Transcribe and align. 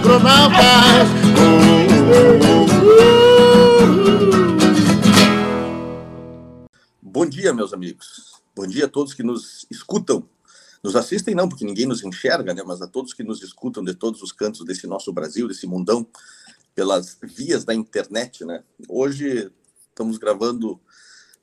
agronautas. 0.00 1.08
Bom 7.02 7.26
dia, 7.26 7.52
meus 7.52 7.74
amigos. 7.74 8.40
Bom 8.56 8.66
dia 8.66 8.86
a 8.86 8.88
todos 8.88 9.12
que 9.12 9.22
nos 9.22 9.66
escutam. 9.70 10.26
Nos 10.82 10.96
assistem 10.96 11.34
não, 11.34 11.48
porque 11.48 11.66
ninguém 11.66 11.86
nos 11.86 12.02
enxerga, 12.02 12.54
né? 12.54 12.62
Mas 12.66 12.80
a 12.80 12.86
todos 12.86 13.12
que 13.12 13.22
nos 13.22 13.42
escutam 13.42 13.84
de 13.84 13.94
todos 13.94 14.22
os 14.22 14.32
cantos 14.32 14.64
desse 14.64 14.86
nosso 14.86 15.12
Brasil, 15.12 15.46
desse 15.46 15.66
mundão, 15.66 16.06
pelas 16.74 17.18
vias 17.22 17.64
da 17.64 17.74
internet, 17.74 18.42
né? 18.44 18.64
Hoje 18.88 19.52
estamos 19.90 20.16
gravando, 20.16 20.80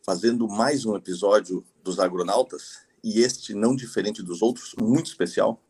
fazendo 0.01 0.47
mais 0.47 0.83
um 0.83 0.95
episódio 0.95 1.63
dos 1.83 1.99
Agronautas, 1.99 2.79
e 3.03 3.21
este, 3.21 3.53
não 3.53 3.75
diferente 3.75 4.23
dos 4.23 4.41
outros, 4.41 4.73
muito 4.81 5.05
especial. 5.05 5.61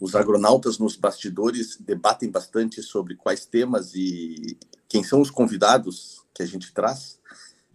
Os 0.00 0.14
agronautas 0.14 0.78
nos 0.78 0.96
bastidores 0.96 1.76
debatem 1.80 2.30
bastante 2.30 2.82
sobre 2.82 3.16
quais 3.16 3.44
temas 3.44 3.94
e 3.94 4.56
quem 4.88 5.02
são 5.02 5.20
os 5.20 5.30
convidados 5.30 6.22
que 6.32 6.42
a 6.42 6.46
gente 6.46 6.72
traz. 6.72 7.18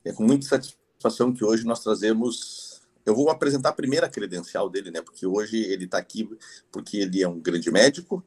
É 0.04 0.12
com 0.12 0.24
muita 0.24 0.48
satisfação 0.48 1.34
que 1.34 1.44
hoje 1.44 1.66
nós 1.66 1.82
trazemos. 1.82 2.82
Eu 3.06 3.16
vou 3.16 3.30
apresentar 3.30 3.70
a 3.70 3.74
primeira 3.74 4.10
credencial 4.10 4.70
dele, 4.70 4.92
né? 4.92 5.02
Porque 5.02 5.26
hoje 5.26 5.58
ele 5.58 5.86
está 5.86 5.98
aqui 5.98 6.30
porque 6.72 6.98
ele 6.98 7.22
é 7.22 7.28
um 7.28 7.40
grande 7.40 7.70
médico, 7.72 8.24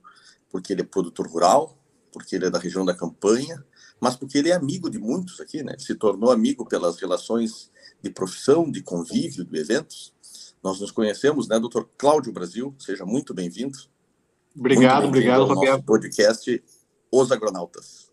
porque 0.51 0.73
ele 0.73 0.83
é 0.83 0.85
produtor 0.85 1.27
rural, 1.27 1.79
porque 2.13 2.37
ele 2.37 2.47
é 2.47 2.51
da 2.51 2.59
região 2.59 2.85
da 2.85 2.95
campanha, 2.95 3.65
mas 4.01 4.17
porque 4.17 4.39
ele 4.39 4.51
é 4.51 4.55
amigo 4.55 4.91
de 4.91 4.99
muitos 4.99 5.41
aqui, 5.41 5.63
né? 5.63 5.75
Se 5.79 5.95
tornou 5.95 6.31
amigo 6.31 6.67
pelas 6.67 6.99
relações 6.99 7.71
de 8.03 8.11
profissão, 8.11 8.71
de 8.71 8.83
convívio, 8.83 9.45
de 9.45 9.59
eventos. 9.59 10.15
Nós 10.67 10.81
nos 10.81 10.91
conhecemos, 10.91 11.47
né, 11.47 11.61
doutor 11.61 11.89
Cláudio 11.97 12.33
Brasil? 12.33 12.75
Seja 12.77 13.07
muito 13.07 13.33
bem-vindo. 13.33 13.79
Obrigado, 14.53 15.03
muito 15.03 15.13
bem 15.13 15.31
obrigado, 15.31 15.45
Roberto. 15.45 15.85
podcast 15.85 16.65
Os 17.09 17.31
Agronautas. 17.31 18.11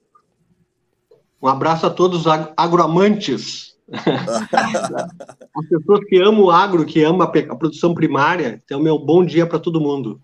Um 1.41 1.47
abraço 1.47 1.87
a 1.87 1.89
todos 1.89 2.27
os 2.27 2.27
agroamantes. 2.55 3.75
As 3.91 5.67
pessoas 5.67 6.05
que 6.07 6.21
amam 6.21 6.43
o 6.43 6.51
agro, 6.51 6.85
que 6.85 7.03
amam 7.03 7.23
a 7.23 7.55
produção 7.55 7.91
primária. 7.95 8.61
Então, 8.63 8.79
meu 8.79 8.99
bom 8.99 9.25
dia 9.25 9.47
para 9.47 9.57
todo 9.57 9.81
mundo. 9.81 10.21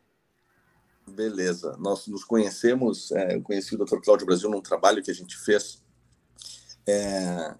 Beleza. 1.09 1.77
Nós 1.79 2.05
nos 2.05 2.23
conhecemos, 2.23 3.11
é, 3.11 3.37
eu 3.37 3.41
conheci 3.41 3.73
o 3.73 3.83
Dr. 3.83 3.97
Cláudio 4.03 4.27
Brasil 4.27 4.51
num 4.51 4.61
trabalho 4.61 5.01
que 5.01 5.09
a 5.09 5.15
gente 5.15 5.35
fez 5.35 5.83
é, 6.87 7.55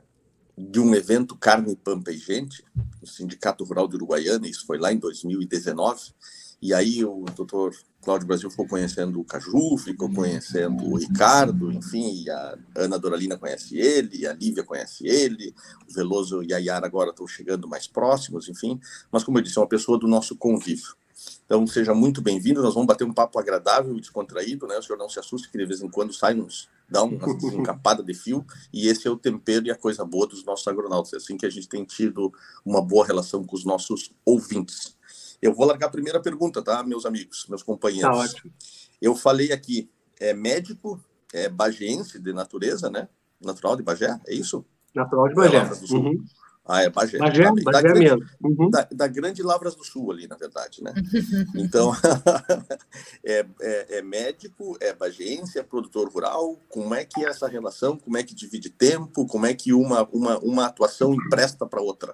de 0.59 0.79
um 0.79 0.93
evento 0.93 1.37
Carne, 1.37 1.73
Pampa 1.73 2.11
e 2.11 2.17
Gente, 2.17 2.65
no 3.01 3.07
Sindicato 3.07 3.63
Rural 3.63 3.87
de 3.87 3.95
Uruguaiana, 3.95 4.45
isso 4.45 4.65
foi 4.65 4.77
lá 4.77 4.91
em 4.91 4.97
2019, 4.97 6.13
e 6.61 6.73
aí 6.73 7.05
o 7.05 7.23
doutor 7.33 7.73
Cláudio 8.01 8.27
Brasil 8.27 8.51
ficou 8.51 8.67
conhecendo 8.67 9.21
o 9.21 9.23
Caju, 9.23 9.77
ficou 9.77 10.11
conhecendo 10.13 10.83
o 10.83 10.97
Ricardo, 10.97 11.71
enfim, 11.71 12.29
a 12.29 12.57
Ana 12.75 12.99
Doralina 12.99 13.37
conhece 13.37 13.77
ele, 13.77 14.27
a 14.27 14.33
Lívia 14.33 14.63
conhece 14.63 15.07
ele, 15.07 15.55
o 15.89 15.93
Veloso 15.93 16.43
e 16.43 16.53
a 16.53 16.57
Yara 16.57 16.85
agora 16.85 17.11
estão 17.11 17.25
chegando 17.25 17.65
mais 17.65 17.87
próximos, 17.87 18.49
enfim, 18.49 18.77
mas 19.09 19.23
como 19.23 19.37
eu 19.37 19.41
disse, 19.41 19.57
é 19.57 19.61
uma 19.61 19.67
pessoa 19.67 19.97
do 19.97 20.07
nosso 20.07 20.35
convívio. 20.35 20.98
Então, 21.45 21.65
seja 21.65 21.93
muito 21.93 22.21
bem-vindo. 22.21 22.61
Nós 22.61 22.73
vamos 22.73 22.87
bater 22.87 23.03
um 23.03 23.13
papo 23.13 23.39
agradável 23.39 23.97
e 23.97 23.99
descontraído, 23.99 24.67
né? 24.67 24.77
O 24.77 24.83
senhor 24.83 24.97
não 24.97 25.09
se 25.09 25.19
assuste 25.19 25.49
que 25.49 25.57
de 25.57 25.65
vez 25.65 25.81
em 25.81 25.89
quando 25.89 26.13
sai 26.13 26.39
uns, 26.39 26.69
dá 26.87 27.03
uma 27.03 27.17
encapada 27.53 28.03
de 28.03 28.13
fio, 28.13 28.45
e 28.71 28.87
esse 28.87 29.07
é 29.07 29.11
o 29.11 29.17
tempero 29.17 29.65
e 29.65 29.71
a 29.71 29.75
coisa 29.75 30.05
boa 30.05 30.27
dos 30.27 30.43
nossos 30.45 30.67
agronautas. 30.67 31.13
É 31.13 31.17
assim 31.17 31.37
que 31.37 31.45
a 31.45 31.49
gente 31.49 31.67
tem 31.67 31.83
tido 31.83 32.31
uma 32.65 32.81
boa 32.81 33.05
relação 33.05 33.43
com 33.43 33.55
os 33.55 33.65
nossos 33.65 34.13
ouvintes. 34.25 34.97
Eu 35.41 35.53
vou 35.53 35.65
largar 35.65 35.87
a 35.87 35.91
primeira 35.91 36.21
pergunta, 36.21 36.61
tá, 36.61 36.83
meus 36.83 37.05
amigos, 37.05 37.45
meus 37.49 37.63
companheiros? 37.63 38.11
Tá 38.11 38.23
ótimo. 38.23 38.53
Eu 39.01 39.15
falei 39.15 39.51
aqui, 39.51 39.89
é 40.19 40.33
médico, 40.33 41.01
é 41.33 41.47
bagiense 41.47 42.19
de 42.19 42.33
natureza, 42.33 42.89
né? 42.89 43.07
Natural 43.39 43.75
de 43.75 43.83
Bagé, 43.83 44.19
é 44.27 44.33
isso? 44.33 44.65
Natural 44.93 45.29
de 45.29 45.35
Bagé. 45.35 45.63
Uhum. 45.91 46.23
Ah, 46.71 46.83
é 46.83 46.89
Bagé. 46.89 47.17
Bagé, 47.17 47.45
da, 47.45 47.51
Bagé 47.51 47.71
da 47.71 47.81
grande, 47.81 47.99
mesmo. 47.99 48.25
Uhum. 48.43 48.69
Da, 48.69 48.87
da, 48.91 49.07
grande 49.07 49.41
Lavras 49.41 49.73
do 49.73 49.83
Sul 49.83 50.11
ali, 50.11 50.27
na 50.27 50.35
verdade, 50.35 50.83
né? 50.83 50.93
Então, 51.55 51.91
é, 53.25 53.43
é, 53.59 53.97
é, 53.97 54.01
médico, 54.03 54.77
é 54.79 54.93
bagiense, 54.93 55.57
é 55.57 55.63
produtor 55.63 56.07
rural. 56.09 56.59
Como 56.69 56.93
é 56.93 57.03
que 57.03 57.25
é 57.25 57.29
essa 57.29 57.47
relação? 57.47 57.97
Como 57.97 58.17
é 58.17 58.23
que 58.23 58.35
divide 58.35 58.69
tempo? 58.69 59.25
Como 59.25 59.47
é 59.47 59.53
que 59.55 59.73
uma, 59.73 60.07
uma, 60.13 60.37
uma 60.37 60.65
atuação 60.67 61.11
empresta 61.11 61.65
para 61.65 61.81
outra? 61.81 62.13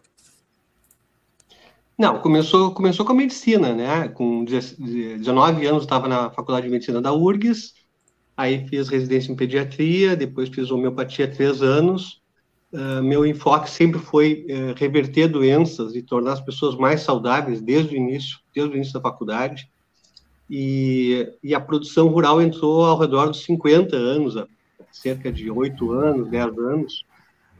Não, 1.98 2.22
começou, 2.22 2.74
começou 2.74 3.06
com 3.06 3.12
a 3.12 3.16
medicina, 3.16 3.74
né? 3.74 4.08
Com 4.08 4.46
19 4.46 5.66
anos 5.66 5.84
estava 5.84 6.08
na 6.08 6.30
Faculdade 6.30 6.66
de 6.66 6.72
Medicina 6.72 7.02
da 7.02 7.14
URGS, 7.14 7.74
aí 8.38 8.66
fiz 8.70 8.88
residência 8.88 9.34
em 9.34 9.36
pediatria, 9.36 10.16
depois 10.16 10.48
fiz 10.48 10.72
homeopatia 10.72 11.30
três 11.30 11.62
anos, 11.62 12.22
Uh, 12.76 13.02
meu 13.02 13.26
enfoque 13.26 13.70
sempre 13.70 14.02
foi 14.02 14.46
uh, 14.50 14.78
reverter 14.78 15.30
doenças 15.30 15.96
e 15.96 16.02
tornar 16.02 16.34
as 16.34 16.42
pessoas 16.42 16.76
mais 16.76 17.00
saudáveis 17.00 17.62
desde 17.62 17.96
o 17.96 17.98
início, 17.98 18.40
desde 18.54 18.74
o 18.74 18.76
início 18.76 18.94
da 18.94 19.00
faculdade. 19.00 19.72
E, 20.50 21.26
e 21.42 21.56
a 21.56 21.62
produção 21.62 22.10
rural 22.10 22.42
entrou 22.42 22.84
ao 22.84 23.00
redor 23.00 23.28
dos 23.28 23.44
50 23.44 23.96
anos, 23.96 24.36
cerca 24.92 25.32
de 25.32 25.50
8 25.50 25.90
anos, 25.90 26.30
10 26.30 26.58
anos, 26.58 27.06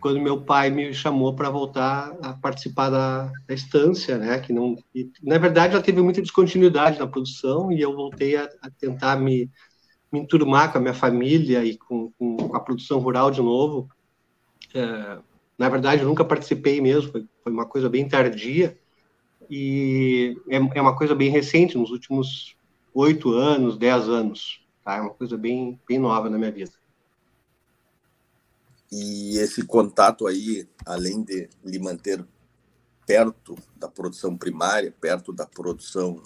quando 0.02 0.20
meu 0.20 0.42
pai 0.42 0.70
me 0.70 0.94
chamou 0.94 1.34
para 1.34 1.50
voltar 1.50 2.14
a 2.22 2.34
participar 2.34 2.90
da, 2.90 3.32
da 3.48 3.54
estância, 3.54 4.18
né? 4.18 4.38
Que 4.40 4.52
não, 4.52 4.76
e, 4.94 5.10
na 5.24 5.38
verdade, 5.38 5.76
ela 5.76 5.84
teve 5.84 6.02
muita 6.02 6.22
descontinuidade 6.22 7.00
na 7.00 7.08
produção 7.08 7.72
e 7.72 7.80
eu 7.80 7.96
voltei 7.96 8.36
a, 8.36 8.50
a 8.62 8.70
tentar 8.70 9.16
me, 9.16 9.50
me 10.12 10.20
enturmar 10.20 10.74
com 10.74 10.78
a 10.78 10.82
minha 10.82 10.94
família 10.94 11.64
e 11.64 11.78
com, 11.78 12.12
com 12.20 12.54
a 12.54 12.60
produção 12.60 13.00
rural 13.00 13.32
de 13.32 13.42
novo 13.42 13.88
é, 14.76 15.20
na 15.58 15.70
verdade, 15.70 16.02
eu 16.02 16.08
nunca 16.08 16.26
participei 16.26 16.82
mesmo, 16.82 17.12
foi, 17.12 17.26
foi 17.44 17.52
uma 17.52 17.66
coisa 17.66 17.90
bem 17.90 18.08
tardia 18.08 18.78
e 19.50 20.38
é, 20.50 20.58
é, 20.58 20.82
uma 20.82 20.96
coisa 20.96 21.16
bem 21.16 21.30
recente, 21.30 21.78
nos 21.78 21.92
últimos 21.92 22.56
oito 22.94 23.32
anos, 23.32 23.78
dez 23.78 24.10
anos, 24.10 24.62
tá? 24.84 24.98
É 24.98 25.02
uma 25.02 25.14
coisa 25.14 25.38
bem, 25.38 25.80
bem 25.88 25.98
nova 25.98 26.30
na 26.30 26.38
minha 26.38 26.52
vida. 26.52 26.72
E 28.92 29.38
esse 29.38 29.66
contato 29.66 30.28
aí, 30.28 30.68
além 30.86 31.24
de 31.24 31.50
lhe 31.64 31.80
manter 31.80 32.26
perto 33.06 33.56
da 33.76 33.88
produção 33.88 34.38
primária, 34.38 34.94
perto 35.00 35.32
da 35.32 35.46
produção 35.46 36.22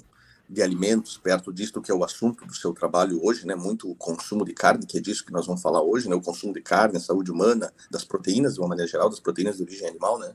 de 0.50 0.64
alimentos, 0.64 1.18
perto 1.18 1.54
disto 1.54 1.80
que 1.80 1.92
é 1.92 1.94
o 1.94 2.04
assunto 2.04 2.44
do 2.44 2.56
seu 2.56 2.74
trabalho 2.74 3.24
hoje, 3.24 3.46
né? 3.46 3.54
Muito 3.54 3.90
o 3.90 3.94
consumo 3.94 4.44
de 4.44 4.52
carne, 4.52 4.86
que 4.86 4.98
é 4.98 5.02
disso 5.02 5.24
que 5.24 5.32
nós 5.32 5.46
vamos 5.46 5.62
falar 5.62 5.84
hoje, 5.84 6.10
né? 6.10 6.16
O 6.16 6.22
consumo 6.22 6.52
de 6.52 6.62
carne, 6.62 6.98
a 6.98 7.00
saúde 7.00 7.32
humana, 7.32 7.72
das 7.92 8.04
proteínas, 8.04 8.56
de 8.56 8.60
uma 8.60 8.70
maneira 8.70 8.90
geral, 8.90 9.10
das 9.10 9.20
proteínas 9.20 9.58
de 9.58 9.64
origem 9.64 9.88
animal, 9.88 10.18
né? 10.18 10.34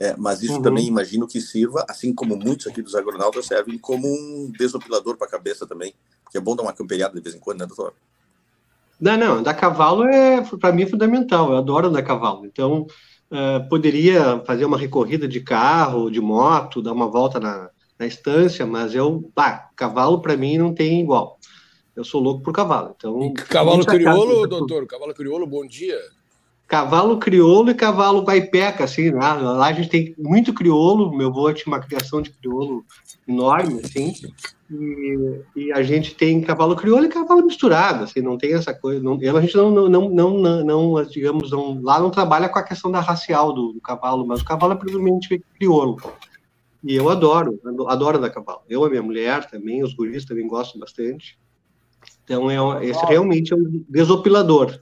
É, 0.00 0.16
mas 0.16 0.42
isso 0.42 0.54
uhum. 0.54 0.62
também 0.62 0.86
imagino 0.86 1.28
que 1.28 1.40
sirva, 1.40 1.86
assim 1.88 2.12
como 2.12 2.36
muitos 2.36 2.66
aqui 2.66 2.82
dos 2.82 2.96
agronautas 2.96 3.46
servem 3.46 3.78
como 3.78 4.08
um 4.08 4.50
desopilador 4.58 5.16
para 5.16 5.28
a 5.28 5.30
cabeça 5.30 5.64
também, 5.66 5.94
que 6.32 6.36
é 6.36 6.40
bom 6.40 6.56
dar 6.56 6.64
uma 6.64 6.72
campeada 6.72 7.14
de 7.14 7.20
vez 7.20 7.36
em 7.36 7.38
quando, 7.38 7.60
né, 7.60 7.66
doutor? 7.66 7.94
Não, 9.00 9.16
não, 9.16 9.34
andar 9.36 9.54
cavalo 9.54 10.04
é, 10.04 10.42
para 10.58 10.72
mim, 10.72 10.86
fundamental, 10.86 11.52
eu 11.52 11.58
adoro 11.58 11.88
andar 11.88 12.02
cavalo, 12.02 12.44
então 12.44 12.86
uh, 13.30 13.68
poderia 13.68 14.40
fazer 14.44 14.64
uma 14.64 14.78
recorrida 14.78 15.28
de 15.28 15.40
carro, 15.40 16.10
de 16.10 16.20
moto, 16.20 16.82
dar 16.82 16.92
uma 16.92 17.08
volta 17.08 17.38
na, 17.38 17.70
na 18.04 18.06
estância, 18.06 18.66
mas 18.66 18.94
eu, 18.94 19.30
pá, 19.34 19.70
cavalo 19.74 20.20
para 20.20 20.36
mim 20.36 20.58
não 20.58 20.74
tem 20.74 21.00
igual. 21.00 21.38
Eu 21.96 22.04
sou 22.04 22.20
louco 22.20 22.42
por 22.42 22.52
cavalo. 22.52 22.94
Então, 22.96 23.32
cavalo 23.48 23.84
crioulo, 23.84 24.46
doutor? 24.46 24.86
Cavalo 24.86 25.14
crioulo, 25.14 25.46
bom 25.46 25.66
dia. 25.66 25.98
Cavalo 26.66 27.18
crioulo 27.18 27.70
e 27.70 27.74
cavalo 27.74 28.22
guaipeca, 28.22 28.84
assim, 28.84 29.10
né? 29.10 29.20
Lá 29.20 29.66
a 29.66 29.72
gente 29.72 29.88
tem 29.88 30.14
muito 30.18 30.52
crioulo, 30.52 31.14
meu 31.16 31.28
avô 31.28 31.52
tinha 31.52 31.72
uma 31.72 31.80
criação 31.80 32.20
de 32.20 32.30
crioulo 32.30 32.84
enorme, 33.28 33.80
assim, 33.84 34.12
e, 34.70 35.40
e, 35.54 35.72
a 35.72 35.82
gente 35.82 36.14
tem 36.14 36.40
cavalo 36.40 36.74
crioulo 36.74 37.04
e 37.04 37.08
cavalo 37.08 37.44
misturado, 37.44 38.04
assim, 38.04 38.20
não 38.20 38.36
tem 38.36 38.54
essa 38.54 38.74
coisa, 38.74 39.02
não, 39.02 39.12
a 39.14 39.40
gente 39.40 39.56
não, 39.56 39.70
não, 39.70 39.88
não, 40.08 40.38
não, 40.38 40.64
não, 40.64 41.04
digamos, 41.04 41.50
não, 41.50 41.80
lá 41.82 42.00
não 42.00 42.10
trabalha 42.10 42.48
com 42.48 42.58
a 42.58 42.62
questão 42.62 42.90
da 42.90 43.00
racial 43.00 43.52
do, 43.52 43.72
do 43.74 43.80
cavalo, 43.80 44.26
mas 44.26 44.40
o 44.40 44.44
cavalo 44.44 44.72
é 44.72 44.76
predominantemente 44.76 45.44
crioulo. 45.56 45.98
E 46.84 46.94
eu 46.94 47.08
adoro, 47.08 47.58
adoro 47.88 48.18
andar 48.18 48.26
a 48.26 48.30
cavalo. 48.30 48.60
Eu, 48.68 48.84
a 48.84 48.90
minha 48.90 49.02
mulher 49.02 49.48
também, 49.48 49.82
os 49.82 49.94
guris 49.94 50.26
também 50.26 50.46
gostam 50.46 50.78
bastante. 50.78 51.38
Então, 52.22 52.50
é, 52.50 52.84
esse 52.84 53.04
realmente 53.06 53.54
é 53.54 53.56
um 53.56 53.84
desopilador. 53.88 54.78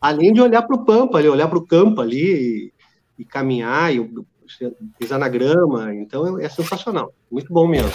Além 0.00 0.32
de 0.32 0.40
olhar 0.40 0.62
para 0.62 0.76
o 0.76 0.84
pampa, 0.84 1.18
ali, 1.18 1.28
olhar 1.28 1.48
para 1.48 1.58
o 1.58 1.66
campo 1.66 2.00
ali 2.00 2.72
e, 3.18 3.22
e 3.22 3.24
caminhar, 3.24 3.94
e 3.94 4.10
pisar 4.98 5.18
na 5.18 5.28
grama. 5.28 5.94
Então, 5.94 6.38
é, 6.38 6.46
é 6.46 6.48
sensacional. 6.48 7.12
Muito 7.30 7.52
bom 7.52 7.68
mesmo. 7.68 7.90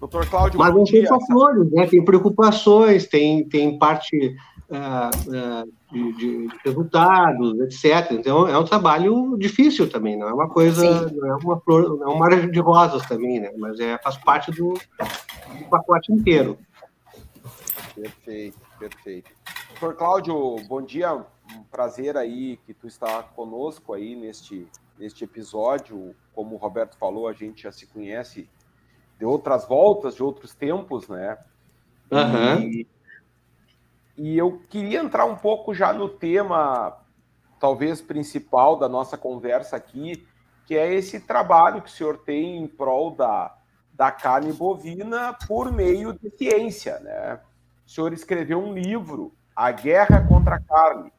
Doutor 0.00 0.26
Cláudio, 0.26 0.58
Mas 0.58 0.74
não 0.74 0.84
tem 0.84 1.06
só 1.06 1.20
flores, 1.20 1.70
né? 1.70 1.86
Tem 1.86 2.04
preocupações, 2.04 3.06
tem, 3.06 3.46
tem 3.48 3.78
parte 3.78 4.34
de, 5.90 6.12
de, 6.14 6.48
resultados, 6.64 7.60
etc. 7.60 8.12
Então 8.12 8.48
é 8.48 8.58
um 8.58 8.64
trabalho 8.64 9.36
difícil 9.38 9.88
também, 9.88 10.16
não 10.16 10.28
é 10.28 10.32
uma 10.32 10.48
coisa, 10.48 11.08
Sim. 11.08 11.16
não 11.16 11.28
é 11.28 11.36
uma 11.36 11.60
flor, 11.60 11.98
não 11.98 12.10
é 12.10 12.14
um 12.14 12.18
mar 12.18 12.50
de 12.50 12.60
rosas 12.60 13.06
também, 13.06 13.40
né? 13.40 13.50
Mas 13.58 13.78
é 13.80 13.98
faz 13.98 14.16
parte 14.16 14.50
do, 14.50 14.72
do 14.72 15.64
pacote 15.68 16.12
inteiro. 16.12 16.58
Perfeito, 17.94 18.58
perfeito. 18.78 19.30
Doutor 19.70 19.94
Cláudio, 19.96 20.56
bom 20.66 20.80
dia. 20.80 21.12
Um 21.14 21.62
prazer 21.70 22.16
aí 22.16 22.58
que 22.64 22.72
tu 22.72 22.86
está 22.86 23.22
conosco 23.22 23.92
aí 23.92 24.16
neste, 24.16 24.66
neste 24.98 25.24
episódio. 25.24 26.14
Como 26.34 26.54
o 26.54 26.58
Roberto 26.58 26.96
falou, 26.96 27.28
a 27.28 27.32
gente 27.34 27.64
já 27.64 27.72
se 27.72 27.86
conhece 27.86 28.48
de 29.18 29.26
outras 29.26 29.66
voltas, 29.66 30.14
de 30.14 30.22
outros 30.22 30.54
tempos, 30.54 31.08
né? 31.08 31.36
Uhum. 32.10 32.60
E, 32.60 32.86
e 34.16 34.36
eu 34.36 34.62
queria 34.68 35.00
entrar 35.00 35.24
um 35.24 35.36
pouco 35.36 35.74
já 35.74 35.92
no 35.92 36.08
tema, 36.08 36.98
talvez 37.58 38.00
principal 38.00 38.76
da 38.76 38.88
nossa 38.88 39.16
conversa 39.16 39.76
aqui, 39.76 40.26
que 40.66 40.76
é 40.76 40.92
esse 40.94 41.20
trabalho 41.20 41.82
que 41.82 41.88
o 41.88 41.92
senhor 41.92 42.18
tem 42.18 42.62
em 42.62 42.66
prol 42.66 43.10
da, 43.14 43.56
da 43.92 44.10
carne 44.10 44.52
bovina 44.52 45.36
por 45.46 45.72
meio 45.72 46.12
de 46.12 46.30
ciência, 46.36 46.98
né? 47.00 47.40
O 47.86 47.90
senhor 47.90 48.12
escreveu 48.12 48.58
um 48.58 48.72
livro, 48.72 49.34
A 49.54 49.70
Guerra 49.70 50.26
contra 50.26 50.56
a 50.56 50.60
Carne, 50.60 51.12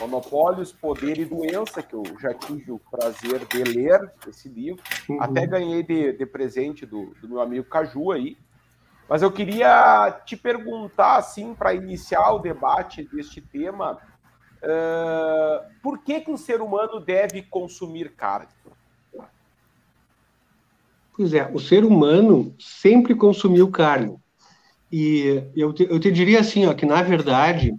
Monopólios, 0.00 0.72
Poder 0.72 1.18
e 1.18 1.24
Doença, 1.24 1.82
que 1.82 1.94
eu 1.94 2.02
já 2.20 2.32
tive 2.34 2.72
o 2.72 2.78
prazer 2.78 3.46
de 3.46 3.62
ler 3.62 4.12
esse 4.26 4.48
livro. 4.48 4.82
Uhum. 5.08 5.22
Até 5.22 5.46
ganhei 5.46 5.82
de, 5.82 6.12
de 6.12 6.26
presente 6.26 6.86
do, 6.86 7.14
do, 7.20 7.28
meu 7.28 7.40
amigo 7.40 7.68
Caju 7.68 8.12
aí. 8.12 8.36
Mas 9.08 9.22
eu 9.22 9.30
queria 9.30 10.10
te 10.24 10.36
perguntar, 10.36 11.16
assim, 11.16 11.54
para 11.54 11.74
iniciar 11.74 12.32
o 12.32 12.38
debate 12.38 13.02
deste 13.12 13.40
tema, 13.40 13.98
uh, 14.62 15.64
por 15.82 15.98
que, 15.98 16.20
que 16.20 16.30
o 16.30 16.38
ser 16.38 16.60
humano 16.60 17.00
deve 17.00 17.42
consumir 17.42 18.12
carne? 18.12 18.48
Pois 21.16 21.32
é, 21.32 21.48
o 21.52 21.60
ser 21.60 21.84
humano 21.84 22.54
sempre 22.58 23.14
consumiu 23.14 23.70
carne. 23.70 24.16
E 24.90 25.44
eu 25.54 25.72
te, 25.72 25.86
eu 25.88 26.00
te 26.00 26.10
diria 26.10 26.40
assim, 26.40 26.66
ó, 26.66 26.74
que 26.74 26.86
na 26.86 27.02
verdade, 27.02 27.72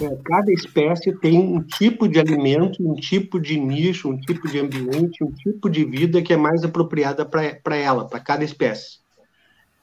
é, 0.00 0.16
cada 0.24 0.52
espécie 0.52 1.12
tem 1.18 1.38
um 1.38 1.60
tipo 1.62 2.06
de 2.06 2.20
alimento, 2.20 2.76
um 2.80 2.94
tipo 2.94 3.40
de 3.40 3.58
nicho, 3.58 4.08
um 4.08 4.20
tipo 4.20 4.46
de 4.46 4.60
ambiente, 4.60 5.24
um 5.24 5.32
tipo 5.32 5.68
de 5.68 5.84
vida 5.84 6.22
que 6.22 6.32
é 6.32 6.36
mais 6.36 6.62
apropriada 6.62 7.24
para 7.24 7.76
ela, 7.76 8.06
para 8.06 8.20
cada 8.20 8.44
espécie. 8.44 8.98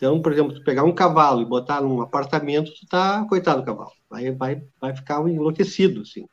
Então, 0.06 0.22
por 0.22 0.32
exemplo, 0.32 0.54
tu 0.54 0.64
pegar 0.64 0.84
um 0.84 0.94
cavalo 0.94 1.42
e 1.42 1.46
botar 1.46 1.82
num 1.82 2.00
apartamento, 2.00 2.72
tu 2.80 2.86
tá, 2.88 3.26
coitado 3.28 3.62
do 3.62 3.66
cavalo, 3.66 3.92
vai, 4.08 4.32
vai, 4.32 4.62
vai 4.80 4.96
ficar 4.96 5.28
enlouquecido, 5.28 6.02
assim 6.02 6.28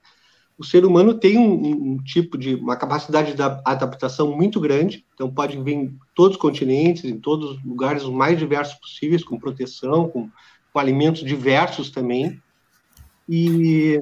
o 0.58 0.64
ser 0.64 0.84
humano 0.84 1.14
tem 1.14 1.36
um, 1.38 1.94
um, 1.94 1.96
tipo 1.98 2.38
de 2.38 2.54
uma 2.54 2.76
capacidade 2.76 3.34
de 3.34 3.42
adaptação 3.42 4.36
muito 4.36 4.60
grande, 4.60 5.04
então 5.12 5.28
pode 5.28 5.60
vir 5.60 5.72
em 5.72 5.98
todos 6.14 6.36
os 6.36 6.40
continentes, 6.40 7.04
em 7.04 7.18
todos 7.18 7.52
os 7.52 7.64
lugares 7.64 8.04
mais 8.04 8.38
diversos 8.38 8.78
possíveis, 8.78 9.24
com 9.24 9.40
proteção, 9.40 10.08
com, 10.08 10.30
com 10.72 10.78
alimentos 10.78 11.24
diversos 11.24 11.90
também. 11.90 12.40
E, 13.28 14.00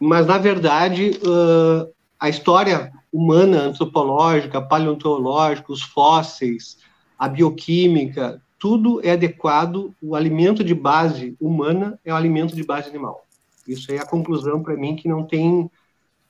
mas 0.00 0.26
na 0.26 0.38
verdade 0.38 1.18
uh, 1.22 1.92
a 2.20 2.28
história 2.28 2.92
humana, 3.12 3.62
antropológica, 3.62 4.62
paleontológica, 4.62 5.72
os 5.72 5.82
fósseis, 5.82 6.78
a 7.18 7.28
bioquímica, 7.28 8.40
tudo 8.58 9.00
é 9.04 9.12
adequado. 9.12 9.94
O 10.02 10.14
alimento 10.14 10.64
de 10.64 10.74
base 10.74 11.36
humana 11.40 11.98
é 12.04 12.12
o 12.12 12.16
alimento 12.16 12.54
de 12.54 12.64
base 12.64 12.88
animal. 12.88 13.24
Isso 13.66 13.92
é 13.92 13.98
a 13.98 14.06
conclusão 14.06 14.62
para 14.62 14.76
mim 14.76 14.96
que 14.96 15.08
não 15.08 15.24
tem 15.24 15.70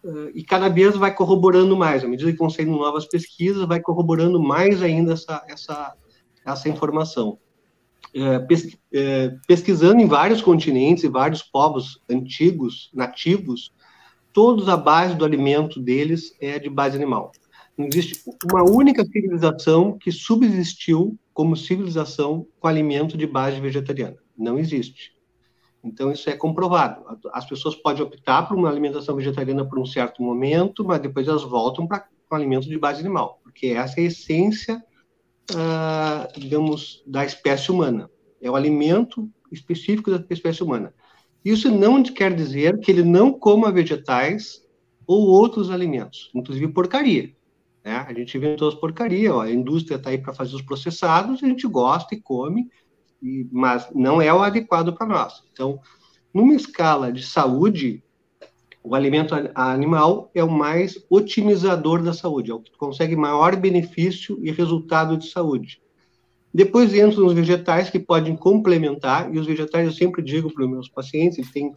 Uh, 0.02 0.30
e 0.32 0.44
cada 0.44 0.68
vez 0.68 0.96
vai 0.96 1.12
corroborando 1.12 1.76
mais, 1.76 2.04
à 2.04 2.08
medida 2.08 2.30
que 2.30 2.38
vão 2.38 2.48
saindo 2.48 2.70
novas 2.70 3.04
pesquisas, 3.04 3.66
vai 3.66 3.80
corroborando 3.80 4.40
mais 4.40 4.80
ainda 4.80 5.12
essa, 5.12 5.44
essa, 5.48 5.92
essa 6.46 6.68
informação. 6.68 7.38
Uh, 8.14 8.46
pes, 8.46 8.64
uh, 8.64 9.38
pesquisando 9.46 10.00
em 10.00 10.06
vários 10.06 10.40
continentes 10.40 11.02
e 11.02 11.08
vários 11.08 11.42
povos 11.42 12.00
antigos, 12.08 12.90
nativos, 12.94 13.72
todos 14.32 14.68
a 14.68 14.76
base 14.76 15.16
do 15.16 15.24
alimento 15.24 15.80
deles 15.80 16.34
é 16.40 16.58
de 16.60 16.70
base 16.70 16.96
animal. 16.96 17.32
Não 17.76 17.86
existe 17.86 18.22
uma 18.50 18.62
única 18.62 19.04
civilização 19.04 19.98
que 19.98 20.12
subsistiu 20.12 21.18
como 21.38 21.56
civilização 21.56 22.48
com 22.58 22.66
alimento 22.66 23.16
de 23.16 23.24
base 23.24 23.60
vegetariana. 23.60 24.16
Não 24.36 24.58
existe. 24.58 25.12
Então, 25.84 26.10
isso 26.10 26.28
é 26.28 26.32
comprovado. 26.32 27.04
As 27.32 27.48
pessoas 27.48 27.76
podem 27.76 28.02
optar 28.02 28.42
por 28.42 28.56
uma 28.56 28.68
alimentação 28.68 29.14
vegetariana 29.14 29.64
por 29.64 29.78
um 29.78 29.86
certo 29.86 30.20
momento, 30.20 30.84
mas 30.84 31.00
depois 31.00 31.28
elas 31.28 31.44
voltam 31.44 31.86
para 31.86 32.08
um 32.32 32.34
alimento 32.34 32.68
de 32.68 32.76
base 32.76 32.98
animal, 32.98 33.40
porque 33.44 33.68
essa 33.68 34.00
é 34.00 34.02
a 34.02 34.06
essência, 34.08 34.82
uh, 35.52 36.40
digamos, 36.40 37.04
da 37.06 37.24
espécie 37.24 37.70
humana. 37.70 38.10
É 38.42 38.50
o 38.50 38.56
alimento 38.56 39.30
específico 39.52 40.10
da 40.10 40.34
espécie 40.34 40.64
humana. 40.64 40.92
Isso 41.44 41.70
não 41.70 42.02
quer 42.02 42.34
dizer 42.34 42.80
que 42.80 42.90
ele 42.90 43.04
não 43.04 43.32
coma 43.32 43.70
vegetais 43.70 44.60
ou 45.06 45.28
outros 45.28 45.70
alimentos, 45.70 46.32
inclusive 46.34 46.66
porcaria. 46.72 47.32
Né? 47.88 48.04
A 48.06 48.12
gente 48.12 48.36
inventou 48.36 48.68
as 48.68 48.74
porcaria, 48.74 49.34
ó, 49.34 49.40
a 49.40 49.50
indústria 49.50 49.96
está 49.96 50.10
aí 50.10 50.18
para 50.18 50.34
fazer 50.34 50.54
os 50.54 50.60
processados, 50.60 51.42
a 51.42 51.46
gente 51.46 51.66
gosta 51.66 52.14
e 52.14 52.20
come, 52.20 52.68
e, 53.22 53.48
mas 53.50 53.88
não 53.94 54.20
é 54.20 54.30
o 54.30 54.42
adequado 54.42 54.92
para 54.92 55.06
nós. 55.06 55.42
Então, 55.50 55.80
numa 56.32 56.54
escala 56.54 57.10
de 57.10 57.24
saúde, 57.24 58.04
o 58.84 58.94
alimento 58.94 59.34
animal 59.54 60.30
é 60.34 60.44
o 60.44 60.50
mais 60.50 61.02
otimizador 61.08 62.02
da 62.02 62.12
saúde, 62.12 62.50
é 62.50 62.54
o 62.54 62.60
que 62.60 62.76
consegue 62.76 63.16
maior 63.16 63.56
benefício 63.56 64.38
e 64.42 64.50
resultado 64.50 65.16
de 65.16 65.30
saúde. 65.30 65.80
Depois 66.52 66.92
entram 66.92 67.24
os 67.24 67.32
vegetais 67.32 67.88
que 67.88 67.98
podem 67.98 68.36
complementar, 68.36 69.34
e 69.34 69.38
os 69.38 69.46
vegetais 69.46 69.86
eu 69.86 69.94
sempre 69.94 70.20
digo 70.20 70.52
para 70.52 70.64
os 70.64 70.70
meus 70.70 70.88
pacientes, 70.90 71.38
eles 71.38 71.50
têm 71.50 71.72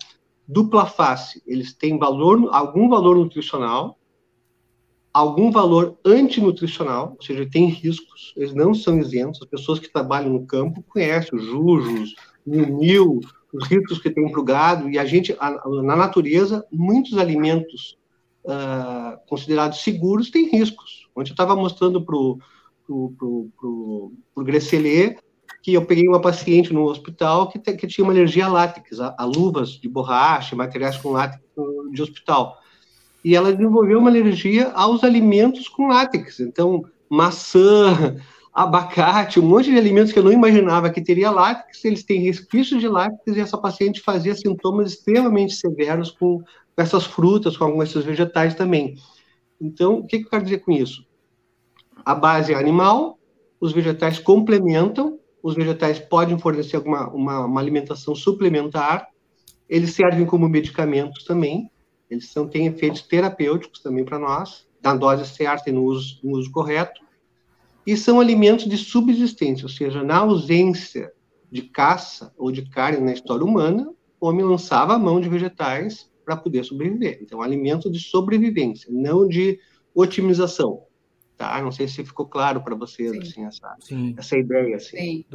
dupla 0.45 0.85
face, 0.85 1.41
eles 1.47 1.73
têm 1.73 1.97
valor, 1.97 2.49
algum 2.51 2.89
valor 2.89 3.15
nutricional, 3.15 3.97
algum 5.13 5.51
valor 5.51 5.97
antinutricional, 6.05 7.15
ou 7.17 7.25
seja, 7.25 7.49
tem 7.49 7.67
riscos, 7.67 8.33
eles 8.35 8.53
não 8.53 8.73
são 8.73 8.99
isentos. 8.99 9.41
As 9.41 9.47
pessoas 9.47 9.79
que 9.79 9.91
trabalham 9.91 10.33
no 10.33 10.45
campo 10.45 10.83
conhecem 10.87 11.37
os 11.37 11.45
jujos, 11.45 12.15
o 12.45 12.55
nil, 12.55 13.19
os 13.53 13.67
riscos 13.67 13.99
que 13.99 14.09
tem 14.09 14.29
para 14.31 14.39
o 14.39 14.43
gado, 14.43 14.89
e 14.89 14.97
a 14.97 15.05
gente, 15.05 15.35
na 15.83 15.95
natureza, 15.95 16.65
muitos 16.71 17.17
alimentos 17.17 17.97
uh, 18.45 19.17
considerados 19.27 19.81
seguros 19.81 20.29
têm 20.29 20.49
riscos. 20.49 21.09
Ontem 21.15 21.31
eu 21.31 21.33
estava 21.33 21.55
mostrando 21.55 22.01
para 22.03 22.15
o 22.15 22.39
pro, 22.85 23.49
pro, 23.57 24.13
pro 24.33 24.43
Grecelier 24.43 25.17
que 25.61 25.73
eu 25.73 25.85
peguei 25.85 26.07
uma 26.07 26.19
paciente 26.19 26.73
no 26.73 26.85
hospital 26.85 27.47
que, 27.47 27.59
te, 27.59 27.73
que 27.73 27.85
tinha 27.85 28.03
uma 28.03 28.11
alergia 28.11 28.45
a 28.45 28.49
látex, 28.49 28.99
a, 28.99 29.15
a 29.17 29.25
luvas 29.25 29.71
de 29.71 29.87
borracha, 29.87 30.55
materiais 30.55 30.97
com 30.97 31.11
látex 31.11 31.43
de 31.91 32.01
hospital 32.01 32.57
e 33.23 33.35
ela 33.35 33.53
desenvolveu 33.53 33.99
uma 33.99 34.09
alergia 34.09 34.71
aos 34.71 35.03
alimentos 35.03 35.67
com 35.67 35.87
látex. 35.87 36.39
Então, 36.39 36.83
maçã, 37.09 38.17
abacate, 38.53 39.39
um 39.39 39.43
monte 39.43 39.71
de 39.71 39.77
alimentos 39.77 40.11
que 40.11 40.19
eu 40.19 40.23
não 40.23 40.31
imaginava 40.31 40.89
que 40.89 41.01
teria 41.01 41.31
látex, 41.31 41.85
eles 41.85 42.03
têm 42.03 42.21
resquícios 42.21 42.81
de 42.81 42.87
látex 42.87 43.37
e 43.37 43.39
essa 43.39 43.57
paciente 43.57 44.01
fazia 44.01 44.35
sintomas 44.35 44.93
extremamente 44.93 45.53
severos 45.53 46.11
com, 46.11 46.43
essas 46.75 47.05
frutas, 47.05 47.55
com 47.55 47.65
alguns 47.65 47.89
desses 47.89 48.03
vegetais 48.03 48.55
também. 48.55 48.95
Então, 49.59 49.99
o 49.99 50.07
que, 50.07 50.19
que 50.19 50.25
eu 50.25 50.29
quero 50.29 50.43
dizer 50.43 50.59
com 50.59 50.71
isso? 50.71 51.05
A 52.03 52.15
base 52.15 52.53
é 52.53 52.55
animal, 52.55 53.19
os 53.59 53.71
vegetais 53.71 54.19
complementam, 54.19 55.19
os 55.43 55.55
vegetais 55.55 55.99
podem 55.99 56.37
fornecer 56.37 56.77
alguma, 56.77 57.09
uma, 57.09 57.45
uma 57.45 57.61
alimentação 57.61 58.15
suplementar, 58.15 59.07
eles 59.69 59.93
servem 59.93 60.25
como 60.25 60.49
medicamentos 60.49 61.23
também, 61.23 61.69
eles 62.11 62.29
são, 62.29 62.47
têm 62.47 62.67
efeitos 62.67 63.01
terapêuticos 63.01 63.79
também 63.79 64.03
para 64.03 64.19
nós, 64.19 64.67
na 64.83 64.93
dose 64.93 65.25
certa 65.25 65.69
e 65.69 65.73
no 65.73 65.85
uso, 65.85 66.19
no 66.21 66.37
uso 66.37 66.51
correto, 66.51 67.01
e 67.87 67.95
são 67.95 68.19
alimentos 68.19 68.65
de 68.65 68.77
subsistência, 68.77 69.65
ou 69.65 69.69
seja, 69.69 70.03
na 70.03 70.17
ausência 70.17 71.11
de 71.49 71.63
caça 71.63 72.33
ou 72.37 72.51
de 72.51 72.69
carne 72.69 72.99
na 72.99 73.13
história 73.13 73.43
humana, 73.43 73.91
o 74.19 74.27
homem 74.27 74.45
lançava 74.45 74.93
a 74.93 74.99
mão 74.99 75.19
de 75.19 75.29
vegetais 75.29 76.11
para 76.23 76.37
poder 76.37 76.63
sobreviver. 76.63 77.19
Então, 77.21 77.41
alimento 77.41 77.89
de 77.89 77.99
sobrevivência, 77.99 78.89
não 78.91 79.27
de 79.27 79.57
otimização. 79.95 80.83
Tá? 81.37 81.59
Não 81.61 81.71
sei 81.71 81.87
se 81.87 82.05
ficou 82.05 82.27
claro 82.27 82.61
para 82.61 82.75
vocês 82.75 83.11
assim, 83.17 83.45
essa, 83.45 83.75
Sim. 83.79 84.13
essa 84.17 84.37
ideia. 84.37 84.75
Assim. 84.75 84.97
Sim. 84.97 85.25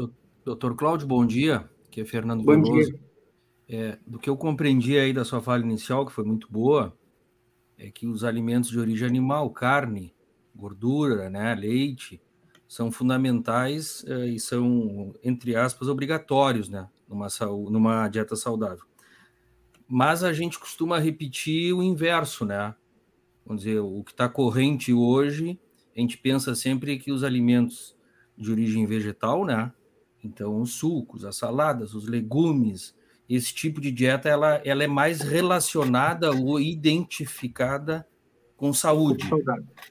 Doutor 0.45 0.77
Cláudio, 0.77 1.07
bom 1.07 1.27
dia. 1.27 1.69
Aqui 1.89 2.03
é 2.03 2.05
Fernando 2.05 2.45
bom 2.45 2.63
Veloso. 2.63 2.91
Dia. 2.91 3.01
É, 3.69 3.99
do 4.07 4.19
que 4.19 4.31
eu 4.31 4.37
compreendi 4.37 4.97
aí 4.97 5.13
da 5.13 5.25
sua 5.25 5.41
fala 5.43 5.63
inicial, 5.63 6.07
que 6.07 6.13
foi 6.13 6.25
muito 6.25 6.51
boa, 6.51 6.97
é 7.77 7.91
que 7.91 8.07
os 8.07 8.25
alimentos 8.25 8.71
de 8.71 8.79
origem 8.79 9.07
animal, 9.07 9.51
carne, 9.51 10.15
gordura, 10.55 11.29
né, 11.29 11.55
leite, 11.55 12.21
são 12.69 12.91
fundamentais 12.91 14.05
é, 14.07 14.27
e 14.27 14.41
são, 14.41 15.13
entre 15.23 15.55
aspas, 15.55 15.89
obrigatórios 15.89 16.69
né, 16.69 16.89
numa, 17.09 17.29
numa 17.71 18.09
dieta 18.09 18.35
saudável. 18.35 18.85
Mas 19.89 20.25
a 20.25 20.33
gente 20.33 20.59
costuma 20.59 20.99
repetir 20.99 21.73
o 21.73 21.83
inverso, 21.83 22.45
né? 22.45 22.75
Vamos 23.45 23.63
dizer, 23.63 23.79
o 23.79 24.03
que 24.03 24.11
está 24.11 24.29
corrente 24.29 24.93
hoje, 24.93 25.61
a 25.97 26.01
gente 26.01 26.19
pensa 26.19 26.57
sempre 26.57 26.99
que 26.99 27.13
os 27.13 27.23
alimentos 27.23 27.97
de 28.37 28.51
origem 28.51 28.85
vegetal, 28.85 29.45
né? 29.45 29.73
Então, 30.25 30.61
os 30.61 30.73
sucos, 30.73 31.25
as 31.25 31.37
saladas, 31.37 31.95
os 31.95 32.09
legumes, 32.09 32.96
esse 33.29 33.53
tipo 33.53 33.81
de 33.81 33.91
dieta 33.91 34.29
ela, 34.29 34.61
ela 34.65 34.85
é 34.85 34.87
mais 34.87 35.21
relacionada 35.21 36.31
ou 36.31 36.61
identificada 36.61 38.07
com 38.57 38.73
saúde. 38.73 39.29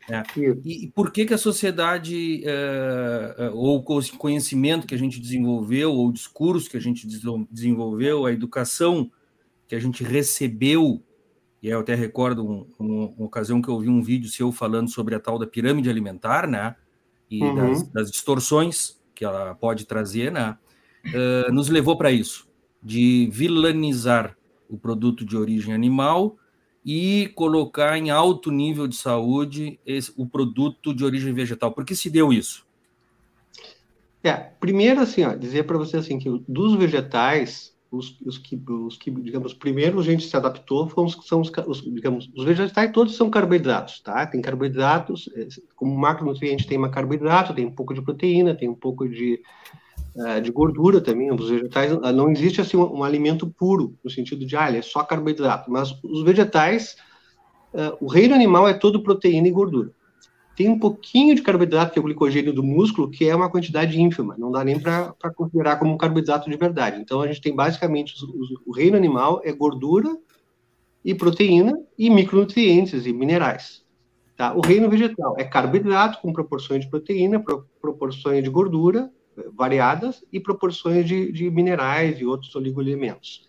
É. 0.10 0.24
E, 0.36 0.86
e, 0.86 0.92
por 0.92 1.12
que, 1.12 1.26
que 1.26 1.34
a 1.34 1.38
sociedade, 1.38 2.44
uh, 2.46 3.56
ou 3.56 3.78
o 3.78 4.18
conhecimento 4.18 4.88
que 4.88 4.96
a 4.96 4.98
gente 4.98 5.20
desenvolveu, 5.20 5.94
ou 5.94 6.08
o 6.08 6.14
discurso 6.14 6.70
que 6.70 6.78
a 6.78 6.82
gente 6.82 7.08
desenvolveu, 7.52 8.26
a 8.26 8.32
educação 8.32 9.12
que 9.68 9.76
a 9.76 9.80
gente 9.80 10.04
recebeu, 10.04 11.02
e 11.62 11.68
eu 11.68 11.80
até 11.80 11.96
recordo 11.96 12.46
um, 12.46 12.68
um, 12.80 13.14
uma 13.18 13.28
ocasião 13.28 13.62
que 13.62 13.70
eu 13.70 13.80
vi 13.80 13.90
um 13.90 14.02
vídeo 14.02 14.30
seu 14.30 14.52
falando 14.52 14.90
sobre 14.90 15.16
a 15.16 15.20
tal 15.20 15.38
da 15.38 15.48
pirâmide 15.48 15.90
alimentar, 15.90 16.48
né? 16.48 16.76
E 17.30 17.44
uhum. 17.44 17.56
das, 17.56 17.88
das, 17.92 18.12
distorções 18.12 19.00
que 19.14 19.26
ela 19.26 19.56
pode 19.56 19.86
trazer, 19.86 20.32
né? 20.32 20.58
Uh, 21.08 21.52
nos 21.52 21.70
levou 21.70 21.98
para 21.98 22.12
isso, 22.12 22.48
de 22.86 23.28
vilanizar 23.32 24.38
o 24.70 24.78
produto 24.78 25.26
de 25.26 25.36
origem 25.36 25.74
animal 25.74 26.38
e 26.86 27.32
colocar 27.34 27.98
em 27.98 28.12
alto 28.12 28.52
nível 28.52 28.88
de 28.88 28.96
saúde 28.96 29.80
esse, 29.84 30.14
o 30.16 30.28
produto 30.28 30.94
de 30.94 31.04
origem 31.04 31.34
vegetal. 31.34 31.72
Por 31.72 31.84
que 31.84 31.96
se 31.96 32.12
deu 32.12 32.32
isso? 32.32 32.64
É, 34.24 34.34
primeiro, 34.34 35.02
assim, 35.02 35.24
ó, 35.24 35.34
dizer 35.34 35.64
para 35.64 35.80
você 35.80 35.98
assim 35.98 36.20
que 36.20 36.30
dos 36.48 36.76
vegetais, 36.76 37.76
os, 37.90 38.20
os, 38.22 38.38
que, 38.38 38.56
os 38.56 38.98
que, 38.98 39.10
digamos, 39.10 39.56
primeiro 39.56 40.00
a 40.00 40.04
gente 40.04 40.28
se 40.28 40.38
adaptou 40.38 40.88
foram 40.88 41.08
os, 41.08 41.18
são 41.28 41.42
os, 41.42 41.52
os, 41.66 41.82
digamos, 41.82 42.30
os 42.36 42.46
vegetais 42.46 42.92
todos 42.92 43.16
são 43.16 43.32
carboidratos, 43.32 44.00
tá? 44.02 44.28
Tem 44.28 44.44
carboidratos, 44.44 45.28
é, 45.36 45.48
como 45.76 45.98
macronutriente 45.98 46.68
tem 46.68 46.78
uma 46.78 46.90
carboidrato, 46.90 47.54
tem 47.54 47.66
um 47.66 47.72
pouco 47.72 47.96
de 47.96 48.02
proteína, 48.04 48.54
tem 48.54 48.70
um 48.70 48.76
pouco 48.76 49.10
de 49.10 49.42
é, 50.18 50.40
de 50.40 50.52
gordura 50.52 51.02
também. 51.02 51.32
Os 51.32 51.50
vegetais 51.50 51.92
ah, 52.02 52.12
não 52.12 52.32
existe 52.32 52.62
assim 52.62 52.78
um, 52.78 53.00
um, 53.00 53.04
alimento 53.04 53.48
puro 53.48 53.96
no 54.04 54.10
sentido 54.10 54.46
de 54.46 54.56
ah, 54.56 54.70
ele 54.70 54.78
é 54.78 54.82
só 54.82 55.04
carboidrato, 55.04 55.70
mas 55.70 55.94
os 56.04 56.24
vegetais, 56.24 56.96
uh, 57.74 57.98
o 58.00 58.08
reino 58.08 58.34
animal 58.34 58.68
é 58.68 58.74
todo 58.74 59.04
proteína 59.04 59.48
e 59.48 59.52
gordura. 59.52 59.92
Tem 60.56 60.70
um 60.70 60.80
pouquinho 60.80 61.36
de 61.36 61.42
carboidrato 61.42 61.92
que 61.92 62.00
é 62.00 62.02
o 62.02 62.06
glicogênio 62.06 62.54
do 62.54 62.64
músculo, 62.64 63.12
que 63.12 63.28
é 63.28 63.36
uma 63.36 63.50
quantidade 63.50 64.00
ínfima, 64.00 64.36
não 64.38 64.50
dá 64.52 64.64
nem 64.64 64.80
para 64.80 65.14
considerar 65.36 65.78
como 65.78 65.94
um 65.94 65.98
carboidrato 65.98 66.50
de 66.50 66.56
verdade. 66.56 67.02
Então 67.02 67.22
a 67.22 67.28
gente 67.28 67.42
tem 67.42 67.54
basicamente 67.54 68.14
os, 68.14 68.24
os, 68.24 68.50
o 68.66 68.72
reino 68.72 68.96
animal 68.96 69.42
é 69.44 69.52
gordura 69.52 70.18
e 71.04 71.14
proteína 71.14 71.78
e 71.98 72.10
micronutrientes 72.10 73.06
e 73.06 73.12
minerais. 73.12 73.84
Tá? 74.38 74.54
O 74.54 74.62
reino 74.62 74.90
vegetal 74.90 75.36
é 75.38 75.44
carboidrato 75.44 76.22
com 76.22 76.32
proporções 76.32 76.86
de 76.86 76.90
proteína, 76.90 77.38
pro, 77.40 77.68
proporções 77.82 78.42
de 78.42 78.50
gordura 78.50 79.12
variadas 79.54 80.24
e 80.32 80.40
proporções 80.40 81.06
de, 81.08 81.32
de 81.32 81.50
minerais 81.50 82.20
e 82.20 82.26
outros 82.26 82.56
oligoelementos. 82.56 83.48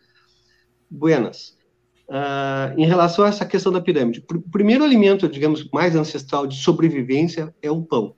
Buenas. 0.90 1.57
Uh, 2.09 2.78
em 2.78 2.87
relação 2.87 3.25
a 3.25 3.28
essa 3.28 3.45
questão 3.45 3.73
da 3.73 3.81
pirâmide, 3.81 4.25
o 4.31 4.50
primeiro 4.50 4.85
alimento, 4.85 5.28
digamos, 5.28 5.69
mais 5.73 5.97
ancestral 5.97 6.47
de 6.47 6.57
sobrevivência 6.57 7.52
é 7.61 7.69
o 7.69 7.83
pão, 7.83 8.14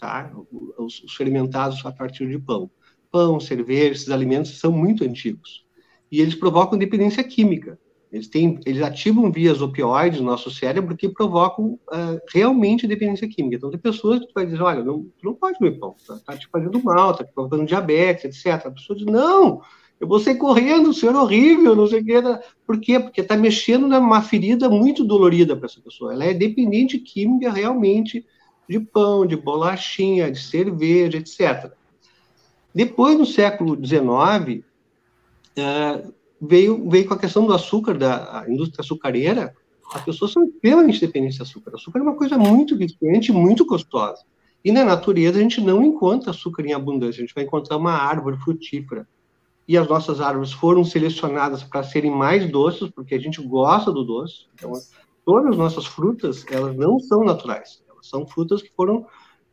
tá? 0.00 0.32
Os, 0.76 1.00
os 1.04 1.14
fermentados 1.14 1.84
a 1.86 1.92
partir 1.92 2.28
de 2.28 2.38
pão. 2.38 2.68
Pão, 3.10 3.38
cerveja, 3.38 3.92
esses 3.92 4.10
alimentos 4.10 4.58
são 4.58 4.72
muito 4.72 5.04
antigos. 5.04 5.64
E 6.10 6.20
eles 6.20 6.34
provocam 6.34 6.78
dependência 6.78 7.22
química. 7.22 7.78
Eles, 8.12 8.26
têm, 8.26 8.58
eles 8.66 8.82
ativam 8.82 9.30
vias 9.30 9.62
opioides 9.62 10.20
no 10.20 10.26
nosso 10.26 10.50
cérebro 10.50 10.96
que 10.96 11.08
provocam 11.08 11.78
uh, 11.88 12.20
realmente 12.32 12.86
dependência 12.86 13.28
química. 13.28 13.56
Então, 13.56 13.70
tem 13.70 13.78
pessoas 13.78 14.20
que 14.20 14.32
vai 14.34 14.44
dizer, 14.44 14.60
olha, 14.60 14.82
não, 14.82 15.02
tu 15.02 15.24
não 15.24 15.34
pode 15.34 15.58
comer 15.58 15.78
pão, 15.78 15.94
tá, 16.06 16.18
tá 16.26 16.36
te 16.36 16.48
fazendo 16.48 16.82
mal, 16.82 17.14
tá 17.14 17.22
te 17.22 17.32
provocando 17.32 17.66
diabetes, 17.66 18.24
etc. 18.24 18.66
A 18.66 18.70
pessoa 18.72 18.96
diz, 18.96 19.06
não, 19.06 19.62
eu 20.00 20.08
vou 20.08 20.18
sair 20.18 20.36
correndo, 20.36 20.90
o 20.90 20.94
senhor 20.94 21.14
é 21.14 21.18
horrível, 21.18 21.76
não 21.76 21.86
sei 21.86 22.00
o 22.00 22.04
que. 22.04 22.22
Por 22.66 22.80
quê? 22.80 22.98
Porque 22.98 23.20
está 23.20 23.36
mexendo 23.36 23.86
numa 23.86 24.22
ferida 24.22 24.68
muito 24.68 25.04
dolorida 25.04 25.54
para 25.54 25.66
essa 25.66 25.80
pessoa. 25.80 26.12
Ela 26.12 26.24
é 26.24 26.34
dependente 26.34 26.98
química 26.98 27.52
realmente 27.52 28.26
de 28.66 28.80
pão, 28.80 29.26
de 29.26 29.36
bolachinha, 29.36 30.30
de 30.30 30.40
cerveja, 30.40 31.18
etc. 31.18 31.70
Depois, 32.74 33.18
no 33.18 33.26
século 33.26 33.76
XIX, 33.76 34.64
uh, 35.58 36.14
veio, 36.40 36.88
veio 36.88 37.06
com 37.06 37.14
a 37.14 37.18
questão 37.18 37.46
do 37.46 37.52
açúcar, 37.52 37.98
da 37.98 38.44
indústria 38.48 38.80
açucareira, 38.80 39.54
as 39.92 40.04
pessoas 40.04 40.32
são 40.32 40.44
extremamente 40.44 41.00
dependentes 41.00 41.36
de 41.36 41.42
açúcar. 41.42 41.72
O 41.72 41.76
açúcar 41.76 41.98
é 41.98 42.02
uma 42.02 42.14
coisa 42.14 42.38
muito 42.38 42.76
viciante, 42.76 43.32
muito 43.32 43.64
gostosa. 43.66 44.22
E 44.64 44.70
na 44.70 44.84
natureza 44.84 45.38
a 45.38 45.42
gente 45.42 45.60
não 45.60 45.82
encontra 45.82 46.30
açúcar 46.30 46.64
em 46.64 46.72
abundância, 46.72 47.18
a 47.22 47.26
gente 47.26 47.34
vai 47.34 47.44
encontrar 47.44 47.76
uma 47.76 47.92
árvore 47.92 48.36
frutífera. 48.38 49.06
E 49.66 49.76
as 49.76 49.88
nossas 49.88 50.20
árvores 50.20 50.52
foram 50.52 50.84
selecionadas 50.84 51.62
para 51.62 51.82
serem 51.82 52.10
mais 52.10 52.50
doces, 52.50 52.90
porque 52.90 53.14
a 53.14 53.20
gente 53.20 53.40
gosta 53.42 53.92
do 53.92 54.04
doce. 54.04 54.46
Então, 54.54 54.72
todas 55.24 55.52
as 55.52 55.56
nossas 55.56 55.86
frutas, 55.86 56.44
elas 56.50 56.76
não 56.76 56.98
são 56.98 57.24
naturais. 57.24 57.82
Elas 57.88 58.08
são 58.08 58.26
frutas 58.26 58.62
que 58.62 58.72
foram 58.76 59.06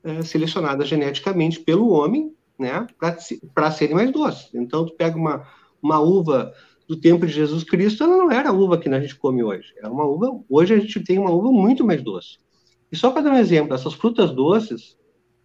é, 0.04 0.22
selecionadas 0.24 0.88
geneticamente 0.88 1.60
pelo 1.60 1.90
homem, 1.90 2.34
né, 2.58 2.88
para 3.54 3.72
serem 3.72 3.96
mais 3.96 4.12
doces. 4.12 4.50
Então, 4.54 4.86
tu 4.86 4.94
pega 4.94 5.16
uma, 5.16 5.48
uma 5.82 6.00
uva 6.00 6.52
do 6.88 6.96
tempo 6.96 7.26
de 7.28 7.34
Jesus 7.34 7.64
Cristo, 7.64 8.04
ela 8.04 8.16
não 8.16 8.32
era 8.32 8.50
a 8.50 8.54
uva 8.54 8.78
que 8.78 8.88
a 8.88 9.00
gente 9.00 9.16
come 9.16 9.44
hoje. 9.44 9.74
É 9.82 9.88
uma 9.88 10.06
uva. 10.06 10.40
Hoje 10.50 10.74
a 10.74 10.80
gente 10.80 11.00
tem 11.02 11.20
uma 11.20 11.32
uva 11.32 11.52
muito 11.52 11.86
mais 11.86 12.02
doce. 12.02 12.38
E 12.92 12.96
só 12.96 13.12
para 13.12 13.24
dar 13.24 13.32
um 13.32 13.38
exemplo, 13.38 13.74
essas 13.74 13.94
frutas 13.94 14.32
doces, 14.32 14.98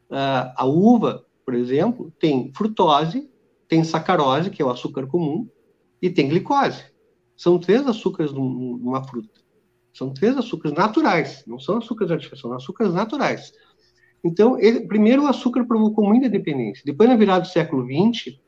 a 0.08 0.64
uva, 0.64 1.26
por 1.44 1.54
exemplo, 1.54 2.12
tem 2.20 2.52
frutose, 2.54 3.28
tem 3.66 3.82
sacarose, 3.82 4.50
que 4.50 4.62
é 4.62 4.64
o 4.64 4.70
açúcar 4.70 5.06
comum, 5.06 5.49
e 6.00 6.08
tem 6.08 6.28
glicose. 6.28 6.84
São 7.37 7.58
três 7.58 7.84
açúcares 7.87 8.32
numa 8.32 9.02
fruta. 9.02 9.40
São 9.92 10.14
três 10.14 10.37
açúcares 10.37 10.76
naturais, 10.76 11.42
não 11.46 11.58
são 11.58 11.78
açúcares 11.78 12.12
artificiais, 12.12 12.40
são 12.40 12.52
açúcares 12.52 12.94
naturais. 12.94 13.52
Então, 14.25 14.58
ele, 14.61 14.87
primeiro 14.87 15.25
o 15.25 15.26
açúcar 15.26 15.64
provocou 15.64 16.06
muita 16.06 16.28
dependência. 16.28 16.84
Depois, 16.87 17.08
na 17.08 17.16
virada 17.16 17.40
do 17.40 17.49
século 17.49 17.84
XX, 17.84 18.38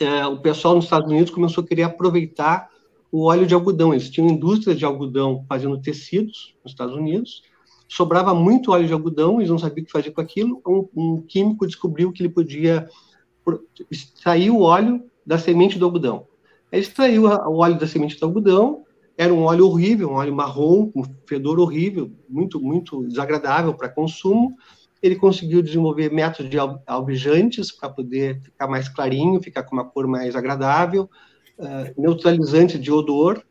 é, 0.00 0.26
o 0.26 0.38
pessoal 0.38 0.74
nos 0.74 0.84
Estados 0.84 1.10
Unidos 1.10 1.30
começou 1.30 1.62
a 1.62 1.66
querer 1.66 1.82
aproveitar 1.82 2.70
o 3.12 3.24
óleo 3.24 3.46
de 3.46 3.54
algodão. 3.54 3.92
Eles 3.92 4.08
tinham 4.08 4.28
indústrias 4.28 4.78
de 4.78 4.84
algodão 4.84 5.44
fazendo 5.48 5.80
tecidos 5.80 6.54
nos 6.64 6.72
Estados 6.72 6.94
Unidos. 6.94 7.42
Sobrava 7.86 8.32
muito 8.32 8.72
óleo 8.72 8.86
de 8.86 8.92
algodão, 8.92 9.38
eles 9.38 9.50
não 9.50 9.58
sabiam 9.58 9.82
o 9.82 9.86
que 9.86 9.92
fazer 9.92 10.12
com 10.12 10.20
aquilo. 10.20 10.62
Um, 10.66 10.88
um 10.96 11.22
químico 11.22 11.66
descobriu 11.66 12.12
que 12.12 12.22
ele 12.22 12.30
podia 12.30 12.88
extrair 13.90 14.50
o 14.50 14.60
óleo 14.60 15.02
da 15.26 15.38
semente 15.38 15.78
do 15.78 15.84
algodão. 15.84 16.26
Ele 16.72 16.82
extraiu 16.82 17.24
o 17.26 17.56
óleo 17.56 17.78
da 17.78 17.86
semente 17.86 18.18
do 18.18 18.24
algodão, 18.24 18.84
era 19.18 19.34
um 19.34 19.42
óleo 19.42 19.66
horrível, 19.66 20.10
um 20.10 20.14
óleo 20.14 20.34
marrom, 20.34 20.90
com 20.90 21.00
um 21.00 21.04
fedor 21.26 21.58
horrível, 21.58 22.10
muito, 22.28 22.60
muito 22.60 23.06
desagradável 23.06 23.74
para 23.74 23.88
consumo 23.88 24.56
ele 25.02 25.16
conseguiu 25.16 25.62
desenvolver 25.62 26.12
métodos 26.12 26.50
de 26.50 26.58
alvejantes 26.86 27.72
para 27.72 27.88
poder 27.88 28.40
ficar 28.42 28.68
mais 28.68 28.88
clarinho, 28.88 29.42
ficar 29.42 29.62
com 29.62 29.74
uma 29.74 29.84
cor 29.84 30.06
mais 30.06 30.36
agradável, 30.36 31.08
uh, 31.58 32.00
neutralizante 32.00 32.78
de 32.78 32.92
odor, 32.92 33.42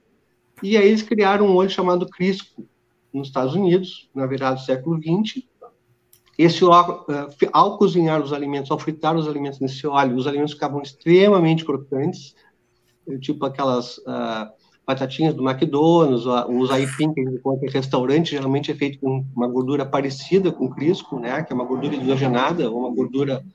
e 0.62 0.78
aí 0.78 0.88
eles 0.88 1.02
criaram 1.02 1.48
um 1.48 1.56
óleo 1.56 1.70
chamado 1.70 2.08
Crisco 2.08 2.64
nos 3.12 3.28
Estados 3.28 3.56
Unidos, 3.56 4.10
na 4.14 4.28
virada 4.28 4.58
do 4.58 4.62
século 4.62 4.98
XX. 4.98 5.44
Esse 6.38 6.64
óleo, 6.64 7.06
uh, 7.10 7.50
ao 7.52 7.78
cozinhar 7.78 8.22
os 8.22 8.32
alimentos, 8.32 8.70
ao 8.70 8.78
fritar 8.78 9.16
os 9.16 9.28
alimentos 9.28 9.60
nesse 9.60 9.88
óleo, 9.88 10.16
os 10.16 10.28
alimentos 10.28 10.54
ficavam 10.54 10.82
extremamente 10.82 11.66
crocantes, 11.66 12.36
tipo 13.22 13.44
aquelas 13.44 13.98
uh, 14.00 14.52
batatinhas 14.90 15.36
do 15.36 15.48
McDonald's, 15.48 16.26
os 16.26 16.72
aipim 16.72 17.14
que 17.14 17.22
a 17.22 17.24
gente 17.24 17.36
encontra 17.36 17.68
em 17.68 17.72
restaurante, 17.72 18.32
geralmente 18.32 18.72
é 18.72 18.74
feito 18.74 18.98
com 19.00 19.24
uma 19.36 19.48
gordura 19.48 19.86
parecida 19.86 20.52
com 20.52 20.68
crisco, 20.68 21.20
né, 21.20 21.44
que 21.44 21.54
é 21.54 21.56
uma 21.56 21.64
gordura 21.64 21.94
hidrogenada, 21.94 22.72
ou 22.72 22.80
uma 22.80 22.96
gordura 22.96 23.46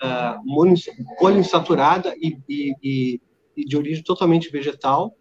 uh, 0.00 1.16
poliinsaturada 1.18 2.14
e, 2.16 2.38
e, 2.48 3.20
e, 3.56 3.64
de 3.66 3.76
origem 3.76 4.04
totalmente 4.04 4.52
vegetal, 4.52 5.16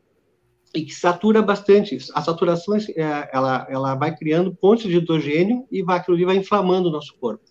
e 0.76 0.84
que 0.86 0.94
satura 0.94 1.42
bastante. 1.42 1.98
A 2.14 2.22
saturação, 2.22 2.76
é, 2.76 3.28
ela, 3.34 3.66
ela 3.68 3.96
vai 3.96 4.16
criando 4.16 4.54
pontos 4.54 4.84
de 4.84 4.98
hidrogênio 4.98 5.66
e 5.72 5.82
vai, 5.82 5.98
aquilo 5.98 6.18
ali 6.18 6.26
vai 6.26 6.38
inflamando 6.38 6.90
o 6.90 6.92
nosso 6.92 7.18
corpo. 7.20 7.44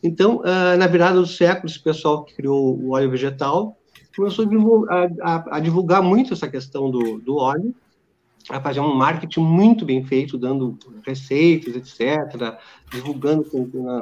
Então, 0.00 0.36
uh, 0.36 0.78
na 0.78 0.86
virada 0.86 1.18
do 1.18 1.26
século, 1.26 1.66
esse 1.66 1.82
pessoal 1.82 2.24
que 2.24 2.36
criou 2.36 2.78
o 2.78 2.92
óleo 2.92 3.10
vegetal 3.10 3.76
começou 4.16 4.44
a 4.44 4.48
divulgar, 4.48 5.10
a, 5.20 5.56
a 5.56 5.60
divulgar 5.60 6.02
muito 6.02 6.32
essa 6.32 6.48
questão 6.48 6.90
do, 6.90 7.18
do 7.18 7.36
óleo, 7.36 7.74
a 8.48 8.60
fazer 8.60 8.80
um 8.80 8.94
marketing 8.94 9.40
muito 9.40 9.84
bem 9.84 10.04
feito, 10.04 10.38
dando 10.38 10.78
receitas, 11.06 11.76
etc., 11.76 12.58
divulgando 12.90 13.44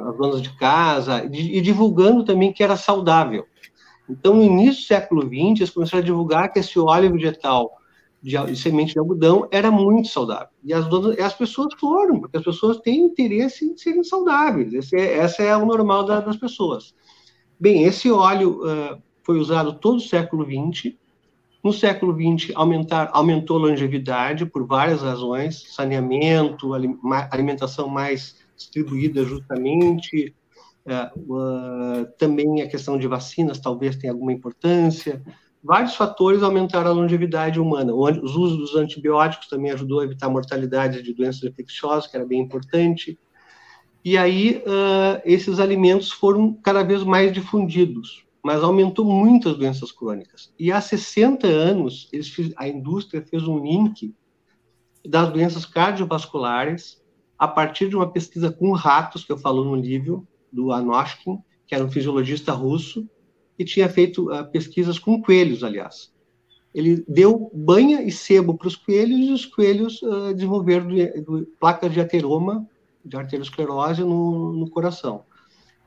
as 0.07 0.17
donas 0.17 0.41
de 0.41 0.55
casa 0.57 1.25
e, 1.25 1.59
divulgando 1.59 2.23
também 2.23 2.53
que 2.53 2.63
era 2.63 2.77
saudável. 2.77 3.45
Então, 4.09 4.35
no 4.35 4.43
início 4.43 4.83
do 4.83 4.87
século 4.87 5.21
XX, 5.23 5.59
eles 5.59 5.69
começaram 5.69 6.01
a 6.01 6.05
divulgar 6.05 6.51
que 6.51 6.59
esse 6.59 6.79
óleo 6.79 7.11
vegetal 7.11 7.77
de, 8.21 8.37
de 8.37 8.55
semente 8.55 8.93
de 8.93 8.99
algodão 8.99 9.47
era 9.51 9.69
muito 9.69 10.07
saudável. 10.07 10.47
E 10.63 10.73
as, 10.73 10.87
donas, 10.87 11.19
as 11.19 11.33
pessoas 11.33 11.73
foram, 11.77 12.21
porque 12.21 12.37
as 12.37 12.43
pessoas 12.43 12.77
têm 12.79 13.05
interesse 13.05 13.65
em 13.65 13.75
serem 13.75 14.03
saudáveis. 14.03 14.73
Esse 14.73 14.95
é, 14.95 15.17
essa 15.17 15.43
é 15.43 15.55
o 15.57 15.65
normal 15.65 16.05
da, 16.05 16.21
das 16.21 16.37
pessoas. 16.37 16.95
Bem, 17.59 17.83
esse 17.83 18.09
óleo 18.09 18.61
uh, 18.63 19.01
foi 19.27 19.37
usado 19.37 19.73
todo 19.73 19.97
o 19.97 19.99
século 19.99 20.45
XX 20.45 20.95
No 21.61 21.73
século 21.73 22.13
XX, 22.13 22.53
aumentar, 22.55 23.09
aumentou 23.11 23.57
a 23.57 23.67
longevidade 23.67 24.45
por 24.45 24.65
várias 24.65 25.01
razões, 25.01 25.73
saneamento, 25.73 26.73
alimentação 27.29 27.89
mais 27.89 28.37
distribuída 28.55 29.25
justamente, 29.25 30.33
uh, 30.87 32.05
também 32.17 32.61
a 32.61 32.69
questão 32.69 32.97
de 32.97 33.05
vacinas 33.05 33.59
talvez 33.59 33.97
tenha 33.97 34.13
alguma 34.13 34.31
importância. 34.31 35.21
Vários 35.61 35.95
fatores 35.95 36.41
aumentaram 36.41 36.91
a 36.91 36.93
longevidade 36.93 37.59
humana. 37.59 37.93
O 37.93 38.05
uso 38.05 38.55
dos 38.55 38.75
antibióticos 38.75 39.49
também 39.49 39.71
ajudou 39.71 39.99
a 39.99 40.05
evitar 40.05 40.27
a 40.27 40.29
mortalidade 40.29 41.03
de 41.03 41.13
doenças 41.13 41.43
infecciosas, 41.43 42.07
que 42.07 42.15
era 42.15 42.25
bem 42.25 42.39
importante. 42.39 43.19
E 44.05 44.17
aí, 44.17 44.63
uh, 44.65 45.21
esses 45.25 45.59
alimentos 45.59 46.11
foram 46.11 46.53
cada 46.53 46.81
vez 46.81 47.03
mais 47.03 47.33
difundidos, 47.33 48.26
mas 48.47 48.63
aumentou 48.63 49.03
muito 49.03 49.49
as 49.49 49.57
doenças 49.57 49.91
crônicas. 49.91 50.53
E 50.57 50.71
há 50.71 50.79
60 50.79 51.45
anos, 51.45 52.07
eles, 52.13 52.33
a 52.55 52.65
indústria 52.65 53.21
fez 53.21 53.45
um 53.45 53.59
link 53.59 54.15
das 55.05 55.33
doenças 55.33 55.65
cardiovasculares 55.65 57.03
a 57.37 57.45
partir 57.45 57.89
de 57.89 57.97
uma 57.97 58.09
pesquisa 58.09 58.49
com 58.49 58.71
ratos, 58.71 59.25
que 59.25 59.33
eu 59.33 59.37
falo 59.37 59.65
no 59.65 59.75
livro, 59.75 60.25
do 60.49 60.71
Anoshkin, 60.71 61.39
que 61.67 61.75
era 61.75 61.83
um 61.83 61.91
fisiologista 61.91 62.53
russo, 62.53 63.05
e 63.59 63.65
tinha 63.65 63.89
feito 63.89 64.31
uh, 64.31 64.49
pesquisas 64.49 64.97
com 64.97 65.21
coelhos, 65.21 65.61
aliás. 65.61 66.13
Ele 66.73 67.03
deu 67.05 67.51
banha 67.53 68.01
e 68.01 68.13
sebo 68.13 68.57
para 68.57 68.69
os 68.69 68.77
coelhos 68.77 69.27
e 69.27 69.31
os 69.33 69.45
coelhos 69.45 70.01
uh, 70.03 70.33
desenvolveram 70.33 70.87
placas 71.59 71.91
de 71.91 71.99
ateroma, 71.99 72.65
de 73.03 73.17
arteriosclerose 73.17 74.03
no, 74.03 74.53
no 74.53 74.69
coração. 74.69 75.25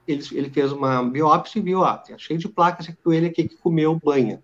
Ele, 0.07 0.23
ele, 0.33 0.51
fez 0.51 0.73
uma 0.73 1.03
biópsia 1.03 1.59
e 1.59 1.63
viu, 1.63 1.85
ah, 1.85 2.03
cheio 2.17 2.39
de 2.39 2.49
placas, 2.49 2.89
esse 2.89 2.97
coelho 2.99 3.29
aqui 3.29 3.47
que 3.47 3.57
comeu 3.57 4.01
banha. 4.03 4.43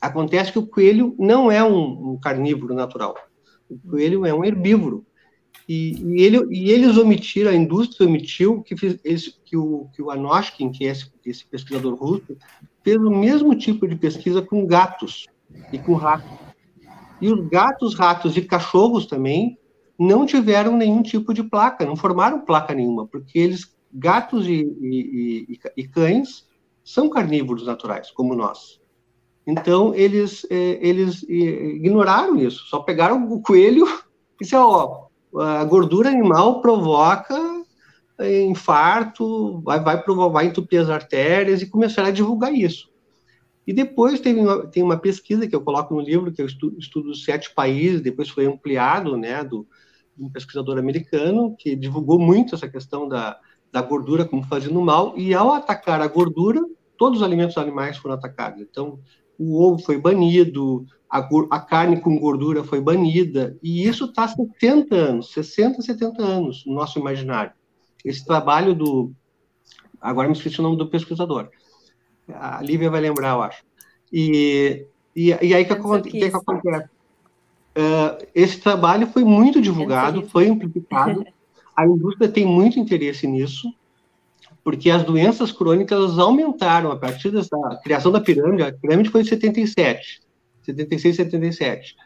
Acontece 0.00 0.52
que 0.52 0.58
o 0.58 0.66
coelho 0.66 1.14
não 1.18 1.50
é 1.50 1.62
um, 1.62 2.12
um 2.12 2.18
carnívoro 2.20 2.74
natural. 2.74 3.14
O 3.70 3.78
coelho 3.78 4.26
é 4.26 4.34
um 4.34 4.44
herbívoro. 4.44 5.06
E, 5.68 5.94
e, 6.02 6.22
ele, 6.22 6.46
e 6.50 6.70
eles 6.70 6.98
omitiram, 6.98 7.50
a 7.50 7.54
indústria 7.54 8.06
omitiu 8.06 8.62
que, 8.62 8.74
esse, 9.04 9.34
que, 9.44 9.56
o, 9.56 9.88
que 9.94 10.02
o 10.02 10.10
Anoshkin, 10.10 10.70
que 10.70 10.86
é 10.86 10.90
esse, 10.90 11.10
esse 11.24 11.46
pesquisador 11.46 11.94
russo, 11.94 12.36
fez 12.82 12.96
o 12.96 13.10
mesmo 13.10 13.54
tipo 13.54 13.86
de 13.86 13.96
pesquisa 13.96 14.42
com 14.42 14.66
gatos 14.66 15.26
e 15.72 15.78
com 15.78 15.94
ratos. 15.94 16.30
E 17.20 17.32
os 17.32 17.48
gatos, 17.48 17.94
ratos 17.94 18.36
e 18.36 18.42
cachorros 18.42 19.06
também 19.06 19.56
não 19.98 20.26
tiveram 20.26 20.76
nenhum 20.76 21.02
tipo 21.02 21.32
de 21.32 21.44
placa, 21.44 21.86
não 21.86 21.94
formaram 21.94 22.44
placa 22.44 22.74
nenhuma, 22.74 23.06
porque 23.06 23.38
eles, 23.38 23.72
gatos 23.92 24.46
e, 24.46 24.62
e, 24.80 25.58
e, 25.76 25.88
cães, 25.88 26.48
são 26.84 27.10
carnívoros 27.10 27.66
naturais, 27.66 28.10
como 28.10 28.34
nós. 28.34 28.80
Então, 29.46 29.94
eles, 29.94 30.46
eh, 30.50 30.78
eles 30.80 31.24
eh, 31.28 31.74
ignoraram 31.76 32.38
isso, 32.38 32.64
só 32.66 32.80
pegaram 32.80 33.30
o 33.30 33.42
coelho 33.42 33.86
e 34.40 34.44
disseram, 34.44 34.68
ó, 34.68 35.06
a 35.40 35.64
gordura 35.64 36.08
animal 36.08 36.60
provoca 36.60 37.62
infarto, 38.48 39.60
vai, 39.62 39.80
vai, 39.80 40.02
vai 40.04 40.46
entupir 40.46 40.80
as 40.80 40.88
artérias 40.88 41.60
e 41.60 41.68
começar 41.68 42.04
a 42.04 42.10
divulgar 42.10 42.54
isso. 42.54 42.92
E 43.66 43.72
depois 43.72 44.20
teve 44.20 44.40
uma, 44.40 44.66
tem 44.66 44.82
uma 44.82 44.96
pesquisa 44.96 45.46
que 45.46 45.54
eu 45.54 45.60
coloco 45.60 45.94
no 45.94 46.00
livro, 46.00 46.32
que 46.32 46.42
eu 46.42 46.46
estudo, 46.46 46.78
estudo 46.78 47.14
sete 47.14 47.54
países, 47.54 48.00
depois 48.00 48.28
foi 48.28 48.46
ampliado, 48.46 49.16
né, 49.16 49.44
do, 49.44 49.66
de 50.16 50.24
um 50.24 50.30
pesquisador 50.30 50.78
americano, 50.78 51.54
que 51.56 51.76
divulgou 51.76 52.18
muito 52.18 52.54
essa 52.54 52.68
questão 52.68 53.08
da, 53.08 53.38
da 53.72 53.80
gordura 53.80 54.24
como 54.24 54.44
fazendo 54.44 54.80
mal, 54.82 55.14
e 55.16 55.32
ao 55.32 55.52
atacar 55.52 56.00
a 56.02 56.06
gordura, 56.06 56.60
todos 56.98 57.20
os 57.20 57.24
alimentos 57.24 57.56
animais 57.56 57.96
foram 57.96 58.14
atacados. 58.14 58.60
Então, 58.60 58.98
o 59.38 59.60
ovo 59.60 59.78
foi 59.82 59.98
banido, 59.98 60.86
a, 61.10 61.26
a 61.50 61.60
carne 61.60 62.00
com 62.00 62.18
gordura 62.18 62.62
foi 62.62 62.80
banida, 62.80 63.56
e 63.62 63.86
isso 63.88 64.04
está 64.04 64.24
há 64.24 64.28
70 64.28 64.94
anos, 64.94 65.32
60, 65.32 65.80
70 65.80 66.22
anos 66.22 66.64
no 66.66 66.74
nosso 66.74 66.98
imaginário. 66.98 67.52
Esse 68.04 68.24
trabalho 68.24 68.74
do. 68.74 69.12
Agora 70.00 70.28
me 70.28 70.34
esqueci 70.34 70.60
o 70.60 70.62
nome 70.62 70.76
do 70.76 70.88
pesquisador. 70.88 71.48
A 72.28 72.60
Lívia 72.62 72.90
vai 72.90 73.00
lembrar, 73.00 73.34
eu 73.34 73.42
acho. 73.42 73.62
E, 74.12 74.86
e, 75.14 75.28
e 75.28 75.54
aí 75.54 75.64
que, 75.64 75.74
que, 75.74 76.10
que, 76.10 76.30
que 76.30 76.36
acontece? 76.36 76.88
Uh, 77.74 78.26
esse 78.34 78.60
trabalho 78.60 79.06
foi 79.06 79.24
muito 79.24 79.60
divulgado, 79.60 80.28
foi 80.28 80.48
amplificado. 80.48 81.24
A 81.82 81.86
indústria 81.86 82.28
tem 82.28 82.46
muito 82.46 82.78
interesse 82.78 83.26
nisso, 83.26 83.74
porque 84.62 84.88
as 84.88 85.02
doenças 85.02 85.50
crônicas 85.50 86.16
aumentaram 86.16 86.92
a 86.92 86.96
partir 86.96 87.30
dessa 87.30 87.56
criação 87.82 88.12
da 88.12 88.20
pirâmide. 88.20 88.62
A 88.62 88.72
pirâmide 88.72 89.10
foi 89.10 89.22
em 89.22 89.24
77. 89.24 90.20
76, 90.62 91.16
77. 91.16 91.96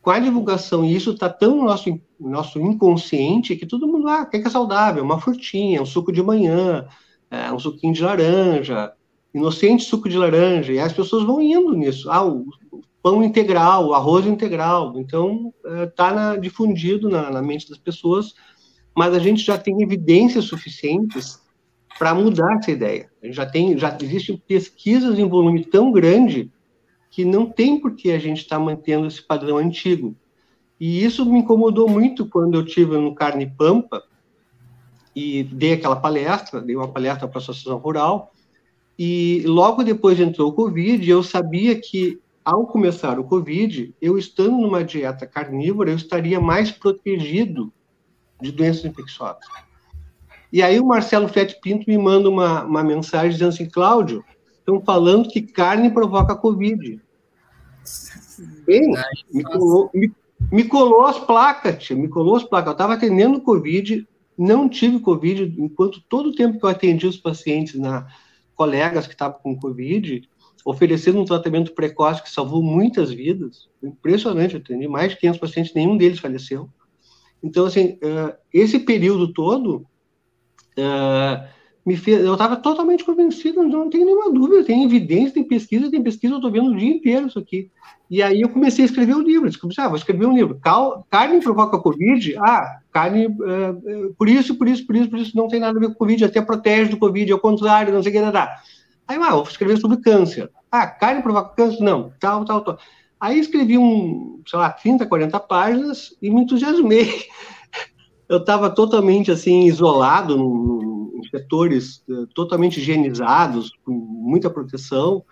Com 0.00 0.10
a 0.10 0.18
divulgação, 0.18 0.82
e 0.82 0.96
isso 0.96 1.10
está 1.10 1.28
tão 1.28 1.56
no 1.56 1.64
nosso, 1.64 2.00
nosso 2.18 2.58
inconsciente 2.58 3.54
que 3.54 3.66
todo 3.66 3.86
mundo, 3.86 4.08
ah, 4.08 4.22
o 4.22 4.26
que 4.30 4.38
é 4.38 4.48
saudável? 4.48 5.04
Uma 5.04 5.20
frutinha, 5.20 5.82
um 5.82 5.86
suco 5.86 6.10
de 6.10 6.22
manhã, 6.22 6.86
é, 7.30 7.52
um 7.52 7.58
suquinho 7.58 7.92
de 7.92 8.02
laranja, 8.02 8.94
inocente 9.34 9.84
suco 9.84 10.08
de 10.08 10.16
laranja, 10.16 10.72
e 10.72 10.80
as 10.80 10.94
pessoas 10.94 11.24
vão 11.24 11.42
indo 11.42 11.74
nisso. 11.74 12.10
Ah, 12.10 12.24
o, 12.24 12.46
pão 13.02 13.22
integral, 13.22 13.88
o 13.88 13.94
arroz 13.94 14.26
integral. 14.26 14.94
Então, 14.96 15.52
está 15.86 16.34
é, 16.34 16.38
difundido 16.38 17.10
na, 17.10 17.30
na 17.30 17.42
mente 17.42 17.68
das 17.68 17.78
pessoas, 17.78 18.32
mas 18.96 19.14
a 19.14 19.18
gente 19.18 19.42
já 19.42 19.56
tem 19.56 19.82
evidências 19.82 20.44
suficientes 20.44 21.40
para 21.98 22.14
mudar 22.14 22.56
essa 22.56 22.70
ideia. 22.70 23.10
Já 23.24 23.44
tem, 23.44 23.76
já 23.76 23.96
existem 24.00 24.36
pesquisas 24.36 25.18
em 25.18 25.28
volume 25.28 25.64
tão 25.64 25.90
grande 25.90 26.50
que 27.10 27.24
não 27.24 27.46
tem 27.46 27.80
por 27.80 27.94
que 27.96 28.12
a 28.12 28.18
gente 28.18 28.42
estar 28.42 28.58
tá 28.58 28.62
mantendo 28.62 29.06
esse 29.06 29.22
padrão 29.22 29.58
antigo. 29.58 30.14
E 30.78 31.04
isso 31.04 31.24
me 31.26 31.40
incomodou 31.40 31.88
muito 31.88 32.26
quando 32.26 32.56
eu 32.56 32.64
tive 32.64 32.96
no 32.96 33.14
Carne 33.14 33.46
Pampa 33.46 34.02
e 35.14 35.42
dei 35.42 35.72
aquela 35.72 35.96
palestra, 35.96 36.60
dei 36.60 36.76
uma 36.76 36.86
palestra 36.86 37.26
para 37.26 37.38
a 37.38 37.42
Associação 37.42 37.78
Rural, 37.78 38.32
e 38.96 39.42
logo 39.46 39.82
depois 39.82 40.20
entrou 40.20 40.50
o 40.50 40.52
Covid, 40.52 41.04
e 41.04 41.10
eu 41.10 41.22
sabia 41.22 41.80
que 41.80 42.20
ao 42.44 42.66
começar 42.66 43.18
o 43.18 43.24
Covid, 43.24 43.94
eu 44.00 44.16
estando 44.16 44.56
numa 44.56 44.84
dieta 44.84 45.26
carnívora, 45.26 45.90
eu 45.90 45.96
estaria 45.96 46.40
mais 46.40 46.70
protegido 46.70 47.72
de 48.40 48.52
doenças 48.52 48.84
infecciosas. 48.84 49.44
E 50.52 50.62
aí 50.62 50.80
o 50.80 50.86
Marcelo 50.86 51.28
Fett 51.28 51.60
Pinto 51.60 51.84
me 51.88 51.98
manda 51.98 52.28
uma, 52.28 52.64
uma 52.64 52.82
mensagem 52.82 53.30
dizendo 53.30 53.50
assim, 53.50 53.68
Cláudio, 53.68 54.24
estão 54.58 54.80
falando 54.80 55.28
que 55.28 55.42
carne 55.42 55.90
provoca 55.90 56.34
Covid. 56.34 57.00
Bem, 58.66 58.92
me 59.32 59.42
colou, 59.42 59.90
me, 59.92 60.12
me 60.50 60.64
colou 60.64 61.06
as 61.06 61.18
placas, 61.18 61.82
tia, 61.82 61.96
me 61.96 62.08
colou 62.08 62.36
as 62.36 62.44
placas. 62.44 62.68
Eu 62.68 62.72
estava 62.72 62.94
atendendo 62.94 63.40
Covid, 63.40 64.06
não 64.36 64.68
tive 64.68 65.00
Covid, 65.00 65.54
enquanto 65.58 66.02
todo 66.08 66.30
o 66.30 66.34
tempo 66.34 66.58
que 66.58 66.64
eu 66.64 66.70
atendi 66.70 67.06
os 67.06 67.16
pacientes, 67.16 67.78
na 67.78 68.06
colegas 68.54 69.06
que 69.06 69.14
estavam 69.14 69.38
com 69.40 69.58
Covid, 69.58 70.28
oferecendo 70.64 71.20
um 71.20 71.24
tratamento 71.24 71.74
precoce 71.74 72.22
que 72.22 72.30
salvou 72.30 72.62
muitas 72.62 73.10
vidas. 73.10 73.68
Impressionante, 73.82 74.54
eu 74.54 74.60
atendi 74.60 74.88
mais 74.88 75.12
de 75.12 75.18
500 75.18 75.40
pacientes, 75.40 75.74
nenhum 75.74 75.96
deles 75.96 76.18
faleceu. 76.18 76.68
Então, 77.42 77.66
assim, 77.66 77.98
uh, 78.02 78.34
esse 78.52 78.78
período 78.80 79.32
todo, 79.32 79.86
uh, 80.78 81.48
me 81.86 81.96
fez, 81.96 82.22
eu 82.22 82.34
estava 82.34 82.56
totalmente 82.56 83.04
convencido, 83.04 83.62
não 83.62 83.88
tenho 83.88 84.04
nenhuma 84.04 84.30
dúvida, 84.30 84.64
tem 84.64 84.84
evidência, 84.84 85.34
tem 85.34 85.44
pesquisa, 85.44 85.90
tem 85.90 86.02
pesquisa, 86.02 86.34
eu 86.34 86.38
estou 86.38 86.50
vendo 86.50 86.70
o 86.70 86.76
dia 86.76 86.90
inteiro 86.90 87.28
isso 87.28 87.38
aqui. 87.38 87.70
E 88.10 88.22
aí 88.22 88.40
eu 88.40 88.48
comecei 88.48 88.84
a 88.84 88.86
escrever 88.86 89.14
o 89.14 89.18
um 89.18 89.22
livro, 89.22 89.48
descobri, 89.48 89.74
ah, 89.78 89.88
vou 89.88 89.96
escrever 89.96 90.26
um 90.26 90.34
livro, 90.34 90.58
Cal, 90.60 91.06
carne 91.10 91.40
provoca 91.40 91.78
Covid? 91.78 92.36
Ah, 92.38 92.80
carne, 92.92 93.26
uh, 93.26 94.14
por 94.18 94.28
isso, 94.28 94.54
por 94.56 94.68
isso, 94.68 94.86
por 94.86 94.96
isso, 94.96 95.08
por 95.08 95.18
isso, 95.18 95.36
não 95.36 95.48
tem 95.48 95.60
nada 95.60 95.78
a 95.78 95.80
ver 95.80 95.88
com 95.88 95.94
Covid, 95.94 96.24
até 96.24 96.42
protege 96.42 96.90
do 96.90 96.98
Covid, 96.98 97.32
ao 97.32 97.38
contrário, 97.38 97.92
não 97.92 98.02
sei 98.02 98.12
o 98.12 98.14
que, 98.14 98.20
nada. 98.20 98.50
Aí, 99.06 99.16
ah, 99.16 99.30
vou 99.30 99.42
escrever 99.44 99.78
sobre 99.78 99.98
câncer. 99.98 100.50
Ah, 100.70 100.86
carne 100.86 101.22
provoca 101.22 101.54
câncer? 101.54 101.82
Não, 101.82 102.12
tal, 102.20 102.44
tal, 102.44 102.60
tal. 102.62 102.78
Aí 103.20 103.38
escrevi 103.38 103.76
um, 103.76 104.40
sei 104.46 104.58
lá, 104.58 104.70
30, 104.70 105.06
40 105.06 105.40
páginas 105.40 106.16
e 106.22 106.30
me 106.30 106.42
entusiasmei. 106.42 107.24
Eu 108.28 108.38
estava 108.38 108.68
totalmente, 108.68 109.30
assim, 109.30 109.64
isolado 109.64 110.36
no, 110.36 111.12
em 111.16 111.28
setores 111.30 112.02
uh, 112.08 112.26
totalmente 112.28 112.78
higienizados, 112.78 113.72
com 113.84 113.92
muita 113.92 114.50
proteção, 114.50 115.24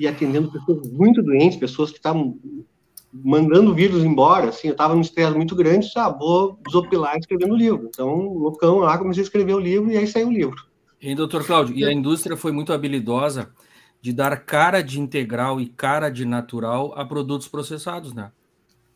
e 0.00 0.08
atendendo 0.08 0.50
pessoas 0.50 0.90
muito 0.90 1.22
doentes, 1.22 1.58
pessoas 1.58 1.90
que 1.90 1.98
estavam 1.98 2.38
mandando 3.12 3.74
vírus 3.74 4.04
embora, 4.04 4.48
assim, 4.48 4.68
eu 4.68 4.72
estava 4.72 4.94
num 4.94 5.00
estresse 5.00 5.34
muito 5.34 5.54
grande, 5.54 5.86
disse, 5.86 5.98
ah, 5.98 6.08
vou 6.08 6.58
desopilar 6.66 7.16
escrevendo 7.16 7.54
o 7.54 7.56
livro. 7.56 7.88
Então, 7.88 8.32
loucão 8.34 8.78
lá, 8.78 8.96
comecei 8.98 9.22
a 9.22 9.24
escrever 9.24 9.54
o 9.54 9.58
livro, 9.58 9.90
e 9.90 9.96
aí 9.96 10.06
saiu 10.06 10.28
o 10.28 10.32
livro. 10.32 10.66
E, 11.00 11.14
doutor 11.14 11.44
Cláudio, 11.44 11.76
e 11.76 11.84
a 11.84 11.92
indústria 11.92 12.36
foi 12.36 12.52
muito 12.52 12.72
habilidosa 12.72 13.50
de 14.00 14.12
dar 14.12 14.36
cara 14.44 14.82
de 14.82 15.00
integral 15.00 15.60
e 15.60 15.66
cara 15.66 16.08
de 16.08 16.24
natural 16.24 16.92
a 16.96 17.04
produtos 17.04 17.48
processados, 17.48 18.12
né? 18.14 18.30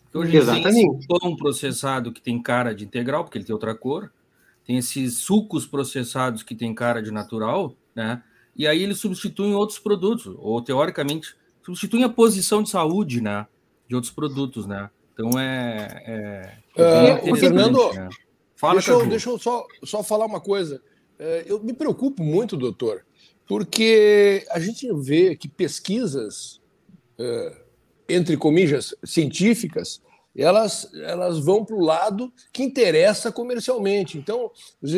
Porque 0.05 0.19
hoje 0.19 0.37
Exatamente. 0.37 0.75
tem 0.75 1.07
pão 1.07 1.37
processado 1.37 2.13
que 2.13 2.21
tem 2.21 2.41
cara 2.41 2.75
de 2.75 2.85
integral, 2.85 3.25
porque 3.25 3.39
ele 3.39 3.45
tem 3.45 3.55
outra 3.55 3.75
cor, 3.75 4.13
tem 4.65 4.77
esses 4.77 5.19
sucos 5.19 5.67
processados 5.67 6.43
que 6.43 6.55
tem 6.55 6.75
cara 6.75 7.03
de 7.03 7.11
natural, 7.11 7.75
né? 7.95 8.23
E 8.55 8.67
aí 8.67 8.83
eles 8.83 8.99
substituem 8.99 9.55
outros 9.55 9.79
produtos, 9.79 10.35
ou 10.39 10.61
teoricamente 10.61 11.35
substituem 11.65 12.05
a 12.05 12.09
posição 12.09 12.63
de 12.63 12.69
saúde, 12.69 13.21
né? 13.21 13.47
De 13.89 13.95
outros 13.95 14.13
produtos, 14.13 14.67
né? 14.67 14.91
Então 15.15 15.39
é. 15.39 16.03
é, 16.07 16.59
é 16.77 17.33
uh, 17.33 17.37
Fernando, 17.37 17.93
né? 17.95 18.09
Fala, 18.55 18.75
deixa, 18.75 18.93
eu, 18.93 19.07
deixa 19.07 19.31
eu 19.31 19.39
só, 19.39 19.67
só 19.83 20.03
falar 20.05 20.27
uma 20.27 20.41
coisa. 20.41 20.81
É, 21.19 21.45
eu 21.47 21.63
me 21.63 21.73
preocupo 21.73 22.23
muito, 22.23 22.57
doutor, 22.57 23.05
porque 23.47 24.47
a 24.51 24.59
gente 24.59 24.91
vê 24.95 25.37
que 25.37 25.49
pesquisas, 25.49 26.61
é, 27.19 27.57
entre 28.09 28.37
comillas, 28.37 28.95
científicas, 29.05 30.01
elas, 30.37 30.91
elas 30.95 31.39
vão 31.39 31.65
para 31.65 31.77
o 31.77 31.85
lado 31.85 32.33
que 32.53 32.63
interessa 32.63 33.31
comercialmente. 33.31 34.17
Então, 34.17 34.51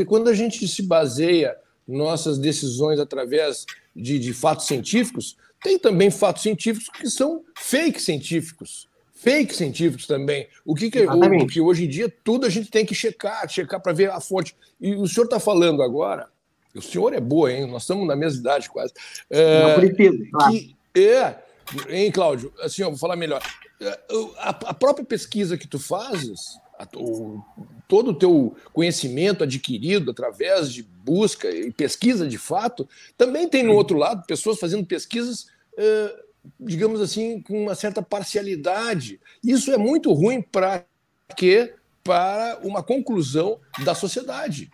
quando 0.06 0.28
a 0.28 0.34
gente 0.34 0.66
se 0.68 0.82
baseia 0.82 1.56
nossas 1.86 2.38
decisões 2.38 2.98
através 2.98 3.66
de, 3.94 4.18
de 4.18 4.32
fatos 4.32 4.66
científicos, 4.66 5.36
tem 5.62 5.78
também 5.78 6.10
fatos 6.10 6.42
científicos 6.42 6.88
que 6.88 7.10
são 7.10 7.42
fake 7.58 8.00
científicos. 8.00 8.88
Fake 9.14 9.54
científicos 9.54 10.06
também. 10.06 10.46
O 10.64 10.74
que, 10.74 10.90
que, 10.90 11.00
o, 11.00 11.46
que 11.46 11.60
hoje 11.60 11.84
em 11.84 11.88
dia 11.88 12.12
tudo 12.22 12.46
a 12.46 12.50
gente 12.50 12.70
tem 12.70 12.84
que 12.84 12.94
checar, 12.94 13.48
checar 13.48 13.80
para 13.80 13.92
ver 13.92 14.10
a 14.10 14.20
fonte. 14.20 14.54
E 14.78 14.94
o 14.94 15.08
senhor 15.08 15.24
está 15.24 15.40
falando 15.40 15.82
agora, 15.82 16.28
o 16.74 16.82
senhor 16.82 17.12
é 17.12 17.20
boa, 17.20 17.52
hein? 17.52 17.66
Nós 17.66 17.82
estamos 17.82 18.06
na 18.06 18.16
mesma 18.16 18.40
idade 18.40 18.68
quase. 18.68 18.92
É, 19.30 19.62
Não 19.62 19.74
precisa, 19.74 20.24
claro. 20.30 20.52
que, 20.52 20.76
é, 20.96 21.36
hein, 21.88 22.10
Cláudio? 22.10 22.52
Assim, 22.60 22.82
eu 22.82 22.90
vou 22.90 22.98
falar 22.98 23.16
melhor. 23.16 23.42
É, 23.80 23.98
a, 24.38 24.50
a 24.50 24.74
própria 24.74 25.04
pesquisa 25.04 25.56
que 25.56 25.68
tu 25.68 25.78
fazes, 25.78 26.58
a, 26.78 26.86
o, 26.96 27.42
todo 27.86 28.10
o 28.10 28.14
teu 28.14 28.56
conhecimento 28.72 29.44
adquirido 29.44 30.10
através 30.10 30.72
de 30.72 30.82
busca 30.82 31.50
e 31.50 31.70
pesquisa 31.70 32.26
de 32.26 32.38
fato, 32.38 32.88
também 33.16 33.48
tem 33.48 33.62
no 33.62 33.74
outro 33.74 33.96
lado 33.96 34.26
pessoas 34.26 34.58
fazendo 34.58 34.84
pesquisas, 34.86 35.46
eh, 35.76 36.16
digamos 36.58 37.00
assim, 37.00 37.40
com 37.40 37.62
uma 37.62 37.74
certa 37.74 38.02
parcialidade. 38.02 39.20
Isso 39.42 39.70
é 39.70 39.76
muito 39.76 40.12
ruim 40.12 40.42
para 40.42 40.84
quê? 41.36 41.74
Para 42.02 42.58
uma 42.62 42.82
conclusão 42.82 43.60
da 43.84 43.94
sociedade. 43.94 44.70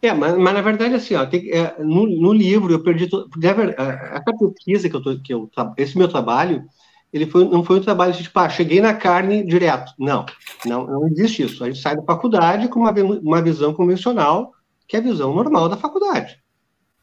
É, 0.00 0.12
mas, 0.12 0.36
mas, 0.36 0.54
na 0.54 0.60
verdade, 0.60 0.94
assim, 0.94 1.14
ó, 1.14 1.26
tem, 1.26 1.50
é, 1.50 1.76
no, 1.80 2.06
no, 2.06 2.32
livro 2.32 2.72
eu 2.72 2.82
perdi. 2.82 3.08
To... 3.08 3.28
Essa 3.42 4.32
pesquisa 4.38 4.88
que 4.88 4.94
eu, 4.94 5.02
tô, 5.02 5.18
que 5.18 5.34
eu. 5.34 5.50
Esse 5.76 5.98
meu 5.98 6.08
trabalho, 6.08 6.64
ele 7.12 7.26
foi, 7.26 7.44
não 7.48 7.64
foi 7.64 7.78
um 7.78 7.82
trabalho 7.82 8.12
assim, 8.12 8.22
tipo, 8.22 8.38
ah, 8.38 8.48
cheguei 8.48 8.80
na 8.80 8.94
carne 8.94 9.44
direto. 9.44 9.92
Não, 9.98 10.24
não, 10.64 10.86
não 10.86 11.08
existe 11.08 11.42
isso. 11.42 11.64
A 11.64 11.66
gente 11.68 11.80
sai 11.80 11.96
da 11.96 12.02
faculdade 12.02 12.68
com 12.68 12.80
uma, 12.80 12.92
uma 12.92 13.42
visão 13.42 13.74
convencional, 13.74 14.52
que 14.86 14.96
é 14.96 15.00
a 15.00 15.02
visão 15.02 15.34
normal 15.34 15.68
da 15.68 15.76
faculdade. 15.76 16.38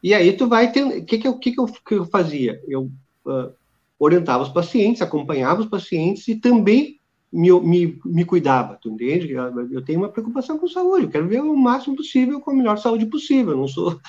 E 0.02 0.14
aí 0.14 0.32
tu 0.34 0.48
vai 0.48 0.72
ter. 0.72 0.84
O 0.84 1.06
que, 1.06 1.18
que, 1.18 1.28
eu, 1.28 1.38
que, 1.38 1.52
que, 1.52 1.60
eu, 1.60 1.66
que 1.66 1.96
eu 1.96 2.06
fazia? 2.06 2.62
Eu 2.68 2.92
uh, 3.26 3.52
orientava 4.00 4.44
os 4.44 4.50
pacientes, 4.50 5.02
acompanhava 5.02 5.62
os 5.62 5.68
pacientes 5.68 6.28
e 6.28 6.36
também 6.36 7.00
me, 7.36 7.52
me, 7.62 8.00
me 8.06 8.26
cuidava, 8.26 8.80
tu 8.82 8.90
entende? 8.90 9.34
Eu, 9.34 9.84
tenho 9.84 10.00
uma 10.00 10.10
preocupação 10.10 10.58
com 10.58 10.68
saúde, 10.68 11.06
eu 11.06 11.10
quero 11.10 11.28
ver 11.28 11.42
o 11.42 11.56
máximo 11.56 11.96
possível 11.96 12.40
com 12.40 12.52
a 12.52 12.56
melhor 12.56 12.78
saúde 12.78 13.06
possível. 13.06 13.58
Não 13.58 13.68
sou, 13.68 14.00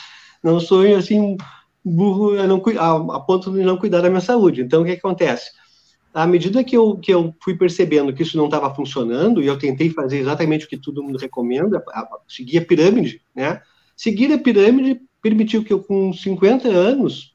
não 0.43 0.61
sou 0.61 0.87
assim, 0.95 1.37
burro 1.85 2.39
a, 2.39 2.47
não, 2.47 2.63
a, 2.79 3.17
a 3.17 3.21
ponto 3.21 3.51
de 3.53 3.63
não 3.63 3.77
cuidar 3.77 4.01
da 4.01 4.09
minha 4.09 4.21
saúde. 4.21 4.63
Então, 4.63 4.83
o 4.83 4.85
que, 4.85 4.93
que 4.93 4.99
acontece? 4.99 5.51
à 6.17 6.27
medida 6.27 6.65
que 6.65 6.75
eu, 6.75 6.97
que 6.97 7.13
eu 7.13 7.35
fui 7.45 7.55
percebendo 7.55 8.11
que 8.11 8.23
isso 8.23 8.39
não 8.39 8.47
estava 8.47 8.75
funcionando, 8.75 9.43
e 9.43 9.47
eu 9.47 9.59
tentei 9.59 9.91
fazer 9.91 10.17
exatamente 10.17 10.65
o 10.65 10.69
que 10.69 10.79
todo 10.79 11.03
mundo 11.03 11.19
recomenda, 11.19 11.85
a, 11.91 12.01
a, 12.01 12.19
seguir 12.27 12.57
a 12.57 12.65
pirâmide, 12.65 13.21
né? 13.35 13.61
Seguir 13.95 14.33
a 14.33 14.39
pirâmide 14.39 14.99
permitiu 15.21 15.63
que 15.63 15.75
eu, 15.75 15.83
com 15.83 16.15
50 16.15 16.69
anos, 16.69 17.35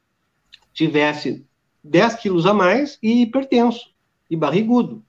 tivesse 0.74 1.46
10 1.84 2.16
quilos 2.16 2.44
a 2.44 2.52
mais 2.52 2.98
e 3.00 3.22
hipertenso, 3.22 3.86
e 4.28 4.36
barrigudo. 4.36 5.04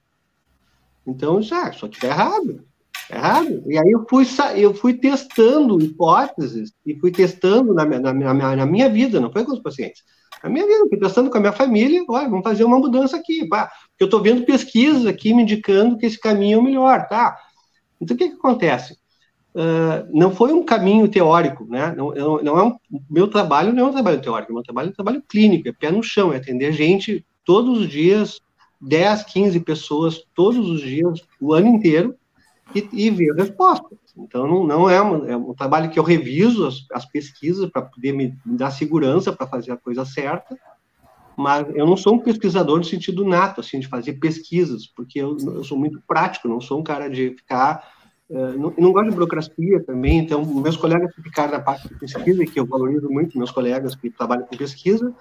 Então, 1.06 1.42
já, 1.42 1.72
só 1.74 1.88
que 1.88 1.96
está 1.96 2.08
errado. 2.08 2.66
Tá 3.10 3.16
errado. 3.16 3.64
E 3.68 3.78
aí 3.78 3.92
eu 3.92 4.06
fui, 4.10 4.26
eu 4.56 4.74
fui 4.74 4.94
testando 4.94 5.82
hipóteses 5.82 6.74
e 6.86 6.98
fui 7.00 7.12
testando 7.12 7.74
na, 7.74 7.86
na, 7.86 8.14
na, 8.14 8.56
na 8.56 8.66
minha 8.66 8.90
vida, 8.90 9.20
não 9.20 9.32
foi 9.32 9.44
com 9.44 9.54
os 9.54 9.60
pacientes 9.60 10.04
a 10.44 10.50
minha 10.50 10.68
vida, 10.68 10.90
fui 10.90 11.00
testando 11.00 11.30
com 11.30 11.38
a 11.38 11.40
minha 11.40 11.54
família, 11.54 12.04
olha, 12.08 12.28
vamos 12.28 12.44
fazer 12.44 12.66
uma 12.66 12.78
mudança 12.78 13.16
aqui, 13.16 13.48
porque 13.48 13.72
eu 14.02 14.06
estou 14.06 14.22
vendo 14.22 14.46
pesquisas 14.46 15.06
aqui 15.06 15.34
me 15.34 15.44
indicando 15.44 15.98
que 15.98 16.06
esse 16.06 16.20
caminho 16.20 16.58
é 16.58 16.60
o 16.60 16.64
melhor, 16.64 17.08
tá? 17.08 17.38
Então, 18.00 18.14
o 18.14 18.18
que, 18.18 18.28
que 18.28 18.36
acontece? 18.36 18.98
Uh, 19.56 20.06
não 20.12 20.32
foi 20.32 20.52
um 20.52 20.66
caminho 20.66 21.08
teórico, 21.08 21.66
né? 21.66 21.94
Não, 21.96 22.14
eu, 22.14 22.44
não 22.44 22.60
é 22.60 22.64
um, 22.64 22.76
meu 23.10 23.30
trabalho 23.30 23.72
não 23.72 23.86
é 23.86 23.90
um 23.90 23.94
trabalho 23.94 24.22
teórico, 24.22 24.54
meu 24.54 24.64
trabalho 24.64 24.88
é 24.88 24.90
um 24.90 24.94
trabalho 24.94 25.24
clínico, 25.30 25.70
é 25.70 25.72
pé 25.72 25.92
no 25.92 26.04
chão, 26.04 26.34
é 26.34 26.38
atender 26.38 26.74
gente 26.74 27.26
todos 27.46 27.80
os 27.80 27.88
dias, 27.88 28.42
10, 28.88 29.24
15 29.24 29.60
pessoas, 29.62 30.24
todos 30.36 30.70
os 30.70 30.82
dias, 30.82 31.22
o 31.40 31.54
ano 31.54 31.68
inteiro, 31.68 32.16
e, 32.76 32.88
e 32.92 33.10
ver 33.10 33.32
a 33.32 33.36
resposta. 33.36 33.88
Então, 34.18 34.48
não, 34.48 34.66
não 34.66 34.90
é, 34.90 35.02
um, 35.02 35.30
é, 35.30 35.36
um, 35.36 35.54
trabalho 35.54 35.90
que 35.90 35.98
eu 35.98 36.04
reviso 36.04 36.68
as, 36.68 36.86
as 36.92 37.06
pesquisas 37.06 37.70
para 37.70 37.82
poder 37.82 38.14
me, 38.14 38.36
me, 38.46 38.58
dar 38.58 38.72
segurança 38.72 39.34
para 39.34 39.48
fazer 39.48 39.72
a 39.72 39.78
coisa 39.78 40.06
certa, 40.06 40.58
mas 41.36 41.68
eu 41.76 41.86
não 41.86 41.98
sou 41.98 42.16
um 42.16 42.20
pesquisador 42.20 42.78
no 42.78 42.84
sentido 42.84 43.26
nato, 43.26 43.62
assim, 43.62 43.80
de 43.80 43.88
fazer 43.88 44.14
pesquisas, 44.14 44.86
porque 44.86 45.20
eu, 45.20 45.36
eu 45.40 45.64
sou 45.64 45.78
muito 45.78 46.00
prático, 46.08 46.48
não 46.48 46.62
sou 46.62 46.80
um 46.80 46.84
cara 46.84 47.10
de 47.10 47.32
ficar. 47.32 47.92
Uh, 48.30 48.58
não, 48.58 48.74
não 48.78 48.92
gosto 48.92 49.10
de 49.10 49.16
burocracia 49.16 49.84
também, 49.84 50.20
então, 50.20 50.46
meus 50.46 50.78
colegas 50.78 51.14
que 51.14 51.22
ficaram 51.22 51.52
na 51.52 51.60
parte 51.60 51.88
de 51.88 51.96
pesquisa, 51.96 52.46
que 52.46 52.60
eu 52.60 52.66
valorizo 52.66 53.10
muito, 53.10 53.38
meus 53.38 53.52
colegas 53.52 53.96
que 53.96 54.10
trabalham 54.12 54.46
com 54.46 54.56
pesquisa, 54.56 55.14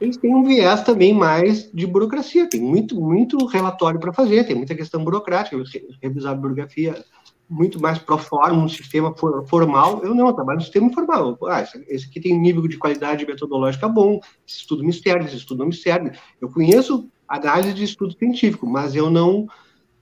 eles 0.00 0.16
têm 0.16 0.34
um 0.34 0.44
viés 0.44 0.82
também 0.82 1.14
mais 1.14 1.70
de 1.72 1.86
burocracia, 1.86 2.48
tem 2.48 2.60
muito, 2.60 3.00
muito 3.00 3.44
relatório 3.46 3.98
para 3.98 4.12
fazer, 4.12 4.44
tem 4.44 4.56
muita 4.56 4.74
questão 4.74 5.02
burocrática, 5.02 5.56
revisar 6.02 6.32
a 6.32 6.34
bibliografia 6.34 7.02
muito 7.48 7.80
mais 7.80 7.98
pro 7.98 8.18
forma, 8.18 8.62
um 8.62 8.68
sistema 8.68 9.14
formal. 9.46 10.02
Eu 10.02 10.14
não, 10.14 10.26
eu 10.26 10.32
trabalho 10.32 10.58
no 10.58 10.64
sistema 10.64 10.88
informal. 10.88 11.38
Ah, 11.44 11.62
esse 11.88 12.06
aqui 12.06 12.20
tem 12.20 12.34
um 12.34 12.40
nível 12.40 12.66
de 12.66 12.76
qualidade 12.76 13.24
metodológica 13.24 13.88
bom, 13.88 14.20
esse 14.46 14.58
estudo 14.58 14.84
me 14.84 14.92
serve, 14.92 15.26
esse 15.26 15.36
estudo 15.36 15.58
não 15.58 15.66
me 15.66 15.74
serve. 15.74 16.12
Eu 16.40 16.50
conheço 16.50 17.08
análise 17.28 17.72
de 17.72 17.84
estudo 17.84 18.16
científico, 18.18 18.66
mas 18.66 18.94
eu 18.94 19.08
não, 19.08 19.46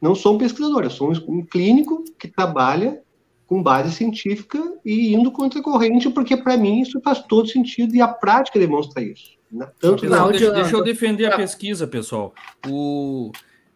não 0.00 0.14
sou 0.14 0.35
um 0.35 0.38
pesquisador, 0.38 0.85
eu 0.85 0.90
sou 0.90 1.12
um 1.28 1.44
clínico 1.44 2.04
que 2.18 2.28
trabalha 2.28 3.00
com 3.46 3.62
base 3.62 3.92
científica 3.92 4.59
e 4.85 5.14
indo 5.14 5.30
contra 5.30 5.61
a 5.61 5.62
corrente, 5.62 6.09
porque 6.09 6.37
para 6.37 6.57
mim 6.57 6.80
isso 6.80 7.00
faz 7.02 7.22
todo 7.22 7.48
sentido 7.48 7.94
e 7.94 8.00
a 8.00 8.09
prática 8.09 8.59
demonstra 8.59 9.02
isso. 9.02 9.35
Tanto 9.78 10.07
não, 10.07 10.30
deixa, 10.30 10.50
deixa 10.50 10.76
eu 10.76 10.83
defender 10.83 11.26
a 11.26 11.37
pesquisa, 11.37 11.87
pessoal. 11.87 12.35
O 12.66 13.30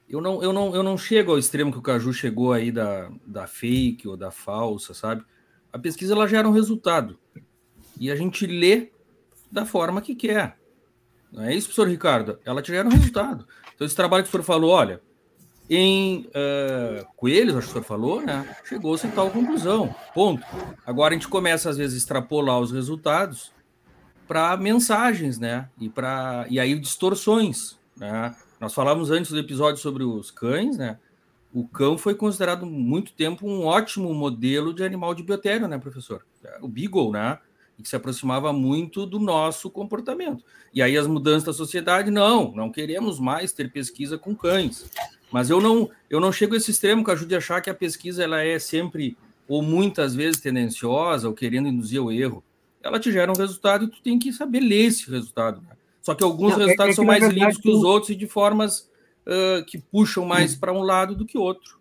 eu 0.08 0.22
não, 0.22 0.42
eu 0.42 0.52
não, 0.52 0.74
eu 0.74 0.82
não 0.82 0.96
chego 0.96 1.32
ao 1.32 1.38
extremo 1.38 1.70
que 1.70 1.78
o 1.78 1.82
Caju 1.82 2.12
chegou 2.14 2.52
aí 2.52 2.72
da, 2.72 3.10
da 3.26 3.46
fake 3.46 4.08
ou 4.08 4.16
da 4.16 4.30
falsa, 4.30 4.94
sabe? 4.94 5.22
A 5.70 5.78
pesquisa 5.78 6.14
ela 6.14 6.26
gera 6.26 6.48
um 6.48 6.52
resultado. 6.52 7.18
E 8.00 8.10
a 8.10 8.16
gente 8.16 8.46
lê 8.46 8.90
da 9.52 9.66
forma 9.66 10.00
que 10.00 10.14
quer. 10.14 10.56
Não 11.30 11.44
é 11.44 11.54
isso, 11.54 11.68
professor 11.68 11.88
Ricardo? 11.88 12.38
Ela 12.42 12.62
te 12.62 12.72
gera 12.72 12.88
um 12.88 12.90
resultado. 12.90 13.46
Então, 13.74 13.86
esse 13.86 13.94
trabalho 13.94 14.22
que 14.22 14.28
o 14.28 14.32
senhor 14.32 14.44
falou, 14.44 14.70
olha, 14.70 15.02
em 15.68 16.26
uh, 16.28 17.04
coelhos, 17.14 17.56
acho 17.56 17.66
que 17.66 17.70
o 17.70 17.72
senhor 17.74 17.84
falou, 17.84 18.22
né? 18.22 18.56
Chegou-se 18.64 19.06
em 19.06 19.10
tal 19.10 19.30
conclusão. 19.30 19.94
Ponto. 20.14 20.42
Agora 20.86 21.12
a 21.14 21.18
gente 21.18 21.28
começa, 21.28 21.68
às 21.68 21.76
vezes, 21.76 21.94
a 21.94 21.98
extrapolar 21.98 22.58
os 22.60 22.72
resultados 22.72 23.52
para 24.28 24.56
mensagens, 24.58 25.38
né? 25.38 25.68
E, 25.80 25.88
pra, 25.88 26.46
e 26.50 26.60
aí 26.60 26.78
distorções, 26.78 27.78
né? 27.96 28.36
Nós 28.60 28.74
falamos 28.74 29.10
antes 29.10 29.30
do 29.30 29.38
episódio 29.38 29.80
sobre 29.80 30.04
os 30.04 30.30
cães, 30.30 30.76
né? 30.76 30.98
O 31.52 31.66
cão 31.66 31.96
foi 31.96 32.14
considerado 32.14 32.66
muito 32.66 33.12
tempo 33.12 33.48
um 33.48 33.64
ótimo 33.64 34.12
modelo 34.12 34.74
de 34.74 34.84
animal 34.84 35.14
de 35.14 35.22
biotério, 35.22 35.66
né, 35.66 35.78
professor? 35.78 36.24
O 36.60 36.68
Beagle, 36.68 37.10
né? 37.10 37.38
E 37.78 37.82
que 37.82 37.88
se 37.88 37.96
aproximava 37.96 38.52
muito 38.52 39.06
do 39.06 39.18
nosso 39.18 39.70
comportamento. 39.70 40.44
E 40.74 40.82
aí 40.82 40.96
as 40.98 41.06
mudanças 41.06 41.44
da 41.44 41.52
sociedade, 41.52 42.10
não, 42.10 42.52
não 42.52 42.70
queremos 42.70 43.18
mais 43.18 43.52
ter 43.52 43.72
pesquisa 43.72 44.18
com 44.18 44.34
cães. 44.34 44.90
Mas 45.32 45.48
eu 45.48 45.60
não, 45.60 45.88
eu 46.10 46.20
não 46.20 46.32
chego 46.32 46.54
a 46.54 46.56
esse 46.58 46.70
extremo 46.70 47.04
que 47.04 47.10
ajude 47.10 47.34
a 47.34 47.38
achar 47.38 47.60
que 47.62 47.70
a 47.70 47.74
pesquisa 47.74 48.22
ela 48.22 48.42
é 48.42 48.58
sempre 48.58 49.16
ou 49.46 49.62
muitas 49.62 50.14
vezes 50.14 50.40
tendenciosa 50.40 51.28
ou 51.28 51.34
querendo 51.34 51.68
induzir 51.68 52.02
o 52.02 52.12
erro. 52.12 52.44
Ela 52.82 52.98
te 53.00 53.10
gera 53.10 53.30
um 53.30 53.36
resultado 53.36 53.84
e 53.84 53.88
tu 53.88 54.02
tem 54.02 54.18
que 54.18 54.32
saber 54.32 54.60
ler 54.60 54.86
esse 54.86 55.10
resultado. 55.10 55.60
Né? 55.62 55.76
Só 56.02 56.14
que 56.14 56.24
alguns 56.24 56.52
não, 56.52 56.62
é 56.62 56.64
resultados 56.64 56.80
é, 56.80 56.84
é 56.84 56.88
que, 56.90 56.96
são 56.96 57.04
mais 57.04 57.20
verdade, 57.20 57.40
lindos 57.40 57.58
que 57.58 57.70
os 57.70 57.82
outros 57.82 58.10
e 58.10 58.14
de 58.14 58.26
formas 58.26 58.88
uh, 59.26 59.64
que 59.66 59.78
puxam 59.78 60.24
mais 60.24 60.54
para 60.54 60.72
um 60.72 60.82
lado 60.82 61.14
do 61.14 61.26
que 61.26 61.36
outro. 61.36 61.78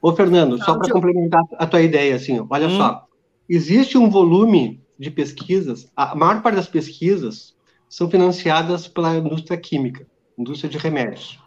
Ô, 0.00 0.14
Fernando, 0.14 0.58
só 0.62 0.78
para 0.78 0.92
complementar 0.92 1.42
a 1.58 1.66
tua 1.66 1.82
ideia, 1.82 2.14
assim, 2.14 2.44
olha 2.48 2.68
hum. 2.68 2.76
só. 2.76 3.06
Existe 3.48 3.96
um 3.96 4.10
volume 4.10 4.80
de 4.98 5.10
pesquisas, 5.10 5.90
a 5.96 6.14
maior 6.14 6.42
parte 6.42 6.56
das 6.56 6.68
pesquisas 6.68 7.54
são 7.88 8.10
financiadas 8.10 8.88
pela 8.88 9.16
indústria 9.16 9.58
química, 9.58 10.06
indústria 10.38 10.70
de 10.70 10.78
remédios, 10.78 11.38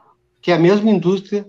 que 0.41 0.51
é 0.51 0.55
a 0.55 0.59
mesma 0.59 0.89
indústria 0.89 1.47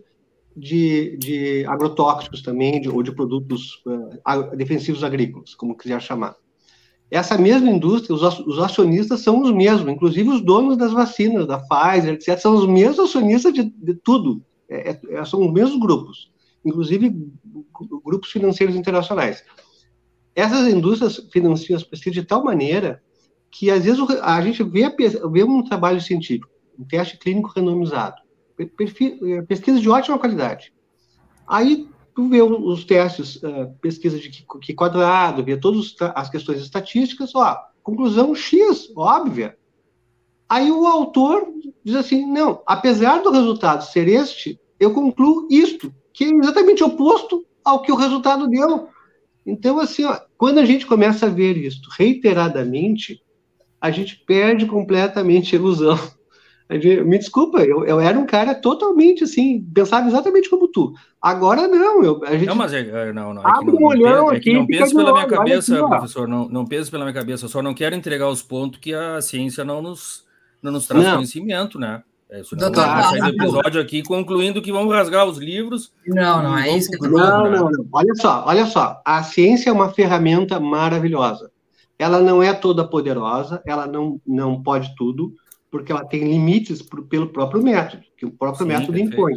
de, 0.57 1.16
de 1.18 1.64
agrotóxicos 1.66 2.42
também, 2.42 2.81
de, 2.81 2.88
ou 2.88 3.03
de 3.03 3.12
produtos 3.12 3.83
uh, 3.87 4.57
defensivos 4.57 5.05
agrícolas, 5.05 5.55
como 5.55 5.76
quiser 5.76 6.00
chamar. 6.00 6.37
Essa 7.10 7.36
mesma 7.36 7.68
indústria, 7.68 8.14
os, 8.14 8.58
acionistas 8.58 9.20
são 9.20 9.42
os 9.42 9.52
mesmos, 9.52 9.92
inclusive 9.92 10.28
os 10.28 10.40
donos 10.40 10.76
das 10.76 10.92
vacinas, 10.92 11.46
da 11.46 11.58
Pfizer, 11.58 12.14
etc., 12.14 12.38
são 12.38 12.54
os 12.54 12.66
mesmos 12.68 13.00
acionistas 13.00 13.52
de, 13.52 13.64
de 13.64 13.94
tudo, 13.94 14.42
é, 14.68 14.90
é, 14.90 15.00
é 15.10 15.24
são 15.24 15.44
os 15.44 15.52
mesmos 15.52 15.80
grupos, 15.80 16.30
inclusive 16.64 17.12
grupos 18.04 18.30
financeiros 18.30 18.76
internacionais. 18.76 19.42
Essas 20.36 20.68
indústrias 20.68 21.16
financiam 21.32 21.76
as 21.76 21.82
pesquisas 21.82 22.14
de 22.14 22.22
tal 22.22 22.44
maneira 22.44 23.02
que, 23.50 23.70
às 23.70 23.84
vezes, 23.84 24.00
a 24.22 24.40
gente 24.40 24.62
vê, 24.62 24.88
vê 24.88 25.42
um 25.42 25.64
trabalho 25.64 26.00
científico, 26.00 26.48
um 26.78 26.84
teste 26.84 27.18
clínico 27.18 27.52
randomizado, 27.54 28.16
é, 28.56 29.42
pesquisa 29.42 29.80
de 29.80 29.88
ótima 29.88 30.18
qualidade. 30.18 30.72
Aí 31.48 31.88
tu 32.20 32.28
vê 32.28 32.42
os 32.42 32.85
testes, 32.85 33.37
uh, 33.37 33.72
pesquisa 33.80 34.18
de 34.18 34.28
que, 34.28 34.44
que 34.61 34.74
quadrado, 34.74 35.42
vê 35.42 35.56
todas 35.56 35.94
as 36.14 36.28
questões 36.28 36.61
estatísticas, 36.61 37.35
ó, 37.35 37.59
conclusão 37.83 38.35
X, 38.35 38.92
óbvia. 38.94 39.56
Aí 40.46 40.70
o 40.70 40.87
autor 40.87 41.48
diz 41.83 41.94
assim, 41.94 42.30
não, 42.30 42.62
apesar 42.66 43.22
do 43.22 43.30
resultado 43.30 43.85
ser 43.85 44.06
este, 44.06 44.61
eu 44.78 44.92
concluo 44.92 45.48
isto, 45.50 45.94
que 46.12 46.24
é 46.24 46.28
exatamente 46.28 46.85
oposto 46.85 47.46
ao 47.64 47.80
que 47.80 47.90
o 47.90 47.96
resultado 47.96 48.46
deu. 48.48 48.88
Então, 49.46 49.80
assim, 49.80 50.04
ó, 50.04 50.20
quando 50.37 50.59
a 50.59 50.64
gente 50.66 50.85
começa 50.85 51.24
a 51.24 51.30
ver 51.30 51.56
isto 51.56 51.88
reiteradamente, 51.96 53.22
a 53.80 53.90
gente 53.90 54.22
perde 54.26 54.66
completamente 54.66 55.56
a 55.56 55.59
ilusão 55.59 55.98
me 56.78 57.18
desculpa, 57.18 57.61
eu, 57.62 57.85
eu 57.85 58.00
era 58.00 58.16
um 58.18 58.24
cara 58.24 58.54
totalmente 58.54 59.24
assim, 59.24 59.61
pensava 59.74 60.06
exatamente 60.06 60.48
como 60.48 60.68
tu. 60.68 60.94
Agora 61.20 61.66
não, 61.66 62.04
eu, 62.04 62.24
a 62.24 62.33
gente. 62.33 62.46
Não, 62.46 62.54
mas 62.54 62.72
é, 62.72 62.80
é 62.80 63.12
não, 63.12 63.35
não. 63.35 63.42
É 63.42 63.59
que 63.59 63.66
não, 63.66 63.74
um 63.74 63.87
olhão 63.87 64.33
é 64.33 64.38
que 64.38 64.52
não 64.52 64.66
pensa 64.66 64.94
pela 64.94 65.12
minha 65.12 65.26
cabeça, 65.26 65.78
aqui, 65.78 65.88
professor, 65.88 66.28
não, 66.28 66.48
não 66.48 66.64
pensa 66.64 66.90
pela 66.90 67.04
minha 67.04 67.14
cabeça, 67.14 67.44
eu 67.44 67.48
só 67.48 67.61
não 67.61 67.74
quero 67.74 67.96
entregar 67.96 68.28
os 68.28 68.40
pontos 68.40 68.78
que 68.78 68.94
a 68.94 69.20
ciência 69.20 69.64
não 69.64 69.83
nos, 69.83 70.24
não 70.62 70.70
nos 70.70 70.87
traz 70.87 71.04
não. 71.04 71.14
conhecimento, 71.14 71.78
né? 71.78 72.02
É, 72.30 72.42
isso 72.42 72.54
não 72.54 72.70
vai 72.70 73.02
sair 73.02 73.20
do 73.20 73.28
episódio 73.28 73.80
aqui 73.80 74.04
concluindo 74.04 74.62
que 74.62 74.70
vamos 74.70 74.94
rasgar 74.94 75.26
os 75.26 75.38
livros. 75.38 75.92
Não, 76.06 76.40
não 76.40 76.56
é 76.56 76.76
isso 76.76 76.88
que 76.88 76.96
eu 76.96 77.00
tô 77.00 77.18
não, 77.18 77.50
não, 77.50 77.70
não. 77.70 77.87
Olha 77.92 78.14
só, 78.14 78.44
olha 78.46 78.66
só. 78.66 79.02
A 79.04 79.24
ciência 79.24 79.68
é 79.68 79.72
uma 79.72 79.90
ferramenta 79.92 80.61
maravilhosa. 80.61 81.50
Ela 81.98 82.20
não 82.20 82.40
é 82.40 82.52
toda 82.52 82.87
poderosa, 82.87 83.61
ela 83.66 83.87
não, 83.87 84.20
não 84.24 84.62
pode 84.62 84.94
tudo, 84.94 85.35
porque 85.70 85.92
ela 85.92 86.04
tem 86.04 86.24
limites 86.24 86.83
por, 86.83 87.06
pelo 87.06 87.28
próprio 87.28 87.62
método, 87.62 88.02
que 88.16 88.26
o 88.26 88.30
próprio 88.30 88.64
Sim, 88.64 88.68
método 88.68 88.92
perfeito. 88.92 89.14
impõe. 89.14 89.35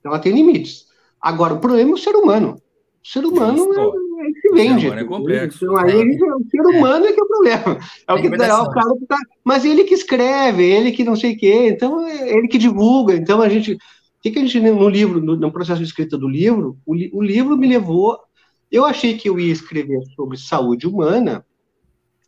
Então, 0.00 0.12
ela 0.12 0.18
tem 0.18 0.32
limites. 0.32 0.86
Agora, 1.20 1.54
o 1.54 1.60
problema 1.60 1.90
é 1.90 1.94
o 1.94 1.98
ser 1.98 2.14
humano. 2.14 2.60
O 3.04 3.08
ser 3.08 3.24
humano 3.24 3.72
é, 3.72 4.28
é, 4.28 4.32
que 4.32 4.52
vende. 4.52 4.88
É 4.88 5.04
complexo. 5.04 5.64
Então, 5.64 5.76
aí, 5.76 5.94
o 5.94 6.50
ser 6.50 6.60
humano 6.60 7.06
é 7.06 7.12
que 7.12 7.20
é 7.20 7.22
o 7.22 7.26
problema. 7.26 7.78
É 8.08 8.12
o 8.12 8.20
que 8.20 8.26
é 8.26 8.54
o 8.54 8.70
cara 8.70 8.94
que 8.98 9.06
tá. 9.06 9.18
Mas 9.44 9.64
ele 9.64 9.84
que 9.84 9.94
escreve, 9.94 10.64
ele 10.64 10.90
que 10.90 11.04
não 11.04 11.14
sei 11.14 11.34
o 11.34 11.38
quê, 11.38 11.68
então 11.68 12.04
é 12.06 12.36
ele 12.36 12.48
que 12.48 12.58
divulga. 12.58 13.14
Então 13.14 13.40
a 13.40 13.48
gente. 13.48 13.74
O 13.74 13.78
que, 14.22 14.32
que 14.32 14.38
a 14.40 14.42
gente, 14.42 14.58
no 14.58 14.88
livro, 14.88 15.20
no, 15.20 15.36
no 15.36 15.52
processo 15.52 15.80
de 15.80 15.86
escrita 15.86 16.18
do 16.18 16.26
livro, 16.26 16.76
o, 16.84 16.94
o 17.18 17.22
livro 17.22 17.56
me 17.56 17.68
levou. 17.68 18.18
Eu 18.72 18.84
achei 18.84 19.16
que 19.16 19.28
eu 19.28 19.38
ia 19.38 19.52
escrever 19.52 20.00
sobre 20.16 20.36
saúde 20.36 20.88
humana 20.88 21.46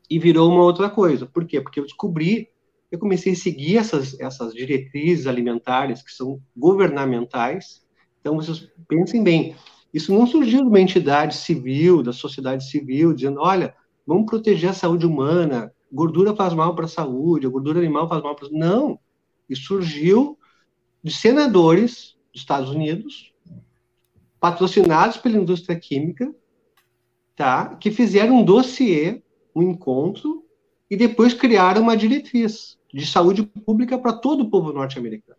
e 0.09 0.17
virou 0.17 0.49
uma 0.49 0.63
outra 0.63 0.89
coisa. 0.89 1.27
Por 1.27 1.45
quê? 1.45 1.61
Porque 1.61 1.81
eu 1.81 1.85
descobri 1.85 2.49
eu 2.91 2.99
comecei 2.99 3.33
a 3.33 3.37
seguir 3.37 3.77
essas, 3.77 4.19
essas 4.19 4.55
diretrizes 4.55 5.27
alimentares 5.27 6.03
que 6.03 6.13
são 6.13 6.41
governamentais. 6.57 7.83
Então, 8.21 8.37
vocês 8.37 8.69
pensem 8.89 9.23
bem, 9.23 9.55
isso 9.93 10.13
não 10.13 10.27
surgiu 10.27 10.63
de 10.63 10.69
uma 10.69 10.81
entidade 10.81 11.37
civil, 11.37 12.03
da 12.03 12.13
sociedade 12.13 12.69
civil, 12.69 13.13
dizendo, 13.13 13.41
olha, 13.41 13.75
vamos 14.07 14.27
proteger 14.27 14.71
a 14.71 14.75
saúde 14.75 15.07
humana, 15.07 15.73
gordura 15.93 16.35
faz 16.35 16.55
mal 16.55 16.75
para 16.75 16.87
a 16.87 16.89
saúde, 16.89 17.47
a 17.47 17.51
gordura 17.51 17.79
animal 17.79 18.09
faz 18.09 18.23
mal 18.23 18.35
para 18.35 18.49
Não, 18.51 18.99
isso 19.49 19.63
surgiu 19.65 20.39
de 21.03 21.13
senadores 21.13 22.17
dos 22.33 22.43
Estados 22.43 22.71
Unidos, 22.71 23.33
patrocinados 24.41 25.17
pela 25.17 25.39
indústria 25.39 25.79
química, 25.79 26.35
tá? 27.37 27.77
que 27.77 27.91
fizeram 27.91 28.37
um 28.37 28.45
dossiê, 28.45 29.23
um 29.55 29.63
encontro, 29.63 30.45
e 30.91 30.97
depois 30.97 31.35
criaram 31.35 31.83
uma 31.83 31.97
diretriz 31.97 32.78
de 32.93 33.07
saúde 33.07 33.43
pública 33.43 33.99
para 33.99 34.13
todo 34.13 34.43
o 34.43 34.51
povo 34.51 34.73
norte-americano. 34.73 35.39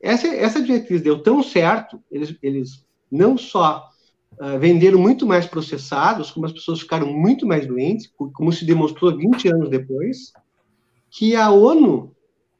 Essa, 0.00 0.28
essa 0.28 0.60
diretriz 0.60 1.00
deu 1.00 1.22
tão 1.22 1.42
certo, 1.42 1.98
eles, 2.10 2.36
eles 2.42 2.84
não 3.10 3.38
só 3.38 3.88
uh, 4.34 4.58
venderam 4.58 4.98
muito 4.98 5.26
mais 5.26 5.46
processados, 5.46 6.30
como 6.30 6.44
as 6.44 6.52
pessoas 6.52 6.80
ficaram 6.80 7.10
muito 7.12 7.46
mais 7.46 7.66
doentes, 7.66 8.12
como 8.34 8.52
se 8.52 8.66
demonstrou 8.66 9.16
20 9.16 9.48
anos 9.48 9.70
depois, 9.70 10.32
que 11.10 11.34
a 11.34 11.50
ONU, 11.50 12.14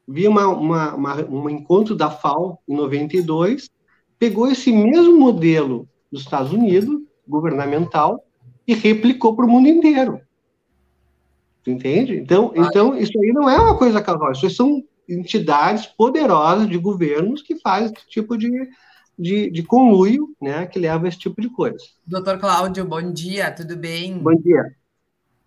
via 0.07 0.29
uma, 0.29 0.47
uma, 0.47 0.95
uma, 0.95 1.25
um 1.25 1.49
encontro 1.49 1.95
da 1.95 2.09
FAO 2.09 2.59
em 2.67 2.75
92, 2.75 3.69
pegou 4.17 4.47
esse 4.47 4.71
mesmo 4.71 5.19
modelo 5.19 5.87
dos 6.11 6.21
Estados 6.21 6.51
Unidos, 6.51 6.99
governamental, 7.27 8.23
e 8.67 8.73
replicou 8.73 9.35
para 9.35 9.45
o 9.45 9.49
mundo 9.49 9.67
inteiro. 9.67 10.19
Tu 11.65 11.71
entende? 11.71 12.15
Então, 12.15 12.53
ah, 12.55 12.67
então, 12.67 12.95
isso 12.95 13.19
aí 13.19 13.33
não 13.33 13.49
é 13.49 13.59
uma 13.59 13.75
coisa 13.75 13.99
casual, 13.99 14.31
isso 14.31 14.47
são 14.51 14.83
entidades 15.09 15.87
poderosas 15.87 16.69
de 16.69 16.77
governos 16.77 17.41
que 17.41 17.59
fazem 17.59 17.91
esse 17.91 18.07
tipo 18.07 18.37
de, 18.37 18.51
de, 19.17 19.49
de 19.49 19.63
conluio, 19.63 20.35
né, 20.39 20.67
que 20.67 20.77
leva 20.77 21.05
a 21.05 21.09
esse 21.09 21.17
tipo 21.17 21.41
de 21.41 21.49
coisa. 21.49 21.83
Doutor 22.05 22.37
Cláudio, 22.37 22.85
bom 22.85 23.11
dia, 23.11 23.49
tudo 23.51 23.75
bem? 23.75 24.19
Bom 24.19 24.35
dia. 24.35 24.75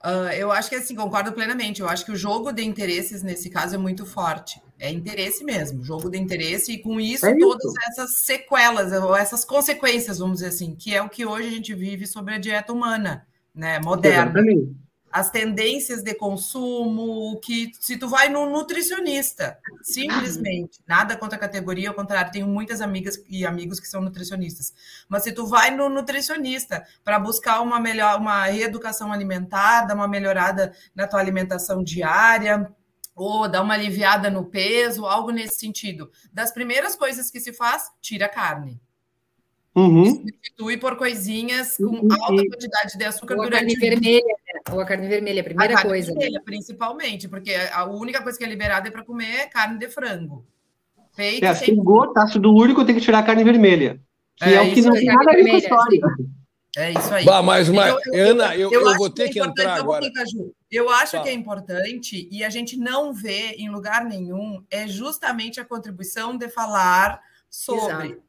Uh, 0.04 0.31
eu 0.37 0.50
acho 0.50 0.68
que 0.68 0.74
assim, 0.76 0.94
concordo 0.94 1.33
plenamente. 1.33 1.81
Eu 1.81 1.88
acho 1.88 2.04
que 2.04 2.12
o 2.12 2.16
jogo 2.16 2.52
de 2.52 2.64
interesses 2.64 3.22
nesse 3.22 3.48
caso 3.48 3.76
é 3.76 3.78
muito 3.78 4.04
forte. 4.04 4.61
É 4.78 4.90
interesse 4.90 5.44
mesmo, 5.44 5.85
jogo 5.85 6.11
de 6.11 6.18
interesse, 6.18 6.72
e 6.72 6.78
com 6.78 7.00
isso, 7.00 7.26
é 7.26 7.31
isso. 7.31 7.38
todas 7.38 7.72
essas 7.88 8.18
sequelas, 8.24 8.92
ou 8.92 9.14
essas 9.14 9.44
consequências, 9.44 10.18
vamos 10.18 10.38
dizer 10.38 10.48
assim, 10.48 10.74
que 10.74 10.94
é 10.94 11.00
o 11.00 11.09
que 11.09 11.24
hoje 11.24 11.46
a 11.46 11.50
gente 11.52 11.74
vive 11.74 12.09
sobre 12.09 12.35
a 12.35 12.38
dieta 12.38 12.72
humana, 12.72 13.24
né? 13.54 13.78
Moderna. 13.81 14.31
Exatamente 14.31 14.88
as 15.11 15.31
tendências 15.31 16.03
de 16.03 16.14
consumo, 16.14 17.38
que 17.40 17.73
se 17.81 17.97
tu 17.97 18.09
vai 18.09 18.29
no 18.29 18.49
nutricionista, 18.49 19.59
simplesmente, 19.83 20.81
nada 20.87 21.16
contra 21.16 21.37
a 21.37 21.40
categoria, 21.40 21.88
ao 21.88 21.94
contrário, 21.94 22.31
tenho 22.31 22.47
muitas 22.47 22.81
amigas 22.81 23.23
e 23.29 23.47
amigos 23.47 23.81
que 23.81 23.88
são 23.88 24.01
nutricionistas, 24.01 24.73
mas 25.09 25.23
se 25.23 25.33
tu 25.33 25.47
vai 25.47 25.71
no 25.71 25.88
nutricionista 25.88 26.85
para 27.03 27.18
buscar 27.18 27.61
uma 27.61 27.81
melhor, 27.81 28.18
uma 28.18 28.44
reeducação 28.44 29.12
alimentar, 29.12 29.87
dar 29.87 29.94
uma 29.94 30.09
melhorada 30.09 30.73
na 30.94 31.07
tua 31.07 31.21
alimentação 31.21 31.83
diária, 31.83 32.71
ou 33.18 33.49
dar 33.49 33.62
uma 33.62 33.75
aliviada 33.75 34.31
no 34.31 34.44
peso, 34.44 35.05
algo 35.05 35.31
nesse 35.31 35.59
sentido. 35.59 36.11
Das 36.33 36.53
primeiras 36.53 36.94
coisas 36.94 37.31
que 37.31 37.40
se 37.40 37.53
faz, 37.53 37.90
tira 38.01 38.27
a 38.27 38.29
carne. 38.29 38.81
Uhum. 39.75 40.05
Substitui 40.07 40.77
por 40.77 40.97
coisinhas 40.97 41.77
com 41.77 41.85
uhum. 41.85 42.09
alta 42.11 42.42
quantidade 42.49 42.99
de 42.99 43.05
açúcar 43.05 43.37
ou 43.37 43.44
durante 43.44 43.75
carne 43.75 43.77
vermelha? 43.77 44.37
Ou 44.72 44.81
a 44.81 44.85
carne 44.85 45.09
vermelha, 45.09 45.40
a 45.40 45.44
primeira 45.44 45.74
a 45.74 45.76
carne 45.76 45.90
coisa. 45.90 46.12
Vermelha, 46.12 46.42
principalmente, 46.44 47.28
porque 47.28 47.54
a 47.72 47.85
única 47.85 48.22
coisa 48.22 48.38
que 48.38 48.44
é 48.44 48.48
liberada 48.48 48.88
é 48.88 48.90
para 48.90 49.04
comer 49.04 49.35
é 49.40 49.46
carne 49.46 49.78
de 49.78 49.88
frango. 49.88 50.46
Feito 51.14 51.44
é, 51.44 51.54
sem... 51.54 51.74
gota, 51.76 52.22
ácido 52.22 52.54
úrico, 52.54 52.85
tem 52.85 52.94
que 52.94 53.00
tirar 53.00 53.20
a 53.20 53.22
carne 53.22 53.44
vermelha. 53.44 54.00
Que 54.37 54.44
é, 54.44 54.54
é 54.54 54.61
o 54.62 54.72
que 54.72 54.83
não 54.83 54.92
tem 54.92 55.07
nada 55.07 55.31
a 55.31 55.35
ver 55.35 55.48
com 55.48 55.54
a 55.54 55.59
história. 55.59 56.00
É 56.76 56.92
isso 56.92 57.12
aí. 57.12 57.24
Bah, 57.24 57.42
mas, 57.42 57.68
mas 57.68 57.92
então, 57.92 58.14
eu, 58.14 58.31
Ana, 58.31 58.54
eu, 58.54 58.70
eu, 58.70 58.88
eu 58.88 58.96
vou 58.96 59.11
ter 59.11 59.31
que, 59.31 59.40
é 59.40 59.42
que 59.42 59.48
entrar 59.48 59.78
agora. 59.78 60.04
Eu 60.70 60.88
acho 60.90 61.12
tá. 61.12 61.22
que 61.22 61.28
é 61.28 61.33
importante, 61.33 62.28
e 62.31 62.44
a 62.44 62.50
gente 62.50 62.76
não 62.76 63.12
vê 63.12 63.54
em 63.59 63.68
lugar 63.68 64.04
nenhum, 64.04 64.62
é 64.70 64.87
justamente 64.87 65.59
a 65.59 65.64
contribuição 65.64 66.37
de 66.37 66.48
falar 66.48 67.20
sobre 67.50 68.07
Exato 68.07 68.28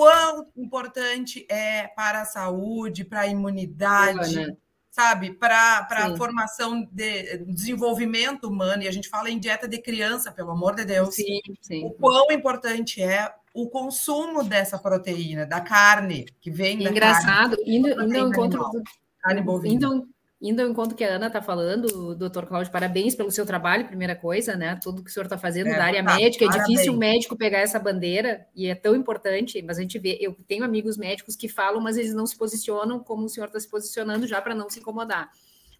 quão 0.00 0.46
importante 0.56 1.44
é 1.46 1.88
para 1.88 2.22
a 2.22 2.24
saúde, 2.24 3.04
para 3.04 3.20
a 3.20 3.26
imunidade, 3.26 4.34
né? 4.34 4.56
Sabe, 4.90 5.32
para 5.32 5.86
a 5.88 6.16
formação 6.16 6.86
de 6.90 7.38
desenvolvimento 7.46 8.48
humano, 8.48 8.82
e 8.82 8.88
a 8.88 8.92
gente 8.92 9.08
fala 9.08 9.30
em 9.30 9.38
dieta 9.38 9.68
de 9.68 9.80
criança, 9.80 10.32
pelo 10.32 10.50
amor 10.50 10.74
de 10.74 10.84
Deus, 10.84 11.14
sim, 11.14 11.40
sim. 11.60 11.84
o 11.86 11.90
quão 11.92 12.30
importante 12.32 13.00
é 13.02 13.32
o 13.54 13.68
consumo 13.68 14.42
dessa 14.44 14.78
proteína, 14.78 15.46
da 15.46 15.60
carne 15.60 16.26
que 16.40 16.50
vem 16.50 16.82
da 16.82 16.90
Engraçado, 16.90 17.56
carne, 17.56 17.76
indo, 17.76 17.88
indo 17.88 18.18
ao 18.18 18.28
encontro 18.28 18.58
do, 18.70 18.82
carne 19.20 19.42
bovina. 19.42 19.74
Indo, 19.74 20.08
Indo 20.42 20.62
ao 20.62 20.68
encontro 20.68 20.96
que 20.96 21.04
a 21.04 21.16
Ana 21.16 21.26
está 21.26 21.42
falando, 21.42 22.14
doutor 22.14 22.46
Cláudio, 22.46 22.72
parabéns 22.72 23.14
pelo 23.14 23.30
seu 23.30 23.44
trabalho, 23.44 23.86
primeira 23.86 24.16
coisa, 24.16 24.56
né? 24.56 24.78
Tudo 24.82 25.02
que 25.04 25.10
o 25.10 25.12
senhor 25.12 25.26
está 25.26 25.36
fazendo 25.36 25.68
é, 25.68 25.76
na 25.76 25.84
área 25.84 26.02
tá, 26.02 26.16
médica. 26.16 26.46
É 26.46 26.48
difícil 26.48 26.94
o 26.94 26.96
médico 26.96 27.36
pegar 27.36 27.58
essa 27.58 27.78
bandeira 27.78 28.46
e 28.56 28.66
é 28.66 28.74
tão 28.74 28.96
importante, 28.96 29.60
mas 29.60 29.76
a 29.76 29.82
gente 29.82 29.98
vê, 29.98 30.16
eu 30.18 30.34
tenho 30.48 30.64
amigos 30.64 30.96
médicos 30.96 31.36
que 31.36 31.46
falam, 31.46 31.78
mas 31.78 31.98
eles 31.98 32.14
não 32.14 32.26
se 32.26 32.38
posicionam 32.38 33.00
como 33.00 33.24
o 33.24 33.28
senhor 33.28 33.48
está 33.48 33.60
se 33.60 33.68
posicionando 33.68 34.26
já 34.26 34.40
para 34.40 34.54
não 34.54 34.70
se 34.70 34.80
incomodar. 34.80 35.30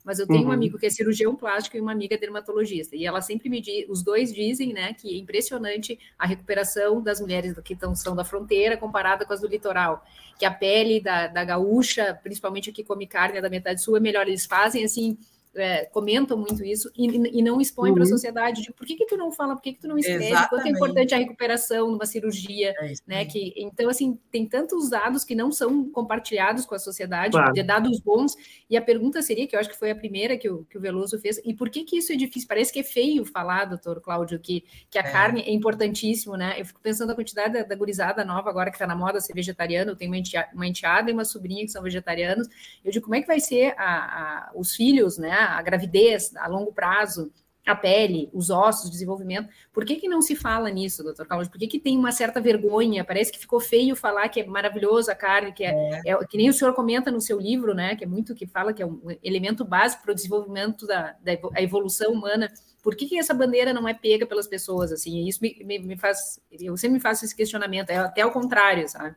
Mas 0.05 0.19
eu 0.19 0.27
tenho 0.27 0.43
uhum. 0.43 0.49
um 0.49 0.53
amigo 0.53 0.79
que 0.79 0.87
é 0.87 0.91
cirurgião 0.91 1.37
plástico 1.37 1.77
e 1.77 1.81
uma 1.81 1.93
amiga 1.93 2.17
dermatologista. 2.17 2.97
E 2.97 3.05
ela 3.05 3.21
sempre 3.21 3.49
me 3.49 3.61
diz, 3.61 3.87
os 3.89 4.03
dois 4.03 4.33
dizem, 4.33 4.73
né, 4.73 4.95
que 4.95 5.15
é 5.15 5.19
impressionante 5.19 5.99
a 6.19 6.27
recuperação 6.27 7.03
das 7.03 7.21
mulheres 7.21 7.55
que 7.63 7.75
estão, 7.75 7.95
são 7.95 8.17
da 8.17 8.25
fronteira 8.25 8.77
comparada 8.77 9.25
com 9.27 9.33
as 9.33 9.41
do 9.41 9.47
litoral. 9.47 10.05
Que 10.39 10.45
a 10.47 10.51
pele 10.51 11.01
da, 11.01 11.27
da 11.27 11.45
gaúcha, 11.45 12.19
principalmente 12.23 12.73
que 12.73 12.83
come 12.83 13.07
carne 13.07 13.41
da 13.41 13.51
metade 13.51 13.83
sul, 13.83 13.97
é 13.97 14.01
melhor. 14.01 14.27
Eles 14.27 14.47
fazem 14.47 14.85
assim 14.85 15.19
é, 15.55 15.85
comentam 15.87 16.37
muito 16.37 16.65
isso 16.65 16.91
e, 16.97 17.07
e 17.07 17.43
não 17.43 17.61
expõem 17.61 17.91
uhum. 17.91 17.97
para 17.97 18.05
a 18.05 18.07
sociedade. 18.07 18.63
De, 18.63 18.73
por 18.73 18.87
que, 18.87 18.97
que 18.97 19.07
tu 19.07 19.17
não 19.17 19.33
fala, 19.33 19.55
por 19.55 19.63
que, 19.63 19.73
que 19.73 19.81
tu 19.81 19.89
não 19.89 19.99
escreve? 19.99 20.27
Exatamente. 20.27 20.49
Quanto 20.49 20.67
é 20.67 20.71
importante 20.71 21.15
a 21.15 21.19
recuperação 21.19 21.91
numa 21.91 22.07
cirurgia, 22.07 22.75
é 22.81 22.93
né? 23.07 23.25
Que, 23.25 23.53
então, 23.57 23.89
assim, 23.89 24.19
tem 24.31 24.47
tantos 24.47 24.91
dados 24.91 25.25
que 25.25 25.35
não 25.35 25.51
são 25.51 25.91
compartilhados 25.91 26.65
com 26.65 26.75
a 26.75 26.79
sociedade, 26.79 27.33
claro. 27.33 27.53
de 27.53 27.63
dados 27.63 28.01
bons. 28.01 28.37
E 28.69 28.77
a 28.77 28.83
pergunta 28.83 29.21
seria, 29.23 29.47
que 29.47 29.57
eu 29.57 29.61
acho 29.61 29.69
que 29.69 29.79
foi 29.79 29.91
a 29.91 29.97
primeira 29.97 30.37
que 30.37 30.49
o, 30.49 30.65
que 30.65 30.79
o 30.79 30.81
Veloso 30.81 31.19
fez, 31.19 31.41
e 31.45 31.53
por 31.53 31.69
que 31.69 31.85
que 31.85 31.97
isso 31.99 32.13
é 32.13 32.17
difícil? 32.17 32.49
Parece 32.49 32.73
que 32.73 32.81
é 32.81 32.85
feio 32.85 33.25
falar, 33.25 33.65
doutor 33.65 34.01
Cláudio, 34.01 34.39
que, 34.39 34.65
que 34.89 34.99
a 34.99 35.03
é. 35.03 35.11
carne 35.11 35.43
é 35.43 35.53
importantíssimo, 35.53 36.37
né? 36.37 36.55
Eu 36.59 36.65
fico 36.65 36.81
pensando 36.81 37.09
na 37.09 37.15
quantidade 37.15 37.55
da, 37.55 37.63
da 37.63 37.75
gurizada 37.75 38.25
nova 38.25 38.49
agora 38.49 38.71
que 38.71 38.77
está 38.77 38.87
na 38.87 38.95
moda 38.95 39.21
ser 39.21 39.35
vegetariano. 39.35 39.93
Eu 39.93 39.97
tenho 39.97 40.11
uma 40.11 40.19
enteada, 40.19 40.49
uma 40.55 40.67
enteada 40.67 41.11
e 41.11 41.13
uma 41.13 41.25
sobrinha 41.25 41.65
que 41.65 41.73
são 41.73 41.83
vegetarianos. 41.83 42.49
Eu 42.85 42.93
digo, 42.93 43.05
como 43.05 43.17
é 43.17 43.21
que 43.21 43.27
vai 43.27 43.41
ser 43.41 43.75
a, 43.77 43.85
a, 43.85 44.51
os 44.55 44.75
filhos, 44.75 45.19
né? 45.19 45.40
A 45.41 45.63
gravidez 45.63 46.35
a 46.37 46.47
longo 46.49 46.73
prazo, 46.73 47.33
a 47.67 47.75
pele, 47.75 48.29
os 48.33 48.51
ossos, 48.51 48.89
o 48.89 48.91
desenvolvimento. 48.91 49.49
Por 49.73 49.85
que, 49.85 49.97
que 49.97 50.09
não 50.09 50.21
se 50.21 50.35
fala 50.35 50.71
nisso, 50.71 51.03
doutor 51.03 51.27
Carlos? 51.27 51.49
Por 51.49 51.59
que, 51.59 51.67
que 51.67 51.79
tem 51.79 51.97
uma 51.97 52.13
certa 52.13 52.41
vergonha? 52.41 53.05
Parece 53.05 53.31
que 53.31 53.39
ficou 53.39 53.61
feio 53.61 53.95
falar 53.95 54.29
que 54.29 54.41
é 54.41 54.47
maravilhoso 54.47 55.11
a 55.11 55.15
carne, 55.15 55.53
que 55.53 55.65
é, 55.65 56.01
é. 56.05 56.11
é 56.11 56.27
que 56.27 56.37
nem 56.37 56.49
o 56.49 56.53
senhor 56.53 56.75
comenta 56.75 57.11
no 57.11 57.21
seu 57.21 57.39
livro, 57.39 57.75
né? 57.75 57.95
Que 57.95 58.05
é 58.05 58.07
muito 58.07 58.35
que 58.35 58.47
fala 58.47 58.73
que 58.73 58.83
é 58.83 58.87
um 58.87 59.01
elemento 59.23 59.65
básico 59.65 60.03
para 60.03 60.13
o 60.13 60.15
desenvolvimento 60.15 60.87
da, 60.87 61.15
da 61.23 61.63
evolução 61.63 62.13
humana. 62.13 62.49
Por 62.83 62.97
que, 62.97 63.07
que 63.07 63.19
essa 63.19 63.35
bandeira 63.35 63.73
não 63.73 63.87
é 63.87 63.95
pega 63.95 64.27
pelas 64.27 64.47
pessoas? 64.47 64.91
Assim, 64.91 65.27
isso 65.29 65.41
me, 65.43 65.57
me, 65.65 65.79
me 65.79 65.97
faz. 65.97 66.41
Eu 66.51 66.77
sempre 66.77 66.95
me 66.95 67.01
faço 67.01 67.25
esse 67.25 67.37
questionamento, 67.37 67.91
é 67.91 67.99
até 67.99 68.25
o 68.25 68.33
contrário, 68.33 68.89
sabe? 68.89 69.15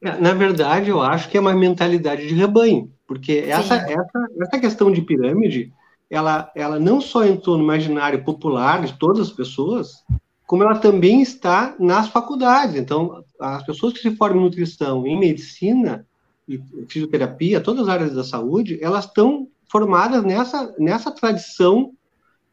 Na 0.00 0.32
verdade, 0.32 0.88
eu 0.88 1.02
acho 1.02 1.28
que 1.28 1.36
é 1.36 1.40
uma 1.40 1.54
mentalidade 1.54 2.26
de 2.26 2.34
rebanho, 2.34 2.90
porque 3.08 3.44
essa, 3.46 3.76
essa, 3.76 4.28
essa 4.38 4.60
questão 4.60 4.92
de 4.92 5.00
pirâmide, 5.00 5.72
ela, 6.10 6.52
ela 6.54 6.78
não 6.78 7.00
só 7.00 7.24
entrou 7.24 7.56
no 7.56 7.64
imaginário 7.64 8.22
popular 8.22 8.84
de 8.84 8.98
todas 8.98 9.28
as 9.28 9.32
pessoas, 9.32 10.04
como 10.46 10.62
ela 10.62 10.78
também 10.78 11.22
está 11.22 11.74
nas 11.80 12.08
faculdades. 12.10 12.76
Então, 12.76 13.24
as 13.40 13.64
pessoas 13.64 13.94
que 13.94 14.00
se 14.00 14.14
formam 14.14 14.42
em 14.42 14.44
nutrição, 14.44 15.06
em 15.06 15.18
medicina 15.18 16.06
e 16.46 16.60
fisioterapia, 16.86 17.62
todas 17.62 17.84
as 17.84 17.88
áreas 17.88 18.14
da 18.14 18.22
saúde, 18.22 18.78
elas 18.82 19.06
estão 19.06 19.48
formadas 19.72 20.22
nessa, 20.22 20.74
nessa 20.78 21.10
tradição 21.10 21.92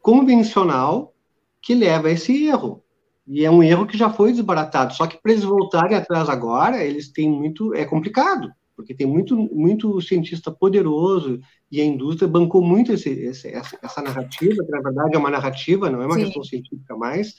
convencional 0.02 1.14
que 1.62 1.76
leva 1.76 2.08
a 2.08 2.12
esse 2.12 2.46
erro. 2.46 2.82
E 3.28 3.44
é 3.44 3.52
um 3.52 3.62
erro 3.62 3.88
que 3.88 3.98
já 3.98 4.10
foi 4.10 4.32
desbaratado. 4.32 4.94
Só 4.94 5.06
que 5.06 5.22
para 5.22 5.34
eles 5.34 5.44
voltarem 5.44 5.98
atrás 5.98 6.30
agora, 6.30 6.82
eles 6.82 7.10
têm 7.10 7.30
muito. 7.30 7.74
É 7.74 7.84
complicado, 7.84 8.52
porque 8.76 8.94
tem 8.94 9.08
muito, 9.08 9.36
muito 9.36 10.00
cientista 10.02 10.52
poderoso 10.52 11.40
e 11.72 11.82
a 11.82 11.86
indústria 11.86 12.28
bancou 12.28 12.62
muito 12.62 12.92
esse, 12.92 13.10
esse, 13.10 13.48
essa, 13.48 13.78
essa, 13.82 14.02
narrativa, 14.02 14.64
que 14.64 14.72
na 14.72 14.82
verdade 14.82 15.16
é 15.16 15.18
uma 15.18 15.30
narrativa, 15.30 15.90
não 15.90 16.02
é 16.02 16.06
uma 16.06 16.16
Sim. 16.16 16.26
questão 16.26 16.44
científica 16.44 16.96
mais. 16.96 17.36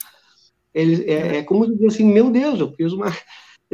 Eles, 0.75 1.01
é, 1.01 1.38
é 1.38 1.42
como 1.42 1.66
dizer 1.66 1.87
assim: 1.87 2.05
meu 2.05 2.31
Deus, 2.31 2.61
eu 2.61 2.72
fiz 2.72 2.92
uma. 2.92 3.07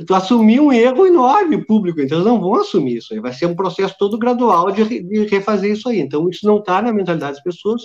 Tu 0.06 0.14
assumiu 0.14 0.64
um 0.64 0.72
erro 0.72 1.06
enorme 1.06 1.62
público, 1.66 2.00
então 2.00 2.16
eles 2.16 2.26
não 2.26 2.40
vão 2.40 2.54
assumir 2.54 2.96
isso 2.96 3.12
aí. 3.12 3.20
Vai 3.20 3.34
ser 3.34 3.44
um 3.44 3.54
processo 3.54 3.94
todo 3.98 4.18
gradual 4.18 4.70
de, 4.70 5.02
de 5.02 5.26
refazer 5.26 5.70
isso 5.70 5.86
aí. 5.86 6.00
Então, 6.00 6.30
isso 6.30 6.46
não 6.46 6.60
está 6.60 6.80
na 6.80 6.90
mentalidade 6.90 7.34
das 7.34 7.42
pessoas 7.42 7.82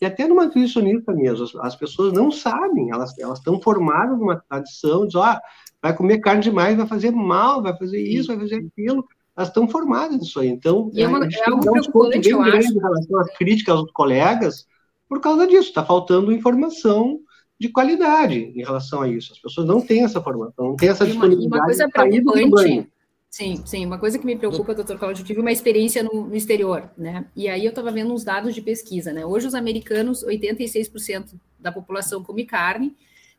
e 0.00 0.04
até 0.04 0.28
numa 0.28 0.44
nutricionista 0.44 1.12
mesmo, 1.12 1.44
as, 1.44 1.54
as, 1.56 1.76
pessoas 1.76 2.12
não 2.12 2.30
sabem, 2.30 2.90
elas 2.90 3.18
elas 3.18 3.38
estão 3.38 3.60
formadas 3.60 4.18
numa 4.18 4.36
tradição, 4.36 5.06
de, 5.06 5.16
ah, 5.16 5.40
vai 5.80 5.96
comer 5.96 6.18
carne 6.18 6.42
demais, 6.42 6.76
vai 6.76 6.86
fazer 6.86 7.10
mal, 7.10 7.62
vai 7.62 7.76
fazer 7.76 8.00
isso, 8.00 8.28
vai 8.28 8.38
fazer 8.38 8.56
aquilo, 8.56 9.06
elas 9.36 9.48
estão 9.48 9.68
formadas 9.68 10.18
nisso 10.18 10.40
aí. 10.40 10.48
Então, 10.48 10.90
e 10.94 11.02
é, 11.02 11.08
uma, 11.08 11.24
é 11.24 11.50
algo 11.50 11.70
preocupante, 11.70 12.30
bem 12.30 12.42
grande 12.42 12.66
acho. 12.66 12.76
em 12.76 12.80
relação 12.80 13.20
às 13.20 13.36
críticas 13.36 13.76
aos 13.76 13.90
colegas, 13.92 14.66
por 15.08 15.20
causa 15.20 15.46
disso, 15.46 15.68
está 15.68 15.84
faltando 15.84 16.32
informação 16.32 17.20
de 17.58 17.68
qualidade 17.68 18.52
em 18.54 18.62
relação 18.62 19.02
a 19.02 19.08
isso. 19.08 19.32
As 19.32 19.38
pessoas 19.38 19.66
não 19.66 19.80
têm 19.80 20.04
essa 20.04 20.20
formação, 20.20 20.68
não 20.68 20.76
têm 20.76 20.88
essa 20.88 21.06
disponibilidade. 21.06 21.44
E 21.44 21.48
uma, 21.48 21.56
e 21.56 21.60
uma 21.60 21.66
coisa 21.66 21.88
preocupante 21.88 22.90
Sim, 23.36 23.62
sim. 23.66 23.84
Uma 23.84 23.98
coisa 23.98 24.18
que 24.18 24.24
me 24.24 24.34
preocupa, 24.34 24.74
doutor 24.74 24.98
Cláudio, 24.98 25.20
eu 25.20 25.26
tive 25.26 25.40
uma 25.40 25.52
experiência 25.52 26.02
no, 26.02 26.26
no 26.26 26.34
exterior, 26.34 26.90
né? 26.96 27.26
E 27.36 27.48
aí 27.48 27.66
eu 27.66 27.68
estava 27.68 27.90
vendo 27.90 28.14
uns 28.14 28.24
dados 28.24 28.54
de 28.54 28.62
pesquisa, 28.62 29.12
né? 29.12 29.26
Hoje 29.26 29.46
os 29.46 29.54
americanos, 29.54 30.24
86% 30.24 31.34
da 31.58 31.70
população 31.70 32.22
come 32.22 32.46
carne, 32.46 32.96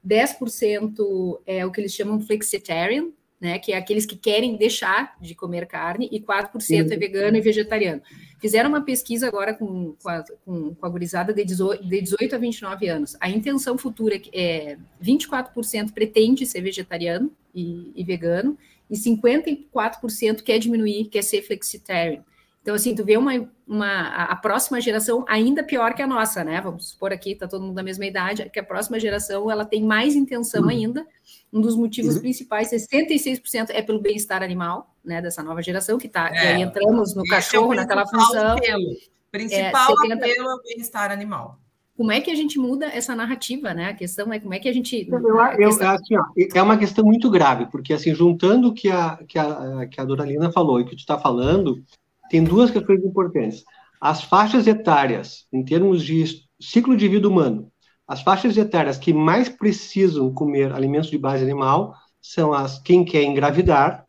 10% 0.08 1.40
é 1.48 1.66
o 1.66 1.72
que 1.72 1.82
eles 1.82 1.94
chamam 1.94 2.22
flexitarian, 2.22 3.08
né? 3.40 3.60
Que 3.60 3.74
é 3.74 3.78
aqueles 3.78 4.06
que 4.06 4.16
querem 4.16 4.56
deixar 4.56 5.16
de 5.22 5.36
comer 5.36 5.68
carne, 5.68 6.10
e 6.12 6.20
4% 6.20 6.60
sim. 6.60 6.78
é 6.80 6.84
vegano 6.84 7.38
e 7.38 7.42
vegetariano. 7.42 8.02
Fizeram 8.40 8.70
uma 8.70 8.82
pesquisa 8.82 9.28
agora 9.28 9.54
com, 9.54 9.96
com, 10.02 10.10
a, 10.10 10.24
com, 10.46 10.76
com 10.76 10.86
a 10.86 10.90
gurizada 10.90 11.34
de 11.34 11.44
18, 11.44 11.84
de 11.86 12.02
18 12.02 12.36
a 12.36 12.38
29 12.38 12.88
anos. 12.88 13.18
A 13.20 13.30
intenção 13.30 13.78
futura 13.78 14.20
é 14.34 14.78
24% 15.04 15.92
pretende 15.92 16.46
ser 16.46 16.62
vegetariano 16.62 17.32
e, 17.54 17.92
e 17.96 18.04
vegano, 18.04 18.58
e 18.90 18.96
54% 18.96 20.42
quer 20.44 20.60
diminuir, 20.60 21.06
quer 21.06 21.24
ser 21.24 21.42
flexitarian. 21.42 22.24
Então, 22.68 22.76
assim, 22.76 22.94
tu 22.94 23.06
vê 23.06 23.16
uma, 23.16 23.32
uma, 23.66 24.10
a 24.26 24.36
próxima 24.36 24.82
geração 24.82 25.24
ainda 25.26 25.64
pior 25.64 25.94
que 25.94 26.02
a 26.02 26.08
nossa, 26.08 26.44
né? 26.44 26.60
Vamos 26.60 26.90
supor 26.90 27.14
aqui, 27.14 27.34
tá 27.34 27.48
todo 27.48 27.64
mundo 27.64 27.76
da 27.76 27.82
mesma 27.82 28.06
idade, 28.06 28.50
que 28.52 28.60
a 28.60 28.64
próxima 28.64 29.00
geração, 29.00 29.50
ela 29.50 29.64
tem 29.64 29.86
mais 29.86 30.18
intenção 30.18 30.64
uhum. 30.64 30.70
ainda. 30.70 31.08
Um 31.54 31.62
dos 31.62 31.78
motivos 31.78 32.16
uhum. 32.16 32.24
principais, 32.24 32.70
66% 32.70 33.70
é 33.70 33.82
pelo 33.82 34.02
bem-estar 34.02 34.44
animal, 34.44 34.94
né, 35.02 35.22
dessa 35.22 35.42
nova 35.42 35.64
geração, 35.64 35.98
que 35.98 36.10
tá, 36.10 36.30
é, 36.30 36.34
e 36.34 36.48
aí 36.56 36.62
entramos 36.62 37.16
no 37.16 37.24
cachorro, 37.24 37.72
é 37.72 37.78
naquela 37.78 38.06
função. 38.06 38.58
Apelo. 38.58 38.84
Principal 39.32 39.94
é, 39.94 40.08
70... 40.10 40.26
apelo 40.26 40.50
ao 40.50 40.62
bem-estar 40.62 41.10
animal 41.10 41.58
como 41.96 42.12
é 42.12 42.22
que 42.22 42.30
a 42.30 42.36
gente 42.36 42.60
muda 42.60 42.86
essa 42.86 43.16
narrativa, 43.16 43.74
né? 43.74 43.86
A 43.86 43.94
questão 43.94 44.32
é 44.32 44.40
como 44.40 44.54
é 44.54 44.60
que 44.60 44.70
a 44.70 44.74
gente. 44.74 45.08
Eu, 45.10 45.20
eu, 45.20 45.70
questão... 45.70 45.90
assim, 45.90 46.16
ó, 46.16 46.24
é 46.54 46.62
uma 46.62 46.78
questão 46.78 47.04
muito 47.04 47.28
grave, 47.28 47.66
porque 47.72 47.92
assim, 47.92 48.14
juntando 48.14 48.68
o 48.68 48.74
que 48.74 48.88
a, 48.92 49.18
que 49.28 49.40
a, 49.40 49.88
que 49.88 50.00
a 50.00 50.06
Doralina 50.06 50.52
falou 50.52 50.80
e 50.80 50.84
o 50.84 50.86
que 50.86 50.96
tu 50.96 51.00
está 51.00 51.18
falando, 51.18 51.84
tem 52.30 52.44
duas 52.44 52.72
questões 52.72 53.04
importantes. 53.04 53.64
As 54.00 54.24
faixas 54.24 54.68
etárias, 54.68 55.46
em 55.52 55.64
termos 55.64 56.04
de 56.04 56.26
ciclo 56.60 56.96
de 56.96 57.08
vida 57.08 57.28
humano, 57.28 57.72
as 58.08 58.22
faixas 58.22 58.56
etárias 58.58 58.98
que 58.98 59.14
mais 59.14 59.50
precisam 59.50 60.34
comer 60.34 60.72
alimentos 60.72 61.10
de 61.10 61.18
base 61.18 61.44
animal 61.44 61.96
são 62.22 62.54
as 62.54 62.80
quem 62.80 63.04
quer 63.04 63.24
engravidar, 63.24 64.08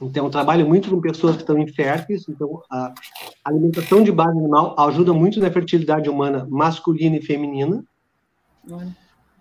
então, 0.00 0.30
trabalho 0.30 0.66
muito 0.66 0.88
com 0.90 1.00
pessoas 1.00 1.36
que 1.36 1.42
estão 1.42 1.58
inférteis. 1.58 2.28
Então, 2.28 2.62
a 2.70 2.94
alimentação 3.44 4.02
de 4.02 4.12
base 4.12 4.38
animal 4.38 4.74
ajuda 4.78 5.12
muito 5.12 5.40
na 5.40 5.50
fertilidade 5.50 6.08
humana 6.08 6.46
masculina 6.48 7.16
e 7.16 7.22
feminina. 7.22 7.84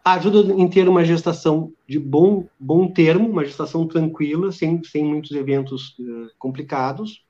Ajuda 0.03 0.53
em 0.53 0.67
ter 0.67 0.87
uma 0.87 1.03
gestação 1.03 1.71
de 1.87 1.99
bom, 1.99 2.45
bom 2.59 2.87
termo, 2.87 3.29
uma 3.29 3.45
gestação 3.45 3.85
tranquila, 3.85 4.51
sem, 4.51 4.81
sem 4.83 5.03
muitos 5.03 5.31
eventos 5.31 5.89
uh, 5.99 6.29
complicados. 6.39 7.23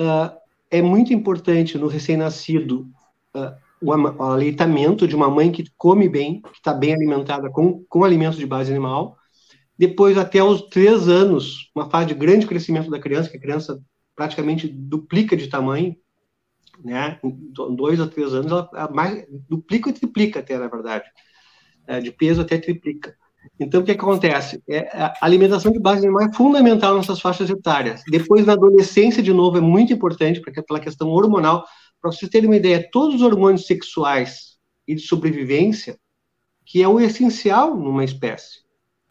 Uh, 0.00 0.34
é 0.70 0.80
muito 0.80 1.12
importante 1.12 1.76
no 1.76 1.86
recém-nascido 1.86 2.88
uh, 3.36 3.54
o, 3.82 3.92
aleitamento 4.22 5.06
de 5.06 5.14
uma 5.14 5.28
mãe 5.28 5.52
que 5.52 5.64
come 5.76 6.08
bem, 6.08 6.40
que 6.40 6.56
está 6.56 6.72
bem 6.72 6.94
alimentada 6.94 7.50
com, 7.50 7.84
com 7.84 8.02
alimentos 8.02 8.38
de 8.38 8.46
base 8.46 8.70
animal 8.70 9.18
depois, 9.80 10.18
até 10.18 10.44
os 10.44 10.60
três 10.68 11.08
anos, 11.08 11.70
uma 11.74 11.88
fase 11.88 12.08
de 12.08 12.14
grande 12.14 12.46
crescimento 12.46 12.90
da 12.90 13.00
criança, 13.00 13.30
que 13.30 13.38
a 13.38 13.40
criança 13.40 13.82
praticamente 14.14 14.68
duplica 14.68 15.34
de 15.34 15.48
tamanho, 15.48 15.96
né? 16.84 17.18
Em 17.24 17.50
dois 17.74 17.98
a 17.98 18.06
três 18.06 18.34
anos, 18.34 18.52
ela 18.52 18.90
mais, 18.92 19.24
duplica 19.48 19.88
e 19.88 19.94
triplica 19.94 20.40
até, 20.40 20.58
na 20.58 20.68
verdade. 20.68 21.06
É, 21.86 21.98
de 21.98 22.12
peso 22.12 22.42
até 22.42 22.58
triplica. 22.58 23.16
Então, 23.58 23.80
o 23.80 23.84
que 23.84 23.92
acontece? 23.92 24.62
É, 24.68 24.88
a 24.96 25.14
alimentação 25.20 25.70
de 25.70 25.78
base 25.78 26.06
animal 26.06 26.28
é 26.28 26.32
fundamental 26.32 26.96
nessas 26.96 27.20
faixas 27.20 27.48
etárias. 27.50 28.02
Depois, 28.08 28.46
na 28.46 28.54
adolescência, 28.54 29.22
de 29.22 29.32
novo, 29.32 29.58
é 29.58 29.60
muito 29.60 29.92
importante, 29.92 30.40
porque 30.40 30.62
pela 30.62 30.80
questão 30.80 31.08
hormonal, 31.08 31.64
para 32.00 32.10
vocês 32.10 32.30
terem 32.30 32.48
uma 32.48 32.56
ideia, 32.56 32.88
todos 32.90 33.16
os 33.16 33.22
hormônios 33.22 33.66
sexuais 33.66 34.56
e 34.86 34.94
de 34.94 35.02
sobrevivência, 35.02 35.98
que 36.64 36.82
é 36.82 36.88
o 36.88 37.00
essencial 37.00 37.76
numa 37.76 38.04
espécie, 38.04 38.60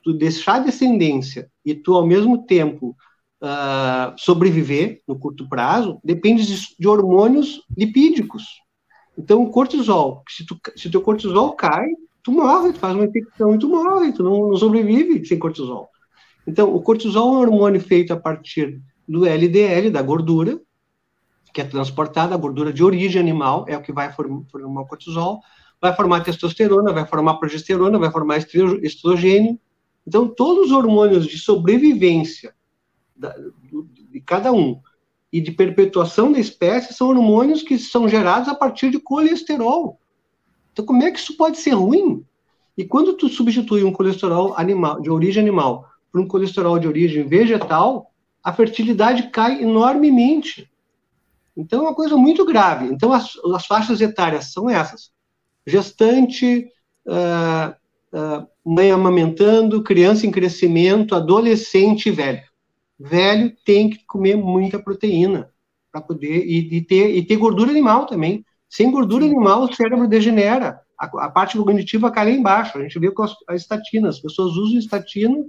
tu 0.04 0.14
deixar 0.14 0.60
descendência 0.60 1.50
e 1.64 1.76
tu, 1.76 1.94
ao 1.94 2.06
mesmo 2.06 2.46
tempo, 2.46 2.96
uh, 3.42 4.14
sobreviver 4.18 5.02
no 5.08 5.18
curto 5.18 5.48
prazo, 5.48 6.00
depende 6.04 6.46
de, 6.46 6.76
de, 6.78 6.88
hormônios 6.88 7.62
lipídicos. 7.78 8.44
Então, 9.18 9.44
o 9.44 9.52
cortisol, 9.52 10.24
se, 10.30 10.46
tu, 10.46 10.58
se 10.76 10.90
teu 10.90 11.02
cortisol 11.02 11.54
cai, 11.54 11.88
tu 12.30 12.32
morre, 12.32 12.74
tu 12.74 12.80
faz 12.80 12.96
uma 12.96 13.06
infecção 13.06 13.56
e 13.56 13.60
tu 13.60 13.68
morre, 13.68 14.12
tu 14.12 14.24
não, 14.24 14.50
não 14.50 14.58
sobrevive 14.58 15.26
sem 15.26 15.40
cortisol. 15.40 15.90
Então, 16.46 16.74
o 16.74 16.82
cortisol 16.82 17.34
é 17.34 17.38
um 17.38 17.42
hormônio 17.42 17.82
feito 17.82 18.14
a 18.14 18.18
partir 18.18 18.82
do 19.08 19.26
LDL, 19.26 19.90
da 19.90 20.02
gordura, 20.02 20.60
que 21.54 21.62
é 21.62 21.64
transportada, 21.64 22.36
a 22.36 22.38
gordura 22.38 22.72
de 22.72 22.84
origem 22.84 23.20
animal, 23.20 23.66
é 23.68 23.76
o 23.76 23.82
que 23.82 23.92
vai 23.92 24.12
formar, 24.12 24.82
o 24.82 24.86
cortisol, 24.86 25.42
vai 25.82 25.96
formar 25.96 26.22
testosterona, 26.22 26.94
vai 26.94 27.06
formar 27.06 27.36
progesterona, 27.36 27.98
vai 27.98 28.12
formar 28.12 28.38
estrogênio, 28.38 29.60
então, 30.10 30.28
todos 30.28 30.68
os 30.68 30.72
hormônios 30.72 31.28
de 31.28 31.38
sobrevivência 31.38 32.56
de 34.10 34.20
cada 34.22 34.52
um 34.52 34.82
e 35.32 35.40
de 35.40 35.52
perpetuação 35.52 36.32
da 36.32 36.40
espécie 36.40 36.96
são 36.96 37.10
hormônios 37.10 37.62
que 37.62 37.78
são 37.78 38.10
gerados 38.10 38.50
a 38.50 38.56
partir 38.56 38.90
de 38.90 39.00
colesterol. 39.00 40.00
Então, 40.72 40.86
como 40.86 41.04
é 41.04 41.12
que 41.12 41.20
isso 41.20 41.36
pode 41.36 41.58
ser 41.58 41.72
ruim? 41.72 42.24
E 42.78 42.86
quando 42.86 43.14
tu 43.14 43.28
substitui 43.28 43.84
um 43.84 43.92
colesterol 43.92 44.54
animal 44.58 45.02
de 45.02 45.10
origem 45.10 45.42
animal 45.42 45.90
por 46.12 46.22
um 46.22 46.28
colesterol 46.28 46.80
de 46.80 46.88
origem 46.88 47.28
vegetal, 47.28 48.12
a 48.44 48.54
fertilidade 48.54 49.30
cai 49.32 49.62
enormemente. 49.62 50.70
Então, 51.56 51.80
é 51.80 51.82
uma 51.84 51.96
coisa 51.96 52.16
muito 52.16 52.46
grave. 52.46 52.86
Então, 52.86 53.12
as, 53.12 53.32
as 53.54 53.66
faixas 53.66 54.00
etárias 54.00 54.54
são 54.54 54.70
essas: 54.70 55.12
gestante, 55.68 56.72
uh, 57.06 57.76
uh, 58.18 58.48
mãe 58.64 58.92
amamentando, 58.92 59.84
criança 59.84 60.26
em 60.26 60.32
crescimento, 60.32 61.16
adolescente 61.16 62.08
e 62.08 62.12
velho. 62.12 62.44
Velho 62.98 63.56
tem 63.66 63.90
que 63.90 64.06
comer 64.06 64.36
muita 64.36 64.78
proteína 64.78 65.50
para 65.92 66.02
poder 66.02 66.46
e, 66.46 66.78
e, 66.78 66.82
ter, 66.82 67.16
e 67.16 67.26
ter 67.26 67.38
gordura 67.38 67.72
animal 67.72 68.06
também. 68.06 68.46
Sem 68.70 68.92
gordura 68.92 69.26
animal, 69.26 69.64
o 69.64 69.74
cérebro 69.74 70.08
degenera. 70.08 70.82
A, 70.98 71.06
a 71.26 71.30
parte 71.30 71.58
cognitiva 71.58 72.12
cai 72.12 72.26
lá 72.26 72.32
embaixo. 72.32 72.78
A 72.78 72.82
gente 72.82 73.00
vê 73.00 73.10
com 73.10 73.24
as, 73.24 73.36
as 73.48 73.62
estatinas. 73.62 74.18
As 74.18 74.22
pessoas 74.22 74.56
usam 74.56 74.78
estatina 74.78 75.44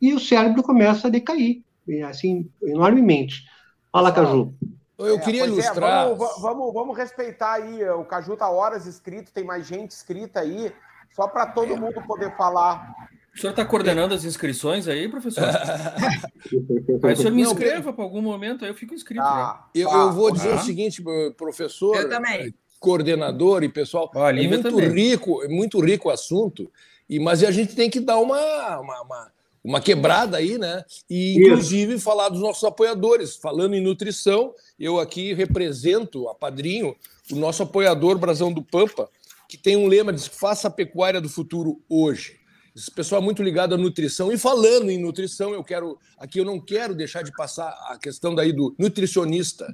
e 0.00 0.14
o 0.14 0.20
cérebro 0.20 0.62
começa 0.62 1.08
a 1.08 1.10
decair, 1.10 1.62
assim, 2.08 2.50
enormemente. 2.62 3.44
Fala, 3.90 4.12
Caju. 4.12 4.54
Eu 4.98 5.18
queria 5.20 5.42
é, 5.42 5.46
ilustrar. 5.46 6.06
É, 6.06 6.14
vamos, 6.14 6.40
vamos, 6.40 6.72
vamos, 6.72 6.96
respeitar 6.96 7.54
aí. 7.54 7.88
O 7.90 8.04
Caju 8.04 8.36
tá 8.36 8.48
horas 8.48 8.86
escrito, 8.86 9.32
tem 9.32 9.44
mais 9.44 9.66
gente 9.66 9.90
escrita 9.90 10.40
aí, 10.40 10.72
só 11.10 11.26
para 11.26 11.46
todo 11.46 11.76
mundo 11.76 12.00
poder 12.06 12.36
falar. 12.36 12.94
O 13.34 13.40
senhor 13.40 13.52
está 13.52 13.64
coordenando 13.64 14.14
as 14.14 14.24
inscrições 14.24 14.86
aí, 14.86 15.08
professor? 15.08 15.44
Aí 17.02 17.12
o 17.14 17.16
senhor 17.16 17.32
me 17.32 17.42
inscreva 17.42 17.92
para 17.92 18.04
algum 18.04 18.20
momento, 18.20 18.64
aí 18.64 18.70
eu 18.70 18.74
fico 18.74 18.94
inscrito. 18.94 19.22
Ah, 19.22 19.68
eu, 19.74 19.88
eu, 19.88 20.12
vou 20.12 20.30
dizer 20.30 20.54
o 20.54 20.58
seguinte, 20.58 21.02
professor, 21.36 21.96
eu 21.96 22.08
também. 22.08 22.54
coordenador 22.78 23.62
e 23.62 23.68
pessoal, 23.68 24.10
é 24.14 24.32
muito 24.32 24.70
também. 24.70 24.90
rico, 24.90 25.42
é 25.42 25.48
muito 25.48 25.80
rico 25.80 26.08
o 26.08 26.10
assunto, 26.12 26.70
e, 27.08 27.18
mas 27.18 27.42
a 27.42 27.50
gente 27.50 27.74
tem 27.74 27.88
que 27.88 28.00
dar 28.00 28.18
uma, 28.18 28.80
uma, 28.80 29.02
uma 29.02 29.32
uma 29.64 29.80
quebrada 29.80 30.38
aí, 30.38 30.58
né? 30.58 30.84
E 31.08 31.36
inclusive 31.38 31.94
Isso. 31.94 32.04
falar 32.04 32.28
dos 32.28 32.40
nossos 32.40 32.64
apoiadores. 32.64 33.36
Falando 33.36 33.74
em 33.74 33.80
nutrição, 33.80 34.52
eu 34.78 34.98
aqui 34.98 35.32
represento 35.32 36.28
a 36.28 36.34
Padrinho, 36.34 36.96
o 37.30 37.36
nosso 37.36 37.62
apoiador 37.62 38.18
Brasão 38.18 38.52
do 38.52 38.62
Pampa, 38.62 39.08
que 39.48 39.56
tem 39.56 39.76
um 39.76 39.86
lema 39.86 40.12
de 40.12 40.28
faça 40.28 40.68
a 40.68 40.70
pecuária 40.70 41.20
do 41.20 41.28
futuro 41.28 41.80
hoje. 41.88 42.41
Esse 42.74 42.90
pessoal 42.90 43.20
é 43.20 43.24
muito 43.24 43.42
ligado 43.42 43.74
à 43.74 43.78
nutrição. 43.78 44.32
E 44.32 44.38
falando 44.38 44.90
em 44.90 44.98
nutrição, 44.98 45.52
eu 45.52 45.62
quero. 45.62 45.98
Aqui 46.18 46.40
eu 46.40 46.44
não 46.44 46.58
quero 46.58 46.94
deixar 46.94 47.22
de 47.22 47.32
passar 47.32 47.68
a 47.88 47.98
questão 47.98 48.34
daí 48.34 48.52
do 48.52 48.74
nutricionista. 48.78 49.66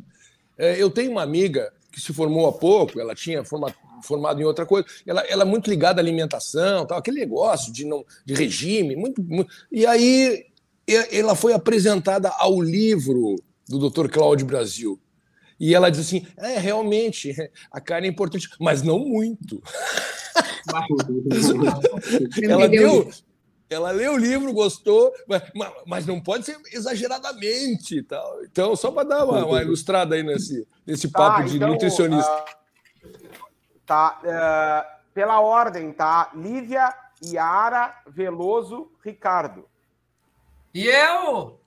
É, 0.56 0.82
eu 0.82 0.90
tenho 0.90 1.12
uma 1.12 1.22
amiga 1.22 1.72
que 1.92 2.00
se 2.00 2.12
formou 2.12 2.46
há 2.48 2.52
pouco, 2.52 3.00
ela 3.00 3.14
tinha 3.14 3.44
forma, 3.44 3.74
formado 4.02 4.40
em 4.40 4.44
outra 4.44 4.66
coisa, 4.66 4.86
ela, 5.06 5.20
ela 5.22 5.42
é 5.42 5.46
muito 5.46 5.70
ligada 5.70 6.00
à 6.00 6.02
alimentação, 6.02 6.86
tal, 6.86 6.98
aquele 6.98 7.20
negócio 7.20 7.72
de, 7.72 7.84
não, 7.84 8.04
de 8.26 8.34
regime, 8.34 8.94
muito, 8.94 9.22
muito. 9.22 9.50
E 9.70 9.86
aí 9.86 10.46
ela 11.10 11.34
foi 11.34 11.52
apresentada 11.52 12.30
ao 12.30 12.60
livro 12.60 13.36
do 13.68 13.90
Dr. 13.90 14.08
Cláudio 14.08 14.46
Brasil. 14.46 14.98
E 15.58 15.74
ela 15.74 15.90
diz 15.90 16.00
assim: 16.00 16.26
é, 16.36 16.58
realmente, 16.58 17.34
a 17.70 17.80
carne 17.80 18.06
é 18.06 18.10
importante, 18.10 18.48
mas 18.60 18.82
não 18.82 18.98
muito. 18.98 19.62
ela 22.42 22.68
deu. 22.68 23.10
Ela 23.70 23.90
leu 23.90 24.14
o 24.14 24.16
livro, 24.16 24.50
gostou, 24.54 25.12
mas, 25.26 25.42
mas 25.86 26.06
não 26.06 26.18
pode 26.18 26.46
ser 26.46 26.56
exageradamente. 26.72 28.02
Tal. 28.02 28.42
Então, 28.44 28.74
só 28.74 28.90
para 28.90 29.06
dar 29.06 29.26
uma, 29.26 29.44
uma, 29.44 29.60
ilustrada 29.60 30.14
aí 30.14 30.22
nesse, 30.22 30.66
nesse 30.86 31.10
tá, 31.10 31.18
papo 31.18 31.44
de 31.44 31.56
então, 31.56 31.68
nutricionista. 31.68 32.44
Uh, 33.04 33.18
tá, 33.84 34.20
uh, 34.24 34.98
pela 35.12 35.38
ordem, 35.40 35.92
tá? 35.92 36.30
Lívia, 36.34 36.94
Yara, 37.22 37.94
Veloso, 38.06 38.90
Ricardo. 39.04 39.68
E 40.72 40.86
eu? 40.86 41.60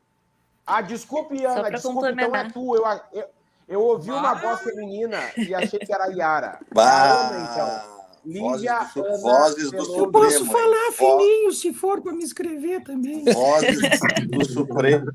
Ah, 0.65 0.81
desculpe, 0.81 1.45
Ana, 1.45 1.69
desculpe, 1.69 2.11
então 2.11 2.35
é 2.35 2.49
tu. 2.49 2.75
Eu, 2.75 2.83
eu, 3.13 3.25
eu 3.71 3.81
ouvi 3.81 4.09
bah. 4.09 4.17
uma 4.17 4.33
voz 4.35 4.61
feminina 4.61 5.17
e 5.37 5.55
achei 5.55 5.79
que 5.79 5.93
era 5.93 6.07
Yara. 6.07 6.59
Bah. 6.73 7.29
Ana, 7.29 7.51
então. 7.51 8.01
Lívia 8.23 8.79
vozes 8.79 8.93
do, 8.93 9.05
Ana, 9.05 9.17
vozes 9.17 9.71
do 9.71 9.95
Eu 9.97 10.11
posso 10.11 10.45
falar 10.45 10.91
fininho 10.91 11.51
se 11.51 11.73
for 11.73 12.01
para 12.01 12.11
me 12.13 12.23
inscrever 12.23 12.83
também. 12.83 13.23
Vozes 13.23 13.79
do 14.29 14.45
Supremo. 14.45 15.11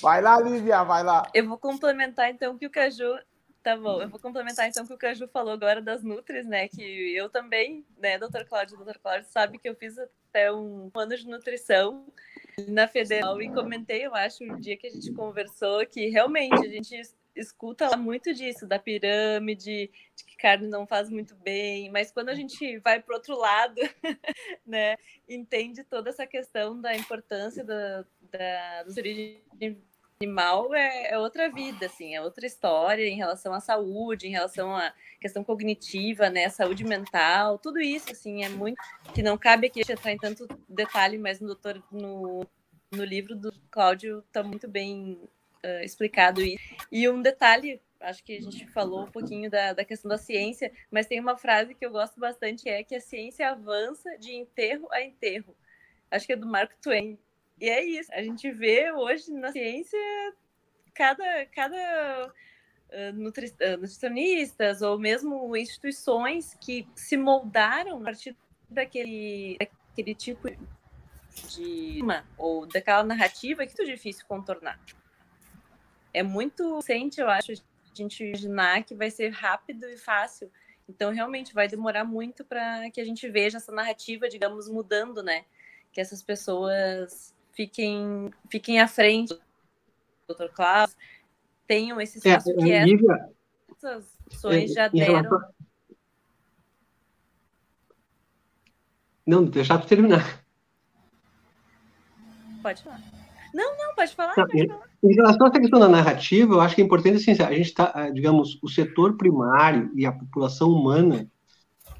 Vai 0.00 0.22
lá, 0.22 0.40
Lívia, 0.40 0.84
vai 0.84 1.02
lá. 1.02 1.28
Eu 1.34 1.48
vou 1.48 1.58
complementar 1.58 2.30
então 2.30 2.54
o 2.54 2.58
que 2.58 2.66
o 2.66 2.70
Caju 2.70 3.18
Tá 3.64 3.78
bom, 3.78 4.02
eu 4.02 4.10
vou 4.10 4.20
complementar 4.20 4.68
então 4.68 4.84
o 4.84 4.86
que 4.86 4.92
o 4.92 4.98
Caju 4.98 5.26
falou 5.26 5.54
agora 5.54 5.80
das 5.80 6.02
Nutris, 6.02 6.46
né? 6.46 6.68
Que 6.68 7.16
eu 7.16 7.30
também, 7.30 7.82
né, 7.96 8.18
doutor 8.18 8.44
Cláudio, 8.44 8.76
doutor 8.76 8.98
Cláudio 8.98 9.26
sabe 9.30 9.58
que 9.58 9.66
eu 9.66 9.74
fiz 9.74 9.98
até 9.98 10.52
um 10.52 10.90
ano 10.94 11.16
de 11.16 11.26
nutrição 11.26 12.06
na 12.68 12.86
Federal 12.86 13.40
e 13.40 13.50
comentei, 13.50 14.04
eu 14.04 14.14
acho, 14.14 14.44
um 14.44 14.60
dia 14.60 14.76
que 14.76 14.86
a 14.86 14.90
gente 14.90 15.10
conversou, 15.14 15.86
que 15.86 16.08
realmente 16.10 16.54
a 16.54 16.68
gente 16.68 17.00
escuta 17.34 17.96
muito 17.96 18.32
disso, 18.32 18.66
da 18.66 18.78
pirâmide, 18.78 19.90
de 20.16 20.24
que 20.24 20.36
carne 20.36 20.68
não 20.68 20.86
faz 20.86 21.10
muito 21.10 21.34
bem, 21.36 21.90
mas 21.90 22.12
quando 22.12 22.28
a 22.28 22.34
gente 22.34 22.78
vai 22.78 23.00
para 23.00 23.16
outro 23.16 23.36
lado, 23.36 23.80
né, 24.66 24.96
entende 25.28 25.84
toda 25.84 26.10
essa 26.10 26.26
questão 26.26 26.80
da 26.80 26.94
importância 26.94 27.64
da, 27.64 28.04
da, 28.30 28.82
do 28.84 28.94
turismo 28.94 29.82
animal 30.20 30.72
é, 30.74 31.10
é, 31.10 31.18
outra 31.18 31.50
vida, 31.50 31.86
assim, 31.86 32.14
é 32.14 32.22
outra 32.22 32.46
história 32.46 33.06
em 33.06 33.16
relação 33.16 33.52
à 33.52 33.60
saúde, 33.60 34.28
em 34.28 34.30
relação 34.30 34.74
à 34.74 34.92
questão 35.20 35.42
cognitiva, 35.42 36.30
né, 36.30 36.48
saúde 36.48 36.84
mental, 36.84 37.58
tudo 37.58 37.80
isso, 37.80 38.10
assim, 38.10 38.44
é 38.44 38.48
muito 38.48 38.80
que 39.12 39.22
não 39.22 39.36
cabe 39.36 39.66
aqui 39.66 39.80
entrar 39.80 40.12
em 40.12 40.18
tanto 40.18 40.46
detalhe, 40.68 41.18
mas 41.18 41.40
no 41.40 41.48
doutor 41.48 41.82
no, 41.90 42.46
no 42.92 43.04
livro 43.04 43.34
do 43.34 43.52
Cláudio 43.70 44.20
está 44.20 44.42
muito 44.42 44.68
bem 44.68 45.20
uh, 45.64 45.84
explicado 45.84 46.42
isso. 46.42 46.62
E 46.92 47.08
um 47.08 47.22
detalhe, 47.22 47.80
acho 48.00 48.22
que 48.22 48.36
a 48.36 48.40
gente 48.40 48.66
falou 48.68 49.04
um 49.04 49.10
pouquinho 49.10 49.50
da, 49.50 49.72
da 49.72 49.84
questão 49.84 50.08
da 50.08 50.18
ciência, 50.18 50.70
mas 50.90 51.06
tem 51.06 51.18
uma 51.18 51.36
frase 51.36 51.74
que 51.74 51.84
eu 51.84 51.90
gosto 51.90 52.20
bastante, 52.20 52.68
é 52.68 52.84
que 52.84 52.94
a 52.94 53.00
ciência 53.00 53.48
avança 53.50 54.16
de 54.18 54.32
enterro 54.34 54.86
a 54.92 55.02
enterro. 55.02 55.56
Acho 56.10 56.26
que 56.26 56.34
é 56.34 56.36
do 56.36 56.46
Mark 56.46 56.72
Twain. 56.82 57.18
E 57.60 57.68
é 57.68 57.84
isso. 57.84 58.12
A 58.12 58.22
gente 58.22 58.50
vê 58.50 58.92
hoje 58.92 59.32
na 59.32 59.50
ciência 59.50 59.98
cada, 60.92 61.46
cada 61.46 62.32
nutri, 63.14 63.46
uh, 63.46 63.76
nutricionistas 63.78 64.82
ou 64.82 64.98
mesmo 64.98 65.56
instituições 65.56 66.54
que 66.60 66.86
se 66.94 67.16
moldaram 67.16 67.98
a 67.98 68.04
partir 68.04 68.36
daquele, 68.68 69.56
daquele 69.58 70.14
tipo 70.14 70.48
de 71.48 72.00
ou 72.36 72.66
daquela 72.66 73.02
narrativa 73.02 73.66
que 73.66 73.72
é 73.72 73.76
muito 73.76 73.90
difícil 73.90 74.24
contornar 74.26 74.78
é 76.14 76.22
muito 76.22 76.76
recente, 76.76 77.20
eu 77.20 77.28
acho, 77.28 77.52
a 77.52 77.56
gente 77.94 78.24
imaginar 78.24 78.84
que 78.84 78.94
vai 78.94 79.10
ser 79.10 79.30
rápido 79.30 79.84
e 79.88 79.98
fácil. 79.98 80.50
Então, 80.88 81.12
realmente, 81.12 81.52
vai 81.52 81.66
demorar 81.66 82.04
muito 82.04 82.44
para 82.44 82.88
que 82.90 83.00
a 83.00 83.04
gente 83.04 83.28
veja 83.28 83.56
essa 83.56 83.72
narrativa, 83.72 84.28
digamos, 84.28 84.68
mudando, 84.68 85.22
né? 85.22 85.44
Que 85.92 86.00
essas 86.00 86.22
pessoas 86.22 87.34
fiquem, 87.52 88.32
fiquem 88.48 88.80
à 88.80 88.86
frente 88.86 89.34
do 89.34 90.34
Dr. 90.34 90.48
Klaus, 90.54 90.96
tenham 91.66 92.00
esse 92.00 92.16
é, 92.16 92.30
espaço 92.30 92.50
é, 92.50 92.54
que 92.54 92.72
é, 92.72 92.84
Lívia, 92.84 93.30
essas 93.72 94.16
pessoas 94.28 94.72
já 94.72 94.88
deram. 94.88 95.40
Não, 99.26 99.44
deixar 99.44 99.78
para 99.78 99.88
terminar. 99.88 100.44
Pode 102.62 102.82
falar. 102.82 103.00
Não, 103.54 103.76
não, 103.76 103.94
pode 103.94 104.14
falar. 104.14 104.34
Não, 104.36 104.46
pode 104.46 104.68
falar. 104.68 104.93
Em 105.04 105.14
relação 105.14 105.46
a 105.46 105.50
essa 105.50 105.60
questão 105.60 105.78
da 105.78 105.88
narrativa, 105.88 106.54
eu 106.54 106.60
acho 106.62 106.74
que 106.74 106.80
é 106.80 106.84
importante, 106.84 107.16
assim, 107.16 107.32
a 107.42 107.52
gente 107.52 107.66
está, 107.66 107.92
ah, 107.94 108.08
digamos, 108.08 108.58
o 108.62 108.68
setor 108.68 109.18
primário 109.18 109.90
e 109.94 110.06
a 110.06 110.12
população 110.12 110.70
humana 110.70 111.28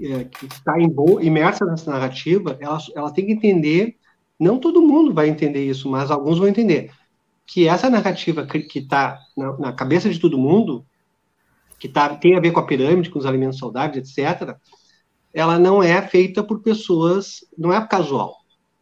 é, 0.01 0.25
que 0.25 0.47
está 0.47 0.75
imersa 1.21 1.67
nessa 1.67 1.91
narrativa, 1.91 2.57
ela, 2.59 2.79
ela 2.97 3.13
tem 3.13 3.27
que 3.27 3.33
entender, 3.33 3.97
não 4.41 4.59
todo 4.59 4.81
mundo 4.81 5.13
vai 5.13 5.29
entender 5.29 5.69
isso, 5.69 5.87
mas 5.87 6.11
alguns 6.11 6.39
vão 6.39 6.49
entender, 6.49 6.91
que 7.47 7.69
essa 7.69 7.91
narrativa 7.91 8.47
que 8.47 8.79
está 8.79 9.21
na, 9.37 9.59
na, 9.59 9.73
cabeça 9.75 10.09
de 10.09 10.19
todo 10.19 10.39
mundo, 10.39 10.83
que 11.79 11.91
tá, 11.91 12.09
tem 12.17 12.37
a 12.37 12.41
ver 12.41 12.53
com 12.53 12.61
a 12.61 12.67
pirâmide, 12.67 13.11
com 13.11 13.19
os 13.19 13.27
alimentos 13.27 13.59
saudáveis, 13.59 14.17
etc., 14.19 14.57
ela 15.35 15.59
não 15.59 15.83
é 15.83 16.01
feita 16.01 16.43
por 16.43 16.63
pessoas, 16.63 17.45
não 17.59 17.71
é 17.71 17.87
casual. 17.87 18.37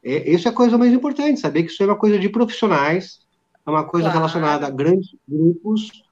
É, 0.04 0.30
isso 0.30 0.46
é 0.46 0.50
a 0.52 0.54
coisa 0.54 0.78
mais 0.78 0.92
importante, 0.92 1.40
saber 1.40 1.64
que 1.64 1.72
isso 1.72 1.82
é 1.82 1.86
uma 1.86 1.98
coisa 1.98 2.20
de 2.20 2.28
profissionais, 2.28 3.21
é 3.66 3.70
uma 3.70 3.84
coisa 3.84 4.06
claro. 4.06 4.18
relacionada 4.18 4.66
a 4.66 4.70
grandes 4.70 5.14
grupos, 5.28 6.02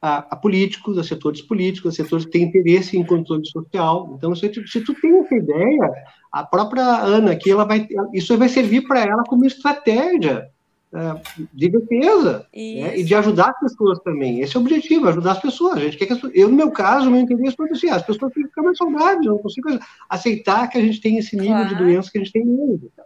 a, 0.00 0.18
a, 0.30 0.36
políticos, 0.36 0.98
a 0.98 1.04
setores 1.04 1.42
políticos, 1.42 1.94
a 1.94 1.96
setores 1.96 2.24
que 2.24 2.32
têm 2.32 2.44
interesse 2.44 2.96
em 2.96 3.04
controle 3.04 3.46
social. 3.46 4.14
Então, 4.16 4.34
se 4.34 4.48
tu, 4.48 4.66
se 4.68 4.80
tu 4.82 4.94
tem 4.94 5.18
essa 5.18 5.34
ideia, 5.34 5.92
a 6.30 6.44
própria 6.44 6.84
Ana 6.84 7.32
aqui, 7.32 7.50
ela 7.50 7.64
vai, 7.64 7.86
isso 8.12 8.36
vai 8.36 8.48
servir 8.48 8.86
para 8.86 9.00
ela 9.00 9.24
como 9.24 9.44
estratégia 9.44 10.50
uh, 10.92 11.46
de 11.52 11.68
defesa 11.68 12.46
né? 12.54 12.98
e 12.98 13.02
de 13.02 13.14
ajudar 13.14 13.50
as 13.50 13.60
pessoas 13.60 13.98
também. 14.00 14.40
Esse 14.40 14.56
é 14.56 14.60
o 14.60 14.62
objetivo, 14.62 15.08
ajudar 15.08 15.32
as 15.32 15.40
pessoas. 15.40 15.78
A 15.78 15.80
gente 15.80 15.96
quer 15.96 16.06
que 16.06 16.12
as, 16.12 16.20
eu, 16.34 16.48
no 16.48 16.56
meu 16.56 16.70
caso, 16.70 17.10
meu 17.10 17.20
interesse 17.20 17.56
é 17.58 17.72
assim, 17.72 17.88
as 17.88 18.02
pessoas 18.02 18.32
têm 18.32 18.44
que 18.44 18.50
ficar 18.50 18.62
mais 18.62 18.78
saudáveis, 18.78 19.26
eu 19.26 19.32
não 19.32 19.38
consigo 19.38 19.68
aceitar 20.08 20.68
que 20.68 20.78
a 20.78 20.82
gente 20.82 21.00
tem 21.00 21.18
esse 21.18 21.36
nível 21.36 21.54
claro. 21.54 21.68
de 21.68 21.74
doença 21.76 22.10
que 22.10 22.18
a 22.18 22.22
gente 22.22 22.32
tem 22.32 22.42
hoje. 22.42 22.90
Então, 22.92 23.04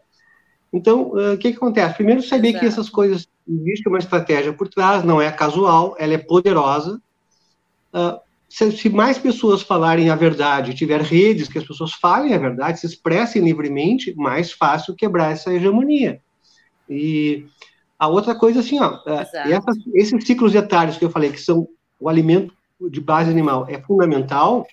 uh, 0.72 1.34
o 1.34 1.38
que, 1.38 1.50
que 1.50 1.56
acontece? 1.56 1.94
Primeiro, 1.94 2.22
saber 2.22 2.48
Exato. 2.48 2.60
que 2.60 2.66
essas 2.66 2.88
coisas, 2.88 3.28
existe 3.46 3.88
uma 3.88 3.98
estratégia 3.98 4.52
por 4.52 4.68
trás, 4.68 5.04
não 5.04 5.20
é 5.20 5.30
casual, 5.30 5.94
ela 5.98 6.14
é 6.14 6.18
poderosa. 6.18 7.00
Uh, 7.92 8.18
se, 8.48 8.70
se, 8.72 8.88
mais 8.88 9.18
pessoas 9.18 9.62
falarem 9.62 10.10
a 10.10 10.14
verdade, 10.14 10.74
tiver 10.74 11.00
redes 11.00 11.48
que 11.48 11.58
as 11.58 11.64
pessoas 11.64 11.92
falem 11.92 12.34
a 12.34 12.38
verdade, 12.38 12.80
se 12.80 12.86
expressem 12.86 13.42
livremente, 13.42 14.14
mais 14.16 14.52
fácil 14.52 14.94
quebrar 14.94 15.32
essa 15.32 15.52
hegemonia. 15.52 16.20
E 16.88 17.46
a 17.98 18.08
outra 18.08 18.34
coisa, 18.34 18.60
assim, 18.60 18.80
ó, 18.80 18.98
é, 19.06 19.52
essa, 19.52 19.72
esses 19.94 20.26
ciclos 20.26 20.54
etários 20.54 20.96
que 20.96 21.04
eu 21.04 21.10
falei, 21.10 21.30
que 21.30 21.40
são 21.40 21.68
o 22.00 22.08
alimento 22.08 22.54
de 22.90 23.00
base 23.00 23.30
animal, 23.30 23.66
é 23.68 23.80
fundamental, 23.80 24.66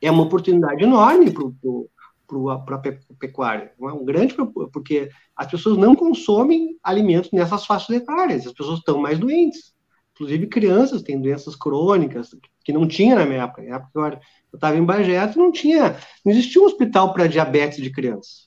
é 0.00 0.10
uma 0.10 0.24
oportunidade 0.24 0.82
enorme 0.82 1.30
para 1.30 1.44
a 2.50 2.64
pecuária. 3.18 3.72
É 3.80 3.84
um 3.84 4.04
grande, 4.04 4.34
porque 4.72 5.10
as 5.36 5.50
pessoas 5.50 5.76
não 5.76 5.94
consomem 5.94 6.78
alimentos 6.82 7.30
nessas 7.32 7.66
faixas 7.66 7.96
etárias, 7.96 8.46
as 8.46 8.52
pessoas 8.52 8.78
estão 8.78 8.98
mais 8.98 9.18
doentes. 9.18 9.72
Inclusive, 10.14 10.46
crianças 10.46 11.02
têm 11.02 11.20
doenças 11.20 11.56
crônicas, 11.56 12.30
que 12.64 12.72
não 12.72 12.86
tinha 12.86 13.16
na 13.16 13.24
minha 13.24 13.44
época. 13.44 13.62
Na 13.62 13.76
época 13.76 14.20
eu 14.52 14.56
estava 14.56 14.76
em 14.76 14.84
Bagé, 14.84 15.34
não 15.36 15.50
tinha, 15.50 15.96
não 16.24 16.32
existia 16.32 16.60
um 16.60 16.66
hospital 16.66 17.12
para 17.12 17.26
diabetes 17.26 17.82
de 17.82 17.90
criança. 17.90 18.46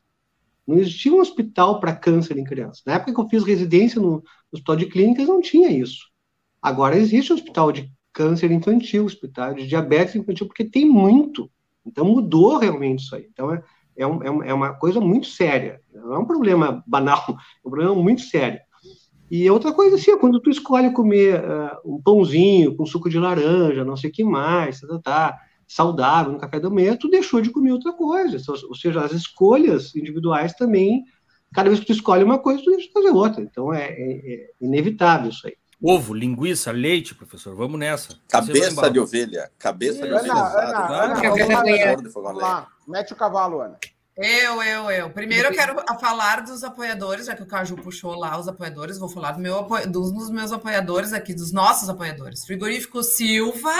Não 0.67 0.77
existia 0.77 1.13
um 1.13 1.19
hospital 1.19 1.79
para 1.79 1.95
câncer 1.95 2.37
em 2.37 2.43
criança. 2.43 2.81
Na 2.85 2.93
época 2.93 3.13
que 3.13 3.19
eu 3.19 3.29
fiz 3.29 3.43
residência 3.43 4.01
no, 4.01 4.11
no 4.11 4.23
hospital 4.53 4.75
de 4.75 4.85
clínicas, 4.87 5.27
não 5.27 5.41
tinha 5.41 5.69
isso. 5.69 6.09
Agora 6.61 6.97
existe 6.97 7.31
um 7.31 7.35
hospital 7.35 7.71
de 7.71 7.91
câncer 8.11 8.51
infantil, 8.51 9.05
hospital 9.05 9.53
de 9.53 9.67
diabetes 9.67 10.15
infantil, 10.15 10.47
porque 10.47 10.63
tem 10.63 10.87
muito. 10.87 11.51
Então 11.85 12.05
mudou 12.05 12.57
realmente 12.57 13.03
isso 13.03 13.15
aí. 13.15 13.27
Então 13.31 13.53
é, 13.53 13.61
é, 13.97 14.05
um, 14.05 14.43
é 14.43 14.53
uma 14.53 14.73
coisa 14.73 14.99
muito 14.99 15.27
séria. 15.27 15.81
Não 15.93 16.13
é 16.13 16.19
um 16.19 16.25
problema 16.25 16.83
banal, 16.85 17.23
é 17.29 17.67
um 17.67 17.69
problema 17.69 17.95
muito 17.95 18.21
sério. 18.21 18.59
E 19.29 19.49
outra 19.49 19.73
coisa 19.73 19.95
assim, 19.95 20.17
quando 20.17 20.39
tu 20.39 20.49
escolhe 20.49 20.91
comer 20.91 21.43
uh, 21.43 21.93
um 21.95 22.01
pãozinho 22.01 22.75
com 22.75 22.85
suco 22.85 23.09
de 23.09 23.17
laranja, 23.17 23.83
não 23.83 23.97
sei 23.97 24.09
o 24.09 24.13
que 24.13 24.23
mais, 24.23 24.79
tá, 24.79 24.87
tá, 24.87 24.99
tá, 24.99 25.39
saudável 25.67 26.31
no 26.31 26.37
café 26.37 26.59
da 26.59 26.69
manhã, 26.69 26.95
tu 26.95 27.09
deixou 27.09 27.41
de 27.41 27.49
comer 27.49 27.71
outra 27.71 27.91
coisa. 27.91 28.37
Ou 28.69 28.75
seja, 28.75 29.01
as 29.01 29.13
escolhas 29.13 29.95
individuais 29.95 30.53
também, 30.53 31.03
cada 31.51 31.69
vez 31.69 31.79
que 31.79 31.87
tu 31.87 31.91
escolhe 31.91 32.23
uma 32.23 32.37
coisa, 32.37 32.63
tu 32.63 32.69
deixa 32.69 32.87
de 32.87 32.93
fazer 32.93 33.09
outra. 33.09 33.41
Então 33.41 33.73
é, 33.73 33.87
é, 33.87 34.33
é 34.33 34.49
inevitável 34.61 35.29
isso 35.29 35.47
aí. 35.47 35.55
Ovo, 35.81 36.13
linguiça, 36.13 36.71
leite, 36.71 37.13
professor, 37.13 37.55
vamos 37.55 37.79
nessa. 37.79 38.17
Cabeça 38.29 38.89
de 38.89 38.99
ovelha, 38.99 39.51
cabeça 39.59 40.07
de 40.07 40.13
ovelha. 40.13 40.33
Ana, 40.33 41.03
Ana, 41.03 42.67
Mete 42.87 43.13
o 43.13 43.15
cavalo, 43.15 43.61
Ana. 43.61 43.77
Eu, 44.17 44.63
eu, 44.63 44.89
eu. 44.89 45.09
Primeiro 45.09 45.49
eu 45.49 45.53
quero 45.53 45.75
falar 45.99 46.41
dos 46.41 46.63
apoiadores, 46.63 47.25
já 47.25 47.35
que 47.35 47.43
o 47.43 47.45
Caju 47.45 47.75
puxou 47.75 48.15
lá 48.15 48.39
os 48.39 48.47
apoiadores, 48.47 48.97
vou 48.97 49.09
falar 49.09 49.33
do 49.33 49.39
meu, 49.39 49.67
dos 49.89 50.29
meus 50.29 50.53
apoiadores 50.53 51.11
aqui, 51.11 51.33
dos 51.33 51.51
nossos 51.51 51.89
apoiadores. 51.89 52.45
Frigorífico 52.45 53.03
Silva, 53.03 53.75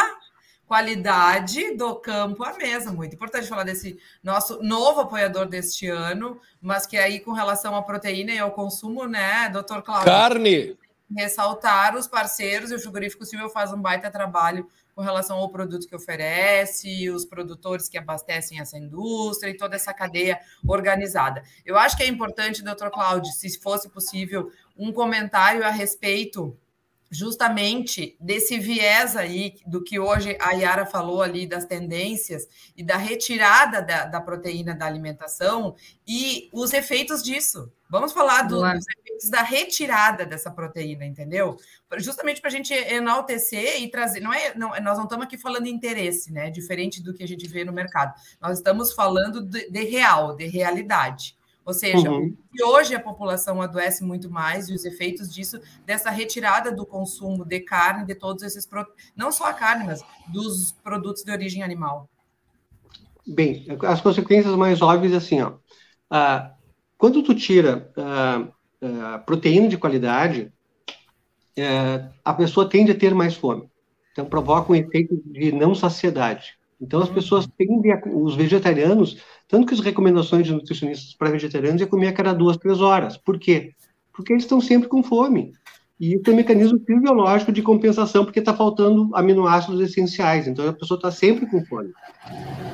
qualidade 0.68 1.78
do 1.78 1.96
campo 1.96 2.43
à 2.43 2.54
mesa. 2.54 2.91
Muito 2.91 3.16
importante 3.16 3.48
falar 3.48 3.64
desse 3.64 3.98
nosso 4.22 4.62
novo 4.62 5.02
apoiador 5.02 5.46
deste 5.48 5.88
ano, 5.88 6.38
mas 6.62 6.86
que 6.86 6.98
aí 6.98 7.22
com 7.22 7.32
relação 7.32 7.74
à 7.74 7.82
proteína 7.82 8.32
e 8.32 8.39
ao 8.39 8.52
consumo, 8.52 9.06
né, 9.06 9.48
doutor 9.48 9.82
Cláudio? 9.84 10.06
Carne! 10.06 10.78
Ressaltar 11.14 11.95
os 11.95 12.08
parceiros 12.08 12.72
e 12.72 12.76
o 12.76 12.80
Frigorífico 12.80 13.26
Silva 13.26 13.49
faz 13.49 13.72
um 13.72 13.82
baita 13.82 14.10
trabalho 14.10 14.68
com 14.95 15.01
relação 15.01 15.38
ao 15.38 15.51
produto 15.51 15.88
que 15.88 15.95
oferece, 15.95 17.10
os 17.10 17.26
produtores 17.26 17.89
que 17.89 17.97
abastecem 17.97 18.60
essa 18.60 18.78
indústria 18.78 19.51
e 19.51 19.58
toda 19.58 19.76
essa 19.76 19.93
cadeia 19.93 20.39
organizada. 20.66 21.43
Eu 21.66 21.78
acho 21.78 21.97
que 21.97 22.03
é 22.03 22.08
importante, 22.08 22.64
doutor 22.64 22.89
Cláudio, 22.89 23.32
se 23.34 23.60
fosse 23.60 23.89
possível, 23.89 24.49
um 24.76 24.93
comentário 24.93 25.66
a 25.66 25.70
respeito 25.70 26.58
justamente 27.10 28.16
desse 28.20 28.60
viés 28.60 29.16
aí 29.16 29.56
do 29.66 29.84
que 29.84 29.99
hoje 29.99 30.38
a 30.39 30.51
Yara 30.51 30.86
falou 30.86 31.22
ali 31.22 31.47
das 31.47 31.66
tendências 31.66 32.47
e 32.76 32.84
da 32.84 32.97
retirada 32.97 33.82
da, 33.82 34.06
da 34.06 34.22
proteína 34.22 34.76
da 34.76 34.86
alimentação 34.86 35.76
e 36.08 36.49
os 36.51 36.74
efeitos 36.74 37.24
disso. 37.24 37.72
Vamos 37.89 38.14
falar 38.14 38.43
do, 38.43 38.62
dos 38.62 38.86
efeitos 38.97 39.30
da 39.30 39.41
retirada 39.41 40.26
dessa 40.26 40.49
proteína, 40.49 41.06
entendeu? 41.06 41.56
Justamente 41.97 42.41
para 42.41 42.49
a 42.49 42.53
gente 42.53 42.74
enaltecer 42.74 43.82
e 43.82 43.89
trazer. 43.89 44.20
Não 44.20 44.34
é, 44.34 44.56
não, 44.56 44.70
nós 44.82 44.97
não 44.97 45.03
estamos 45.03 45.26
aqui 45.26 45.38
falando 45.38 45.66
de 45.66 45.70
interesse, 45.70 46.32
né? 46.34 46.49
Diferente 46.49 47.01
do 47.01 47.14
que 47.14 47.24
a 47.24 47.28
gente 47.28 47.47
vê 47.47 47.64
no 47.64 47.72
mercado. 47.72 48.14
Nós 48.41 48.58
estamos 48.58 48.93
falando 48.93 49.41
de, 49.41 49.70
de 49.70 49.84
real, 49.84 50.36
de 50.36 50.47
realidade. 50.47 51.38
Ou 51.66 51.74
seja, 51.74 52.11
uhum. 52.11 52.36
hoje 52.63 52.93
a 52.93 52.99
população 52.99 53.59
adoece 53.59 54.03
muito 54.03 54.30
mais 54.30 54.70
e 54.70 54.74
os 54.74 54.86
efeitos 54.86 55.34
disso, 55.34 55.59
dessa 55.84 56.11
retirada 56.11 56.72
do 56.72 56.86
consumo 56.86 57.43
de 57.43 57.59
carne, 57.59 58.05
de 58.05 58.13
todos 58.13 58.43
esses 58.43 58.68
produtos, 58.68 59.11
não 59.16 59.32
só 59.32 59.45
a 59.45 59.53
carne, 59.53 59.84
mas 59.84 60.03
dos 60.28 60.72
produtos 60.84 61.24
de 61.24 61.32
origem 61.32 61.63
animal. 61.63 62.07
Bem, 63.26 63.66
as 63.82 63.99
consequências 63.99 64.53
mais 64.55 64.82
óbvias 64.82 65.13
assim, 65.13 65.41
ó. 65.41 65.53
Ah, 66.09 66.53
quando 66.97 67.24
tu 67.24 67.34
tira 67.34 67.91
ah, 67.97 68.47
ah, 68.82 69.20
proteína 69.26 69.68
de 69.68 69.78
qualidade, 69.78 70.53
eh, 71.57 72.07
a 72.24 72.34
pessoa 72.34 72.70
tende 72.70 72.91
a 72.91 72.97
ter 72.97 73.16
mais 73.16 73.34
fome. 73.34 73.68
Então 74.11 74.26
provoca 74.26 74.72
um 74.72 74.76
efeito 74.76 75.20
de 75.26 75.51
não 75.51 75.74
saciedade. 75.74 76.57
Então 76.80 77.01
as 77.01 77.07
uhum. 77.07 77.15
pessoas 77.15 77.47
tendem, 77.57 77.91
a, 77.91 78.01
os 78.05 78.36
vegetarianos 78.36 79.17
tanto 79.47 79.67
que 79.67 79.73
as 79.73 79.80
recomendações 79.80 80.45
de 80.45 80.53
nutricionistas 80.53 81.13
para 81.13 81.30
vegetarianos 81.30 81.82
é 81.82 81.86
comer 81.86 82.07
a 82.07 82.13
cada 82.13 82.34
duas, 82.34 82.57
três 82.57 82.82
horas. 82.82 83.17
Por 83.17 83.38
quê? 83.38 83.73
Porque 84.11 84.34
eles 84.34 84.43
estão 84.43 84.59
sempre 84.59 84.89
com 84.89 85.03
fome. 85.03 85.53
E 85.99 86.19
tem 86.19 86.34
um 86.34 86.38
mecanismo 86.38 86.78
fisiológico 86.80 87.53
de 87.53 87.61
compensação, 87.61 88.26
porque 88.26 88.39
está 88.39 88.53
faltando 88.53 89.09
aminoácidos 89.13 89.80
essenciais. 89.80 90.45
Então, 90.45 90.67
a 90.67 90.73
pessoa 90.73 90.97
está 90.97 91.09
sempre 91.09 91.45
com 91.45 91.63
fome. 91.65 91.93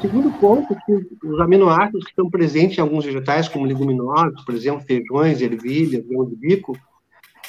Segundo 0.02 0.32
ponto, 0.40 0.76
os 1.24 1.40
aminoácidos 1.40 2.04
que 2.04 2.10
estão 2.10 2.30
presentes 2.32 2.80
em 2.80 2.82
alguns 2.82 3.06
vegetais, 3.06 3.48
como 3.48 3.66
leguminosos, 3.66 4.44
por 4.44 4.56
exemplo, 4.56 4.84
feijões, 4.88 5.40
ervilhas, 5.40 6.04
grão 6.08 6.26
de 6.26 6.36
bico, 6.36 6.76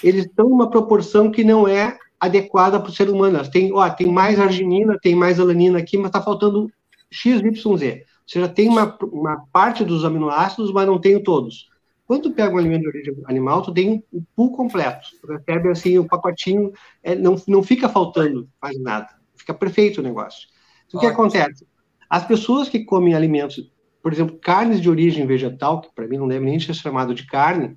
eles 0.05 0.26
estão 0.26 0.50
numa 0.50 0.68
proporção 0.68 1.30
que 1.30 1.42
não 1.42 1.66
é 1.66 1.96
adequada 2.23 2.79
para 2.79 2.89
o 2.89 2.95
ser 2.95 3.11
humano. 3.11 3.43
Tem, 3.51 3.73
ó, 3.73 3.91
tem 3.91 4.07
mais 4.07 4.39
arginina, 4.39 4.97
tem 5.03 5.12
mais 5.12 5.41
alanina 5.41 5.81
aqui, 5.81 5.99
mas 5.99 6.07
está 6.07 6.23
faltando 6.23 6.70
XYZ. 7.11 8.05
Você 8.25 8.41
já 8.41 8.49
tem 8.49 8.68
uma, 8.68 8.97
uma 9.03 9.45
parte 9.53 9.85
dos 9.85 10.05
aminoácidos, 10.05 10.73
mas 10.73 10.87
não 10.87 11.01
tem 11.01 11.20
todos. 11.20 11.68
Quando 12.07 12.23
tu 12.23 12.31
pega 12.31 12.55
um 12.55 12.59
alimento 12.59 12.83
de 12.83 12.89
origem 12.89 13.14
animal, 13.25 13.62
tu 13.62 13.73
tem 13.73 14.05
o 14.12 14.23
pool 14.37 14.53
completo. 14.53 15.09
Tu 15.20 15.27
recebe 15.27 15.68
assim 15.68 15.99
o 15.99 16.07
pacotinho, 16.07 16.73
é, 17.03 17.16
não, 17.16 17.35
não 17.49 17.61
fica 17.61 17.89
faltando 17.89 18.49
mais 18.62 18.81
nada. 18.81 19.09
Fica 19.35 19.53
perfeito 19.53 19.99
o 19.99 20.05
negócio. 20.05 20.47
Então, 20.87 20.99
o 20.99 21.01
que 21.01 21.09
acontece? 21.09 21.66
As 22.09 22.25
pessoas 22.25 22.68
que 22.68 22.85
comem 22.85 23.14
alimentos, 23.14 23.68
por 24.01 24.12
exemplo, 24.12 24.39
carnes 24.39 24.81
de 24.81 24.89
origem 24.89 25.27
vegetal, 25.27 25.81
que 25.81 25.93
para 25.93 26.07
mim 26.07 26.18
não 26.18 26.29
deve 26.29 26.45
nem 26.45 26.61
ser 26.61 26.75
chamado 26.75 27.14
de 27.14 27.27
carne, 27.27 27.77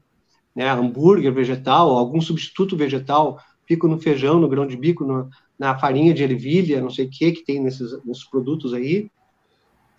né, 0.56 0.70
hambúrguer 0.70 1.34
vegetal, 1.34 1.90
algum 1.90 2.22
substituto 2.22 2.78
vegetal, 2.78 3.40
fica 3.68 3.88
no 3.88 4.00
feijão, 4.00 4.40
no 4.40 4.48
grão 4.48 4.66
de 4.66 4.78
bico, 4.78 5.04
no, 5.04 5.30
na 5.58 5.78
farinha 5.78 6.14
de 6.14 6.24
ervilha, 6.24 6.82
não 6.82 6.90
sei 6.90 7.06
o 7.06 7.10
que 7.10 7.32
que 7.32 7.46
tem 7.46 7.62
nesses, 7.62 8.04
nesses 8.04 8.24
produtos 8.24 8.74
aí, 8.74 9.10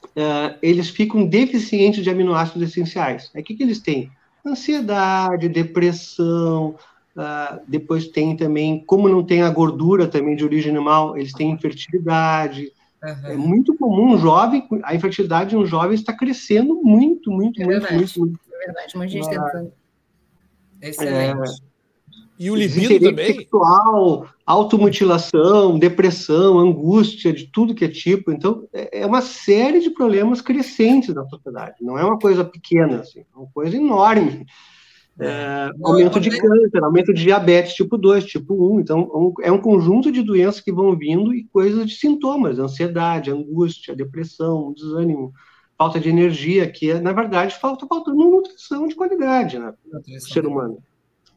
uh, 0.05 0.57
eles 0.62 0.89
ficam 0.89 1.27
deficientes 1.27 2.03
de 2.03 2.11
aminoácidos 2.11 2.69
essenciais. 2.69 3.31
Aí 3.35 3.43
o 3.43 3.45
que, 3.45 3.55
que 3.55 3.62
eles 3.62 3.81
têm? 3.81 4.11
Ansiedade, 4.45 5.49
depressão, 5.49 6.77
uh, 7.17 7.61
depois 7.67 8.09
tem 8.09 8.37
também, 8.37 8.85
como 8.85 9.09
não 9.09 9.25
tem 9.25 9.43
a 9.43 9.51
gordura 9.51 10.07
também 10.07 10.37
de 10.37 10.45
origem 10.45 10.71
animal, 10.71 11.17
eles 11.17 11.33
têm 11.33 11.51
infertilidade. 11.51 12.73
Uhum. 13.03 13.27
É 13.27 13.37
muito 13.37 13.77
comum 13.77 14.14
um 14.14 14.19
jovem, 14.19 14.67
a 14.83 14.95
infertilidade 14.95 15.51
de 15.51 15.57
um 15.57 15.67
jovem 15.67 15.95
está 15.95 16.12
crescendo 16.12 16.81
muito, 16.83 17.31
muito, 17.31 17.61
é 17.61 17.64
muito, 17.64 17.93
muito, 17.93 18.21
muito. 18.21 18.41
É 18.53 18.67
verdade, 18.67 18.97
muita 18.97 19.12
gente 19.12 19.29
tentando. 19.29 19.73
Excelente. 20.81 21.51
É, 21.62 21.76
e 22.39 22.51
o 22.51 22.55
libido 22.55 23.01
também? 23.01 23.34
sexual, 23.34 24.26
automutilação, 24.45 25.78
depressão, 25.78 26.59
angústia, 26.59 27.32
de 27.32 27.47
tudo 27.47 27.74
que 27.74 27.84
é 27.84 27.89
tipo. 27.89 28.30
Então, 28.30 28.68
é, 28.72 29.01
é 29.01 29.07
uma 29.07 29.22
série 29.22 29.80
de 29.80 29.91
problemas 29.91 30.41
crescentes 30.41 31.14
na 31.14 31.24
sociedade. 31.26 31.76
Não 31.80 31.99
é 31.99 32.05
uma 32.05 32.18
coisa 32.18 32.45
pequena, 32.45 33.01
assim, 33.01 33.20
é 33.20 33.39
uma 33.39 33.49
coisa 33.53 33.76
enorme. 33.76 34.47
É, 35.18 35.70
aumento 35.82 36.20
de 36.20 36.28
câncer, 36.28 36.84
aumento 36.84 37.14
de 37.14 37.22
diabetes 37.22 37.72
tipo 37.74 37.97
2, 37.97 38.26
tipo 38.26 38.76
1. 38.76 38.80
Então, 38.80 39.34
é 39.41 39.51
um 39.51 39.61
conjunto 39.61 40.12
de 40.12 40.22
doenças 40.22 40.61
que 40.61 40.72
vão 40.72 40.95
vindo 40.95 41.34
e 41.34 41.45
coisas 41.45 41.87
de 41.87 41.95
sintomas, 41.95 42.59
ansiedade, 42.59 43.30
angústia, 43.30 43.97
depressão, 43.97 44.74
desânimo, 44.74 45.32
falta 45.78 45.99
de 45.99 46.11
energia, 46.11 46.70
que 46.70 46.91
é, 46.91 47.01
na 47.01 47.12
verdade, 47.12 47.55
falta 47.59 47.87
faltando 47.87 48.30
nutrição 48.30 48.87
de 48.87 48.95
qualidade 48.95 49.59
né, 49.59 49.72
no 49.91 50.20
ser 50.20 50.47
humano. 50.47 50.82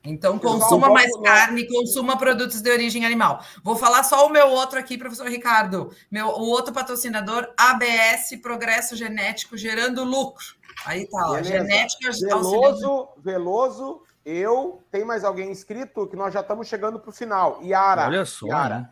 Então, 0.03 0.39
consuma 0.39 0.89
mais 0.89 1.11
carne, 1.21 1.67
consuma 1.67 2.17
produtos 2.17 2.61
de 2.61 2.71
origem 2.71 3.05
animal. 3.05 3.43
Vou 3.63 3.75
falar 3.75 4.03
só 4.03 4.25
o 4.25 4.29
meu 4.29 4.47
outro 4.47 4.79
aqui, 4.79 4.97
professor 4.97 5.27
Ricardo. 5.27 5.91
Meu, 6.09 6.27
o 6.27 6.49
outro 6.49 6.73
patrocinador, 6.73 7.49
ABS 7.57 8.39
Progresso 8.41 8.95
Genético, 8.95 9.57
gerando 9.57 10.03
lucro. 10.03 10.45
Aí 10.85 11.07
tá, 11.07 11.31
ó, 11.31 11.43
genética 11.43 12.11
Veloso, 12.21 13.09
Veloso, 13.17 14.01
eu. 14.25 14.81
Tem 14.91 15.03
mais 15.03 15.23
alguém 15.23 15.51
inscrito? 15.51 16.07
Que 16.07 16.15
nós 16.15 16.33
já 16.33 16.39
estamos 16.39 16.67
chegando 16.67 16.99
para 16.99 17.09
o 17.09 17.13
final. 17.13 17.59
Yara. 17.61 18.05
Olha 18.05 18.25
só. 18.25 18.47
Yara. 18.47 18.79
Né? 18.79 18.89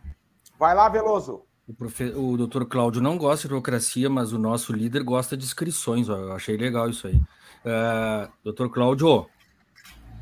Vai 0.60 0.76
lá, 0.76 0.90
Veloso. 0.90 1.44
O, 1.68 1.74
profe... 1.74 2.06
o 2.16 2.38
doutor 2.38 2.66
Cláudio 2.66 3.02
não 3.02 3.18
gosta 3.18 3.44
de 3.44 3.50
burocracia, 3.50 4.10
mas 4.10 4.34
o 4.34 4.40
nosso 4.40 4.74
líder 4.74 5.04
gosta 5.04 5.38
de 5.38 5.46
inscrições. 5.46 6.10
Ó. 6.10 6.18
Eu 6.18 6.34
achei 6.34 6.58
legal 6.58 6.90
isso 6.90 7.08
aí. 7.08 7.16
Uh, 7.16 8.32
doutor 8.44 8.70
Cláudio, 8.70 9.28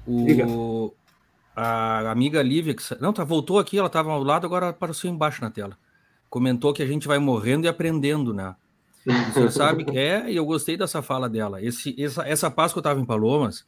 o, 0.07 0.93
a 1.55 2.11
amiga 2.11 2.41
Lívia, 2.41 2.73
que, 2.73 2.83
não, 2.99 3.13
tá, 3.13 3.23
voltou 3.23 3.59
aqui, 3.59 3.77
ela 3.77 3.87
estava 3.87 4.11
ao 4.11 4.23
lado, 4.23 4.45
agora 4.45 4.69
apareceu 4.69 5.09
embaixo 5.09 5.41
na 5.41 5.49
tela. 5.49 5.77
Comentou 6.29 6.73
que 6.73 6.83
a 6.83 6.87
gente 6.87 7.07
vai 7.07 7.17
morrendo 7.17 7.65
e 7.65 7.69
aprendendo, 7.69 8.33
né? 8.33 8.55
Você 9.33 9.51
sabe 9.51 9.85
que 9.85 9.97
é, 9.97 10.29
e 10.31 10.35
eu 10.35 10.45
gostei 10.45 10.75
dessa 10.75 11.01
fala 11.01 11.29
dela. 11.29 11.63
Esse, 11.63 11.95
essa, 12.01 12.27
essa 12.27 12.51
Páscoa 12.51 12.79
eu 12.79 12.81
estava 12.81 12.99
em 12.99 13.05
Palomas 13.05 13.65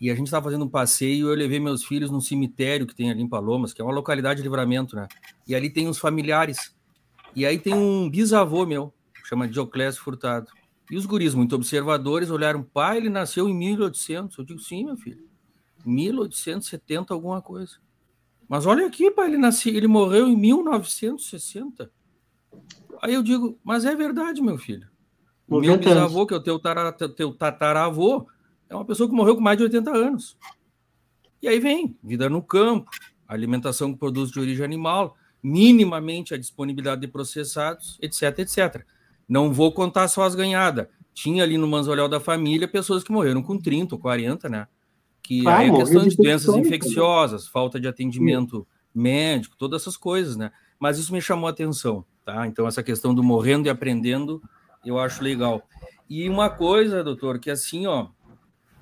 e 0.00 0.10
a 0.10 0.14
gente 0.14 0.26
estava 0.26 0.44
fazendo 0.44 0.64
um 0.64 0.68
passeio. 0.68 1.28
Eu 1.28 1.34
levei 1.36 1.60
meus 1.60 1.84
filhos 1.84 2.10
num 2.10 2.20
cemitério 2.20 2.86
que 2.86 2.94
tem 2.94 3.10
ali 3.10 3.22
em 3.22 3.28
Palomas, 3.28 3.72
que 3.72 3.82
é 3.82 3.84
uma 3.84 3.92
localidade 3.92 4.38
de 4.38 4.42
livramento, 4.42 4.96
né? 4.96 5.06
E 5.46 5.54
ali 5.54 5.68
tem 5.68 5.86
uns 5.86 5.98
familiares. 5.98 6.74
E 7.36 7.44
aí 7.44 7.58
tem 7.58 7.74
um 7.74 8.08
bisavô 8.08 8.64
meu, 8.64 8.92
chama 9.24 9.46
Dioclésio 9.46 10.00
Furtado. 10.00 10.50
E 10.90 10.96
os 10.96 11.06
guris, 11.06 11.34
muito 11.34 11.54
observadores, 11.54 12.30
olharam: 12.30 12.62
pai, 12.62 12.96
ele 12.96 13.10
nasceu 13.10 13.48
em 13.48 13.54
1800. 13.54 14.36
Eu 14.38 14.44
digo: 14.44 14.58
sim, 14.58 14.84
meu 14.84 14.96
filho. 14.96 15.31
1870 15.84 17.12
alguma 17.12 17.40
coisa. 17.40 17.76
Mas 18.48 18.66
olha 18.66 18.86
aqui, 18.86 19.10
pai, 19.10 19.28
ele 19.28 19.38
nasceu, 19.38 19.74
ele 19.74 19.86
morreu 19.86 20.28
em 20.28 20.36
1960. 20.36 21.90
Aí 23.00 23.14
eu 23.14 23.22
digo, 23.22 23.58
mas 23.64 23.84
é 23.84 23.94
verdade, 23.94 24.42
meu 24.42 24.58
filho. 24.58 24.88
O 25.48 25.60
meu 25.60 25.76
bisavô, 25.76 26.26
que 26.26 26.34
é 26.34 26.36
o 26.36 26.42
teu, 26.42 26.58
tara, 26.58 26.92
teu 26.92 27.34
tataravô, 27.34 28.26
é 28.68 28.74
uma 28.74 28.84
pessoa 28.84 29.08
que 29.08 29.14
morreu 29.14 29.34
com 29.34 29.40
mais 29.40 29.58
de 29.58 29.64
80 29.64 29.90
anos. 29.90 30.38
E 31.42 31.48
aí 31.48 31.58
vem, 31.58 31.96
vida 32.02 32.28
no 32.28 32.42
campo, 32.42 32.90
alimentação 33.26 33.90
com 33.90 33.98
produtos 33.98 34.30
de 34.30 34.38
origem 34.38 34.64
animal, 34.64 35.16
minimamente 35.42 36.32
a 36.32 36.38
disponibilidade 36.38 37.00
de 37.00 37.08
processados, 37.08 37.98
etc, 38.00 38.38
etc. 38.38 38.84
Não 39.28 39.52
vou 39.52 39.72
contar 39.72 40.08
só 40.08 40.22
as 40.22 40.34
ganhadas. 40.34 40.86
Tinha 41.12 41.42
ali 41.42 41.58
no 41.58 41.66
manzolel 41.66 42.08
da 42.08 42.20
família 42.20 42.68
pessoas 42.68 43.02
que 43.02 43.12
morreram 43.12 43.42
com 43.42 43.58
30 43.58 43.94
ou 43.94 44.00
40, 44.00 44.48
né? 44.48 44.68
Que 45.22 45.46
ah, 45.46 45.58
aí 45.58 45.68
é 45.68 45.76
questão 45.76 46.06
de 46.06 46.16
doenças 46.16 46.54
infecciosas, 46.56 47.46
falta 47.46 47.78
de 47.78 47.86
atendimento 47.86 48.58
Sim. 48.58 49.00
médico, 49.00 49.56
todas 49.56 49.82
essas 49.82 49.96
coisas, 49.96 50.36
né? 50.36 50.50
Mas 50.78 50.98
isso 50.98 51.12
me 51.12 51.22
chamou 51.22 51.46
a 51.46 51.50
atenção, 51.50 52.04
tá? 52.24 52.46
Então, 52.46 52.66
essa 52.66 52.82
questão 52.82 53.14
do 53.14 53.22
morrendo 53.22 53.68
e 53.68 53.70
aprendendo, 53.70 54.42
eu 54.84 54.98
acho 54.98 55.22
legal. 55.22 55.62
E 56.10 56.28
uma 56.28 56.50
coisa, 56.50 57.04
doutor, 57.04 57.38
que 57.38 57.50
assim, 57.50 57.86
ó, 57.86 58.08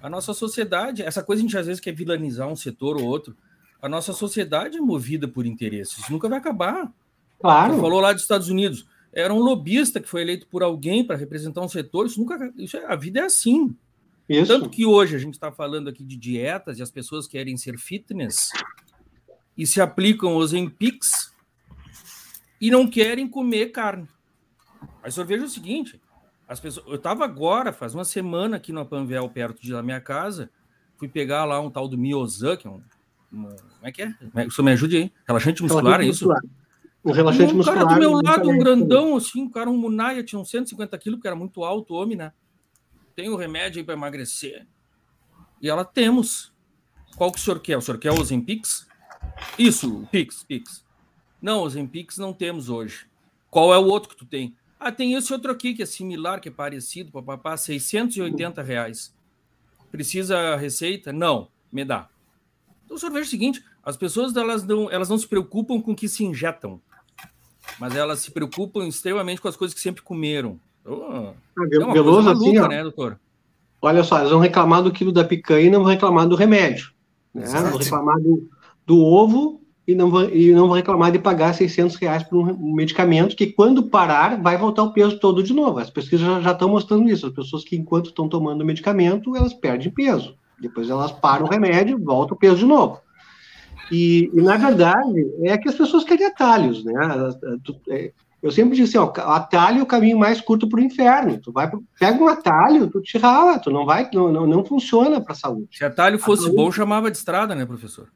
a 0.03 0.09
nossa 0.09 0.33
sociedade, 0.33 1.03
essa 1.03 1.23
coisa 1.23 1.43
a 1.43 1.45
gente 1.45 1.59
às 1.59 1.67
vezes 1.67 1.81
quer 1.81 1.93
vilanizar 1.93 2.49
um 2.49 2.57
setor 2.57 2.97
ou 2.97 3.05
outro, 3.05 3.37
a 3.83 3.89
nossa 3.89 4.13
sociedade 4.13 4.79
é 4.79 4.81
movida 4.81 5.29
por 5.29 5.47
interesses, 5.47 5.99
isso 5.99 6.13
nunca 6.13 6.29
vai 6.29 6.39
acabar. 6.39 6.91
Claro. 7.39 7.75
Você 7.75 7.81
falou 7.81 8.01
lá 8.01 8.13
dos 8.13 8.23
Estados 8.23 8.49
Unidos, 8.49 8.87
era 9.13 9.33
um 9.33 9.39
lobista 9.39 10.01
que 10.01 10.09
foi 10.09 10.23
eleito 10.23 10.47
por 10.47 10.63
alguém 10.63 11.05
para 11.05 11.17
representar 11.17 11.61
um 11.61 11.69
setor, 11.69 12.07
isso 12.07 12.19
nunca, 12.19 12.53
isso 12.57 12.77
é, 12.77 12.85
a 12.87 12.97
vida 12.97 13.21
é 13.21 13.25
assim, 13.25 13.75
isso. 14.39 14.53
Tanto 14.53 14.71
que 14.71 14.87
hoje 14.87 15.17
a 15.17 15.19
gente 15.19 15.35
está 15.35 15.51
falando 15.51 15.89
aqui 15.89 16.05
de 16.05 16.17
dietas 16.17 16.79
e 16.79 16.83
as 16.83 16.91
pessoas 16.91 17.27
querem 17.27 17.57
ser 17.57 17.79
fitness 17.79 18.51
e 19.57 19.67
se 19.67 19.81
aplicam 19.81 20.37
os 20.37 20.53
Empics 20.53 21.35
e 22.61 22.71
não 22.71 22.87
querem 22.87 23.29
comer 23.29 23.73
carne. 23.73 24.09
Mas 25.03 25.17
eu 25.17 25.25
vejo 25.25 25.45
o 25.45 25.49
seguinte: 25.49 26.01
as 26.47 26.61
pessoas, 26.61 26.87
eu 26.87 26.97
estava 26.97 27.25
agora, 27.25 27.73
faz 27.73 27.95
uma 27.95 28.05
semana 28.05 28.57
aqui 28.57 28.73
no 28.73 28.85
Panvel, 28.85 29.29
perto 29.29 29.63
de 29.63 29.73
da 29.73 29.83
minha 29.83 30.01
casa, 30.01 30.51
fui 30.97 31.09
pegar 31.09 31.45
lá 31.45 31.61
um 31.61 31.71
tal 31.71 31.89
do 31.89 31.99
Miozan, 31.99 32.57
que 32.57 32.67
é 32.67 32.71
um, 32.71 32.83
um. 33.33 33.43
Como 33.45 33.57
é 33.83 33.93
que 33.93 34.03
é? 34.03 34.15
Isso 34.47 34.63
me 34.63 34.73
ajude 34.73 34.97
aí. 34.97 35.13
Relaxante 35.27 35.63
muscular, 35.63 36.01
é 36.01 36.07
isso? 36.07 36.29
Um 37.05 37.13
relaxante 37.13 37.53
um 37.53 37.57
muscular. 37.57 37.83
Um 37.83 37.87
cara 37.87 37.95
do 37.95 38.01
meu 38.01 38.13
lado, 38.23 38.51
um 38.51 38.59
grandão, 38.59 39.17
assim, 39.17 39.43
um 39.43 39.49
cara, 39.49 39.71
um 39.71 39.77
Munaia, 39.77 40.23
tinha 40.23 40.39
uns 40.39 40.51
150 40.51 40.97
quilos, 40.99 41.19
porque 41.19 41.29
era 41.29 41.37
muito 41.37 41.65
alto, 41.65 41.95
homem, 41.95 42.17
né? 42.17 42.33
Tem 43.21 43.29
o 43.29 43.37
remédio 43.37 43.81
aí 43.81 43.85
para 43.85 43.95
emagrecer. 43.95 44.67
E 45.61 45.69
ela 45.69 45.85
temos. 45.85 46.51
Qual 47.17 47.31
que 47.31 47.39
o 47.39 47.43
senhor 47.43 47.61
quer? 47.61 47.77
O 47.77 47.83
senhor 47.83 47.99
quer 47.99 48.11
o 48.13 48.19
Ozempix? 48.19 48.89
Isso, 49.59 50.09
Pix, 50.11 50.43
Pix. 50.43 50.87
Não, 51.43 51.59
os 51.59 51.75
Ozempix 51.75 52.17
não 52.17 52.33
temos 52.33 52.71
hoje. 52.71 53.07
Qual 53.51 53.75
é 53.75 53.79
o 53.79 53.85
outro 53.85 54.09
que 54.09 54.17
tu 54.17 54.25
tem? 54.25 54.57
Ah, 54.79 54.91
tem 54.91 55.13
esse 55.13 55.31
outro 55.35 55.53
aqui 55.53 55.75
que 55.75 55.83
é 55.83 55.87
similar, 55.87 56.41
que 56.41 56.49
é 56.49 56.53
parecido, 56.53 57.13
papapá, 57.13 57.59
680 57.59 58.63
reais. 58.63 59.15
Precisa 59.91 60.57
receita? 60.57 61.13
Não, 61.13 61.51
me 61.71 61.85
dá. 61.85 62.09
Então 62.87 62.97
o 62.97 62.99
senhor 62.99 63.13
veja 63.13 63.27
o 63.27 63.31
seguinte, 63.31 63.63
as 63.85 63.99
pessoas 63.99 64.35
elas 64.35 64.65
não, 64.65 64.91
elas 64.91 65.11
não 65.11 65.19
se 65.19 65.29
preocupam 65.29 65.79
com 65.83 65.93
o 65.93 65.97
que 65.97 66.09
se 66.09 66.25
injetam, 66.25 66.81
mas 67.79 67.95
elas 67.95 68.21
se 68.21 68.31
preocupam 68.31 68.87
extremamente 68.87 69.43
com 69.43 69.49
as 69.49 69.57
coisas 69.57 69.75
que 69.75 69.81
sempre 69.81 70.01
comeram. 70.03 70.59
Oh, 70.85 71.33
é 71.63 71.67
Veloso 71.67 72.23
maluca, 72.23 72.33
assim, 72.33 72.59
ó, 72.59 72.69
né, 72.69 72.83
doutor? 72.83 73.19
Olha 73.83 74.03
só, 74.03 74.19
eles 74.19 74.31
vão 74.31 74.41
reclamar 74.41 74.83
do 74.83 74.93
quilo 74.93 75.13
da 75.13 75.25
picanha 75.25 75.67
e 75.67 75.71
não 75.71 75.81
vão 75.81 75.91
reclamar 75.91 76.29
do 76.29 76.37
remédio. 76.37 76.93
Né? 77.35 77.47
Vão 77.47 77.79
reclamar 77.79 78.19
do, 78.21 78.49
do 78.87 78.99
ovo 78.99 79.61
e 79.87 79.95
não, 79.95 80.11
vão, 80.11 80.29
e 80.29 80.53
não 80.53 80.67
vão 80.67 80.77
reclamar 80.77 81.11
de 81.11 81.19
pagar 81.19 81.55
600 81.55 81.97
reais 81.97 82.23
por 82.23 82.49
um 82.49 82.75
medicamento 82.75 83.35
que, 83.35 83.47
quando 83.47 83.85
parar, 83.85 84.41
vai 84.41 84.57
voltar 84.57 84.83
o 84.83 84.93
peso 84.93 85.19
todo 85.19 85.43
de 85.43 85.53
novo. 85.53 85.79
As 85.79 85.91
pesquisas 85.91 86.27
já, 86.27 86.41
já 86.41 86.53
estão 86.53 86.69
mostrando 86.69 87.09
isso. 87.09 87.27
As 87.27 87.33
pessoas 87.33 87.65
que, 87.65 87.77
enquanto 87.77 88.07
estão 88.07 88.29
tomando 88.29 88.63
o 88.63 88.67
medicamento, 88.67 89.35
elas 89.35 89.55
perdem 89.55 89.91
peso. 89.91 90.37
Depois 90.61 90.91
elas 90.91 91.11
param 91.11 91.47
o 91.47 91.49
remédio, 91.49 91.99
volta 91.99 92.35
o 92.35 92.37
peso 92.37 92.59
de 92.59 92.67
novo. 92.67 93.01
E, 93.91 94.31
e, 94.33 94.41
na 94.41 94.57
verdade, 94.57 95.27
é 95.43 95.57
que 95.59 95.69
as 95.69 95.75
pessoas 95.75 96.05
querem 96.05 96.27
atalhos, 96.27 96.85
né? 96.85 96.93
Eu 98.43 98.51
sempre 98.51 98.77
disse 98.77 98.97
assim, 98.97 99.07
ó, 99.07 99.13
atalho 99.33 99.81
é 99.81 99.83
o 99.83 99.87
caminho 99.87 100.19
mais 100.19 100.41
curto 100.41 100.69
para 100.69 100.81
o 100.81 100.83
inferno. 100.83 101.39
Tu 101.39 101.53
vai, 101.53 101.71
pega 101.99 102.23
um 102.23 102.29
atalho, 102.29 102.89
tu 102.89 103.01
te 103.01 103.19
rala, 103.19 103.59
tu 103.59 103.71
não 103.71 103.85
vai, 103.85 104.09
não, 104.15 104.33
não, 104.33 104.47
não 104.47 104.65
funciona 104.65 105.21
para 105.21 105.33
a 105.33 105.37
saúde. 105.37 105.69
Se 105.77 105.85
atalho 105.85 106.19
fosse 106.19 106.45
saúde... 106.45 106.57
bom, 106.57 106.73
chamava 106.73 107.11
de 107.11 107.19
estrada, 107.19 107.55
né, 107.55 107.67
professor? 107.67 108.09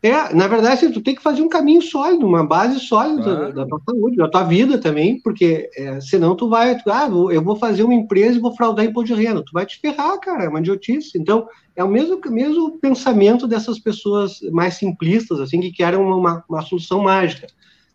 É, 0.00 0.32
na 0.32 0.46
verdade, 0.46 0.74
assim, 0.74 0.92
tu 0.92 1.00
tem 1.00 1.14
que 1.14 1.22
fazer 1.22 1.42
um 1.42 1.48
caminho 1.48 1.82
sólido, 1.82 2.24
uma 2.24 2.46
base 2.46 2.78
sólida 2.78 3.22
claro. 3.22 3.52
da, 3.52 3.66
tua 3.66 3.80
saúde, 3.84 4.16
da 4.16 4.28
tua 4.28 4.44
vida 4.44 4.78
também, 4.78 5.20
porque 5.20 5.68
é, 5.76 6.00
senão 6.00 6.36
tu 6.36 6.48
vai, 6.48 6.80
tu, 6.80 6.88
ah, 6.88 7.08
eu 7.32 7.42
vou 7.42 7.56
fazer 7.56 7.82
uma 7.82 7.94
empresa 7.94 8.38
e 8.38 8.40
vou 8.40 8.54
fraudar 8.54 8.84
imposto 8.84 9.12
de 9.12 9.20
renda. 9.20 9.42
Tu 9.42 9.50
vai 9.52 9.66
te 9.66 9.80
ferrar, 9.80 10.16
cara, 10.20 10.44
é 10.44 10.48
uma 10.48 10.60
idiotice. 10.60 11.18
Então, 11.18 11.48
é 11.74 11.82
o 11.82 11.88
mesmo, 11.88 12.20
mesmo 12.26 12.78
pensamento 12.78 13.48
dessas 13.48 13.80
pessoas 13.80 14.40
mais 14.52 14.74
simplistas, 14.74 15.40
assim, 15.40 15.60
que 15.60 15.72
querem 15.72 15.98
uma, 15.98 16.14
uma, 16.14 16.44
uma 16.48 16.62
solução 16.62 17.02
mágica. 17.02 17.48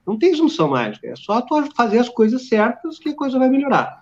Não 0.05 0.17
tem 0.17 0.35
solução 0.35 0.69
mágica, 0.69 1.07
é 1.07 1.15
só 1.15 1.41
tu 1.41 1.63
fazer 1.75 1.99
as 1.99 2.09
coisas 2.09 2.47
certas 2.47 2.99
que 2.99 3.09
a 3.09 3.15
coisa 3.15 3.39
vai 3.39 3.49
melhorar. 3.49 4.01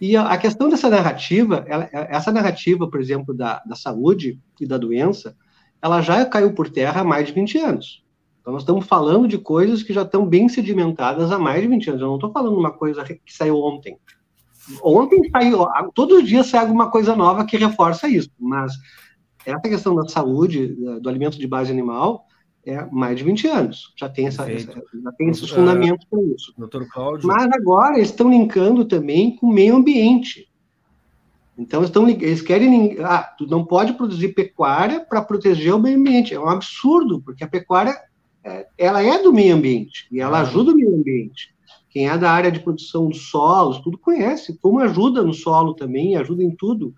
E 0.00 0.16
a, 0.16 0.28
a 0.28 0.38
questão 0.38 0.68
dessa 0.68 0.88
narrativa, 0.88 1.64
ela, 1.66 1.88
essa 1.92 2.32
narrativa, 2.32 2.88
por 2.88 3.00
exemplo, 3.00 3.34
da, 3.34 3.62
da 3.64 3.76
saúde 3.76 4.40
e 4.60 4.66
da 4.66 4.78
doença, 4.78 5.36
ela 5.80 6.00
já 6.00 6.24
caiu 6.24 6.54
por 6.54 6.70
terra 6.70 7.02
há 7.02 7.04
mais 7.04 7.26
de 7.26 7.32
20 7.32 7.58
anos. 7.58 8.04
Então, 8.40 8.52
nós 8.52 8.62
estamos 8.62 8.86
falando 8.86 9.26
de 9.26 9.38
coisas 9.38 9.82
que 9.82 9.92
já 9.92 10.02
estão 10.02 10.26
bem 10.26 10.48
sedimentadas 10.48 11.32
há 11.32 11.38
mais 11.38 11.62
de 11.62 11.68
20 11.68 11.88
anos. 11.90 12.02
Eu 12.02 12.08
não 12.08 12.14
estou 12.16 12.32
falando 12.32 12.58
uma 12.58 12.70
coisa 12.70 13.04
que 13.04 13.18
saiu 13.28 13.56
ontem. 13.56 13.98
Ontem 14.82 15.20
saiu, 15.30 15.66
todos 15.94 16.18
os 16.18 16.28
dias 16.28 16.46
sai 16.46 16.60
alguma 16.60 16.90
coisa 16.90 17.14
nova 17.14 17.44
que 17.44 17.56
reforça 17.56 18.08
isso, 18.08 18.30
mas 18.38 18.72
essa 19.44 19.60
questão 19.60 19.94
da 19.94 20.08
saúde, 20.08 20.74
do 21.00 21.08
alimento 21.08 21.38
de 21.38 21.46
base 21.46 21.70
animal, 21.70 22.26
é 22.66 22.86
mais 22.90 23.16
de 23.16 23.24
20 23.24 23.46
anos. 23.48 23.92
Já 23.96 24.08
tem, 24.08 24.26
essa, 24.26 24.50
essa 24.50 24.72
já 24.72 25.12
tem 25.12 25.28
esses 25.28 25.50
fundamentos 25.50 26.06
para 26.08 26.22
isso. 26.22 26.52
Doutor 26.56 26.86
Cláudio. 26.88 27.26
Mas 27.26 27.50
agora 27.52 27.96
eles 27.96 28.10
estão 28.10 28.30
linkando 28.30 28.84
também 28.84 29.36
com 29.36 29.46
o 29.46 29.52
meio 29.52 29.76
ambiente. 29.76 30.48
Então 31.56 31.84
estão, 31.84 32.08
eles 32.08 32.42
querem. 32.42 32.96
Ah, 33.00 33.22
tu 33.22 33.46
não 33.46 33.64
pode 33.64 33.92
produzir 33.92 34.28
pecuária 34.28 35.00
para 35.00 35.22
proteger 35.22 35.74
o 35.74 35.78
meio 35.78 35.98
ambiente. 35.98 36.34
É 36.34 36.40
um 36.40 36.48
absurdo, 36.48 37.20
porque 37.20 37.44
a 37.44 37.48
pecuária 37.48 37.96
é, 38.42 38.66
ela 38.76 39.02
é 39.02 39.22
do 39.22 39.32
meio 39.32 39.54
ambiente 39.54 40.06
e 40.10 40.20
ela 40.20 40.40
ajuda 40.40 40.72
o 40.72 40.76
meio 40.76 40.94
ambiente. 40.94 41.54
Quem 41.88 42.08
é 42.08 42.18
da 42.18 42.30
área 42.30 42.50
de 42.50 42.58
produção 42.58 43.08
dos 43.08 43.28
solos, 43.28 43.78
tudo 43.78 43.96
conhece, 43.96 44.58
como 44.60 44.80
ajuda 44.80 45.22
no 45.22 45.32
solo 45.32 45.74
também, 45.74 46.16
ajuda 46.16 46.42
em 46.42 46.50
tudo. 46.50 46.92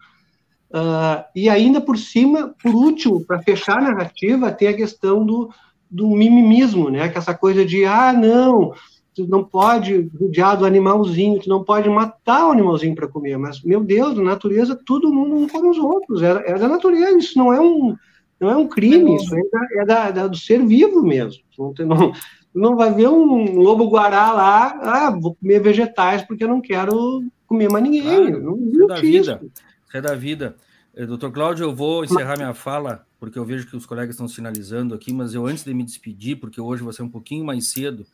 Uh, 0.76 1.24
e 1.34 1.48
ainda 1.48 1.80
por 1.80 1.96
cima, 1.96 2.54
por 2.62 2.74
último, 2.74 3.24
para 3.24 3.40
fechar 3.40 3.78
a 3.78 3.80
narrativa, 3.80 4.52
tem 4.52 4.68
a 4.68 4.76
questão 4.76 5.24
do, 5.24 5.48
do 5.90 6.10
mimimismo, 6.10 6.90
né? 6.90 7.08
Que 7.08 7.16
essa 7.16 7.32
coisa 7.32 7.64
de, 7.64 7.86
ah, 7.86 8.12
não, 8.12 8.74
tu 9.14 9.26
não 9.26 9.42
pode 9.42 10.10
judiar 10.20 10.54
do 10.54 10.66
animalzinho, 10.66 11.40
tu 11.40 11.48
não 11.48 11.64
pode 11.64 11.88
matar 11.88 12.46
o 12.46 12.50
animalzinho 12.50 12.94
para 12.94 13.08
comer. 13.08 13.38
Mas, 13.38 13.62
meu 13.62 13.82
Deus, 13.82 14.18
na 14.18 14.24
natureza, 14.24 14.78
todo 14.84 15.10
mundo 15.10 15.36
um 15.36 15.48
come 15.48 15.70
os 15.70 15.78
outros. 15.78 16.20
É, 16.20 16.50
é 16.50 16.58
da 16.58 16.68
natureza, 16.68 17.16
isso 17.16 17.38
não 17.38 17.50
é 17.50 17.58
um, 17.58 17.96
Não 18.38 18.50
é 18.50 18.56
um 18.56 18.68
crime, 18.68 19.16
isso 19.16 19.34
é, 19.34 19.40
da, 19.50 19.82
é 19.82 19.86
da, 19.86 20.10
da, 20.10 20.26
do 20.26 20.36
ser 20.36 20.62
vivo 20.62 21.02
mesmo. 21.02 21.42
Não, 21.58 21.72
tem, 21.72 21.86
não, 21.88 22.12
não 22.54 22.76
vai 22.76 22.92
ver 22.92 23.08
um 23.08 23.58
lobo-guará 23.58 24.30
lá, 24.30 24.78
ah, 24.82 25.10
vou 25.10 25.34
comer 25.36 25.58
vegetais 25.58 26.20
porque 26.20 26.44
eu 26.44 26.48
não 26.48 26.60
quero 26.60 27.22
comer 27.46 27.70
mais 27.70 27.82
ninguém. 27.82 28.02
Claro, 28.02 28.42
não 28.42 28.58
isso 28.58 28.84
é 28.84 28.86
da 28.88 29.00
vida. 29.00 29.40
Isso 29.42 29.65
é 29.92 30.00
da 30.00 30.14
vida. 30.14 30.56
Eh, 30.94 31.06
doutor 31.06 31.30
Cláudio, 31.30 31.64
eu 31.64 31.74
vou 31.74 32.04
encerrar 32.04 32.36
minha 32.36 32.54
fala, 32.54 33.06
porque 33.18 33.38
eu 33.38 33.44
vejo 33.44 33.66
que 33.66 33.76
os 33.76 33.86
colegas 33.86 34.14
estão 34.14 34.26
sinalizando 34.26 34.94
aqui, 34.94 35.12
mas 35.12 35.34
eu 35.34 35.46
antes 35.46 35.64
de 35.64 35.74
me 35.74 35.84
despedir, 35.84 36.36
porque 36.36 36.60
hoje 36.60 36.82
vai 36.82 36.92
ser 36.92 37.02
um 37.02 37.08
pouquinho 37.08 37.44
mais 37.44 37.68
cedo, 37.68 38.06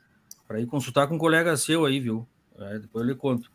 para 0.46 0.60
ir 0.60 0.66
consultar 0.66 1.06
com 1.06 1.14
um 1.14 1.18
colega 1.18 1.56
seu 1.56 1.84
aí, 1.84 2.00
viu? 2.00 2.26
É, 2.58 2.78
depois 2.78 3.04
eu 3.04 3.12
lhe 3.12 3.18
conto. 3.18 3.50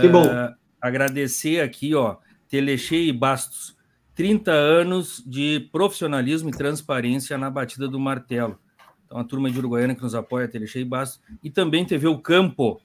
Que 0.00 0.08
bom. 0.08 0.24
É, 0.24 0.54
agradecer 0.80 1.60
aqui, 1.60 1.94
ó, 1.94 2.16
Telechei 2.48 3.08
e 3.08 3.12
Bastos, 3.12 3.76
30 4.14 4.52
anos 4.52 5.22
de 5.26 5.68
profissionalismo 5.72 6.50
e 6.50 6.52
transparência 6.52 7.38
na 7.38 7.50
batida 7.50 7.88
do 7.88 7.98
martelo. 7.98 8.58
Então, 9.06 9.18
a 9.18 9.24
turma 9.24 9.50
de 9.50 9.58
Uruguaiana 9.58 9.94
que 9.94 10.02
nos 10.02 10.14
apoia, 10.14 10.46
Telechei 10.46 10.82
e 10.82 10.84
Bastos, 10.84 11.20
e 11.42 11.50
também 11.50 11.84
TV 11.84 12.06
O 12.06 12.18
Campo, 12.18 12.80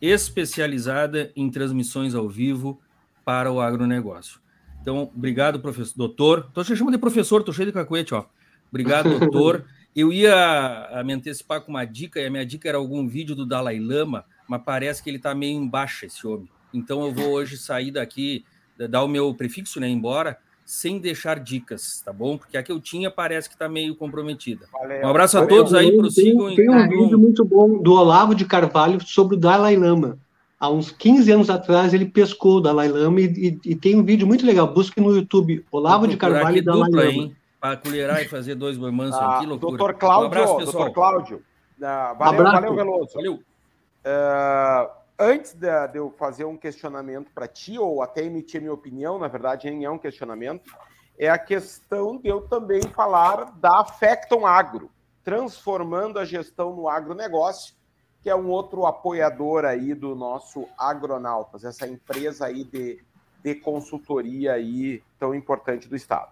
especializada 0.00 1.30
em 1.36 1.48
transmissões 1.50 2.14
ao 2.14 2.28
vivo 2.28 2.80
para 3.24 3.50
o 3.50 3.60
agronegócio. 3.60 4.40
Então, 4.80 5.10
obrigado, 5.14 5.60
professor, 5.60 5.94
doutor. 5.96 6.46
Estou 6.48 6.64
te 6.64 6.76
chamando 6.76 6.94
de 6.94 7.00
professor, 7.00 7.40
estou 7.40 7.54
cheio 7.54 7.66
de 7.66 7.72
cacuete, 7.72 8.14
ó. 8.14 8.24
Obrigado, 8.68 9.10
doutor. 9.18 9.64
Eu 9.94 10.12
ia 10.12 11.02
me 11.04 11.12
antecipar 11.12 11.60
com 11.60 11.70
uma 11.70 11.84
dica, 11.84 12.20
e 12.20 12.26
a 12.26 12.30
minha 12.30 12.44
dica 12.44 12.68
era 12.68 12.78
algum 12.78 13.06
vídeo 13.06 13.36
do 13.36 13.46
Dalai 13.46 13.78
Lama, 13.78 14.24
mas 14.48 14.62
parece 14.64 15.02
que 15.02 15.10
ele 15.10 15.18
está 15.18 15.34
meio 15.34 15.56
embaixo, 15.56 16.06
esse 16.06 16.26
homem. 16.26 16.48
Então, 16.74 17.04
eu 17.04 17.12
vou 17.12 17.30
hoje 17.32 17.56
sair 17.56 17.90
daqui, 17.90 18.44
dar 18.90 19.04
o 19.04 19.08
meu 19.08 19.32
prefixo, 19.34 19.78
né, 19.78 19.88
embora, 19.88 20.38
sem 20.64 20.98
deixar 20.98 21.38
dicas, 21.38 22.00
tá 22.04 22.12
bom? 22.12 22.38
Porque 22.38 22.56
a 22.56 22.62
que 22.62 22.72
eu 22.72 22.80
tinha 22.80 23.10
parece 23.10 23.48
que 23.48 23.54
está 23.54 23.68
meio 23.68 23.94
comprometida. 23.94 24.66
Valeu. 24.72 25.04
Um 25.04 25.08
abraço 25.08 25.38
a 25.38 25.46
todos 25.46 25.74
aí, 25.74 25.96
prossigam. 25.96 26.46
Tem, 26.54 26.56
tem 26.56 26.70
um 26.70 26.88
vídeo 26.88 27.18
muito 27.18 27.44
bom 27.44 27.82
do 27.82 27.92
Olavo 27.92 28.34
de 28.34 28.44
Carvalho 28.44 28.98
sobre 29.04 29.36
o 29.36 29.38
Dalai 29.38 29.76
Lama. 29.76 30.18
Há 30.62 30.70
uns 30.70 30.92
15 30.92 31.32
anos 31.32 31.50
atrás 31.50 31.92
ele 31.92 32.06
pescou 32.06 32.58
o 32.58 32.60
Dalai 32.60 32.86
Lama 32.86 33.20
e, 33.20 33.24
e, 33.24 33.70
e 33.72 33.74
tem 33.74 33.96
um 33.96 34.04
vídeo 34.04 34.28
muito 34.28 34.46
legal. 34.46 34.72
Busque 34.72 35.00
no 35.00 35.12
YouTube 35.12 35.66
Olavo 35.72 36.06
de 36.06 36.16
Carvalho 36.16 36.56
e 36.56 36.62
Dalai 36.62 36.88
dupla, 36.88 37.04
Lama. 37.04 37.12
Hein? 37.12 37.36
Para 37.60 37.76
colherar 37.78 38.22
e 38.22 38.28
fazer 38.28 38.54
dois 38.54 38.78
boi 38.78 38.92
ah, 39.12 39.38
que 39.40 39.46
loucura. 39.46 39.76
Doutor 39.76 39.94
Cláudio, 39.94 40.22
um 40.22 40.26
abraço, 40.26 40.56
pessoal. 40.58 40.84
Doutor 40.84 40.94
Cláudio, 40.94 41.36
uh, 41.38 42.16
valeu, 42.16 42.44
valeu, 42.44 42.74
Veloso. 42.76 43.12
Valeu. 43.12 43.34
Uh, 43.34 44.90
antes 45.18 45.52
de, 45.52 45.88
de, 45.88 45.98
eu 45.98 46.14
fazer 46.16 46.44
um 46.44 46.56
questionamento 46.56 47.32
para 47.34 47.48
ti, 47.48 47.76
ou 47.76 48.00
até 48.00 48.22
emitir 48.22 48.60
minha 48.60 48.72
opinião, 48.72 49.18
na 49.18 49.26
verdade 49.26 49.68
nem 49.68 49.84
é 49.84 49.90
um 49.90 49.98
questionamento, 49.98 50.70
é 51.18 51.28
a 51.28 51.38
questão 51.38 52.18
de 52.18 52.28
eu 52.28 52.42
também 52.42 52.82
falar 52.82 53.52
da 53.56 53.84
Facton 53.84 54.46
Agro, 54.46 54.92
transformando 55.24 56.20
a 56.20 56.24
gestão 56.24 56.72
no 56.72 56.88
agronegócio, 56.88 57.74
que 58.22 58.30
é 58.30 58.36
um 58.36 58.48
outro 58.48 58.86
apoiador 58.86 59.64
aí 59.64 59.94
do 59.94 60.14
nosso 60.14 60.68
Agronautas, 60.78 61.64
essa 61.64 61.88
empresa 61.88 62.46
aí 62.46 62.62
de, 62.62 63.02
de 63.42 63.54
consultoria 63.56 64.52
aí 64.52 65.02
tão 65.18 65.34
importante 65.34 65.88
do 65.88 65.96
Estado. 65.96 66.30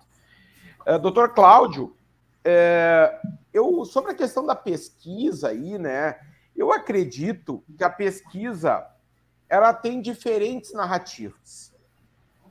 Uh, 0.86 0.98
doutor 1.00 1.34
Cláudio, 1.34 1.94
é, 2.44 3.20
eu, 3.52 3.84
sobre 3.84 4.12
a 4.12 4.14
questão 4.14 4.46
da 4.46 4.54
pesquisa 4.54 5.48
aí, 5.48 5.76
né? 5.78 6.18
Eu 6.56 6.72
acredito 6.72 7.62
que 7.76 7.82
a 7.82 7.90
pesquisa 7.90 8.86
ela 9.48 9.74
tem 9.74 10.00
diferentes 10.00 10.72
narrativas. 10.72 11.74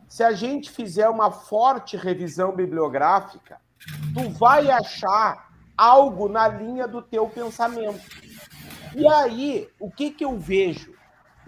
Se 0.08 0.24
a 0.24 0.34
gente 0.34 0.70
fizer 0.70 1.08
uma 1.08 1.32
forte 1.32 1.96
revisão 1.96 2.54
bibliográfica, 2.54 3.62
tu 4.14 4.30
vai 4.32 4.70
achar 4.70 5.50
algo 5.78 6.28
na 6.28 6.48
linha 6.48 6.88
do 6.88 7.02
teu 7.02 7.30
pensamento. 7.30 8.02
E 8.96 9.08
aí, 9.08 9.70
o 9.80 9.92
que, 9.92 10.12
que 10.12 10.26
eu 10.26 10.38
vejo? 10.38 10.94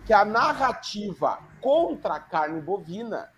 Que 0.05 0.13
a 0.13 0.25
narrativa 0.25 1.39
contra 1.61 2.15
a 2.15 2.19
carne 2.19 2.61
bovina 2.61 3.31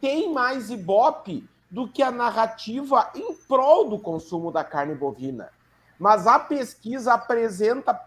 tem 0.00 0.32
mais 0.32 0.70
ibope 0.70 1.48
do 1.70 1.88
que 1.88 2.02
a 2.02 2.10
narrativa 2.10 3.10
em 3.14 3.34
prol 3.34 3.88
do 3.88 3.98
consumo 3.98 4.50
da 4.50 4.62
carne 4.62 4.94
bovina. 4.94 5.50
Mas 5.98 6.26
a 6.26 6.38
pesquisa 6.38 7.14
apresenta 7.14 7.98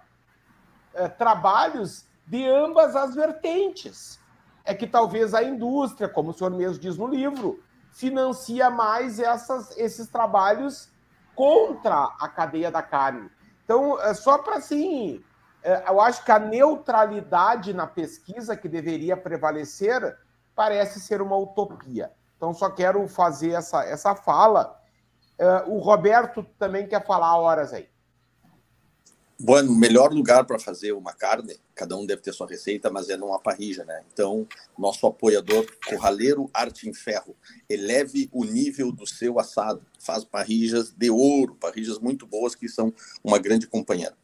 é, 0.93 1.07
trabalhos 1.07 2.05
de 2.27 2.47
ambas 2.47 2.95
as 2.95 3.15
vertentes. 3.15 4.19
É 4.63 4.73
que 4.73 4.85
talvez 4.85 5.33
a 5.33 5.43
indústria, 5.43 6.09
como 6.09 6.31
o 6.31 6.33
senhor 6.33 6.51
mesmo 6.51 6.79
diz 6.79 6.97
no 6.97 7.07
livro, 7.07 7.63
financia 7.91 8.69
mais 8.69 9.19
essas, 9.19 9.75
esses 9.77 10.07
trabalhos 10.07 10.89
contra 11.33 12.13
a 12.19 12.27
cadeia 12.27 12.69
da 12.69 12.81
carne. 12.81 13.29
Então, 13.63 13.99
é 13.99 14.13
só 14.13 14.37
para 14.37 14.57
assim, 14.57 15.23
eu 15.87 15.99
acho 15.99 16.23
que 16.23 16.31
a 16.31 16.39
neutralidade 16.39 17.73
na 17.73 17.87
pesquisa 17.87 18.55
que 18.55 18.69
deveria 18.69 19.17
prevalecer 19.17 20.17
parece 20.55 20.99
ser 20.99 21.21
uma 21.21 21.37
utopia. 21.37 22.11
Então, 22.37 22.53
só 22.53 22.69
quero 22.69 23.07
fazer 23.07 23.51
essa, 23.51 23.83
essa 23.83 24.15
fala. 24.15 24.79
Uh, 25.39 25.71
o 25.73 25.79
Roberto 25.79 26.45
também 26.57 26.87
quer 26.87 27.05
falar 27.05 27.37
horas 27.37 27.73
aí. 27.73 27.89
Bueno, 29.37 29.73
o 29.73 29.75
melhor 29.75 30.13
lugar 30.13 30.45
para 30.45 30.57
fazer 30.57 30.93
uma 30.93 31.11
carne, 31.11 31.57
cada 31.75 31.97
um 31.97 32.05
deve 32.05 32.21
ter 32.21 32.31
sua 32.31 32.47
receita, 32.47 32.89
mas 32.89 33.09
é 33.09 33.17
numa 33.17 33.37
parrija, 33.37 33.83
né? 33.83 34.01
Então, 34.13 34.47
nosso 34.77 35.05
apoiador, 35.05 35.65
Corraleiro 35.89 36.49
Arte 36.53 36.87
em 36.87 36.93
Ferro, 36.93 37.35
eleve 37.69 38.29
o 38.31 38.45
nível 38.45 38.93
do 38.93 39.05
seu 39.05 39.37
assado. 39.37 39.85
Faz 39.99 40.23
parrijas 40.23 40.91
de 40.91 41.09
ouro, 41.09 41.53
parrijas 41.55 41.99
muito 41.99 42.25
boas 42.25 42.55
que 42.55 42.69
são 42.69 42.93
uma 43.21 43.37
grande 43.37 43.67
companheira. 43.67 44.15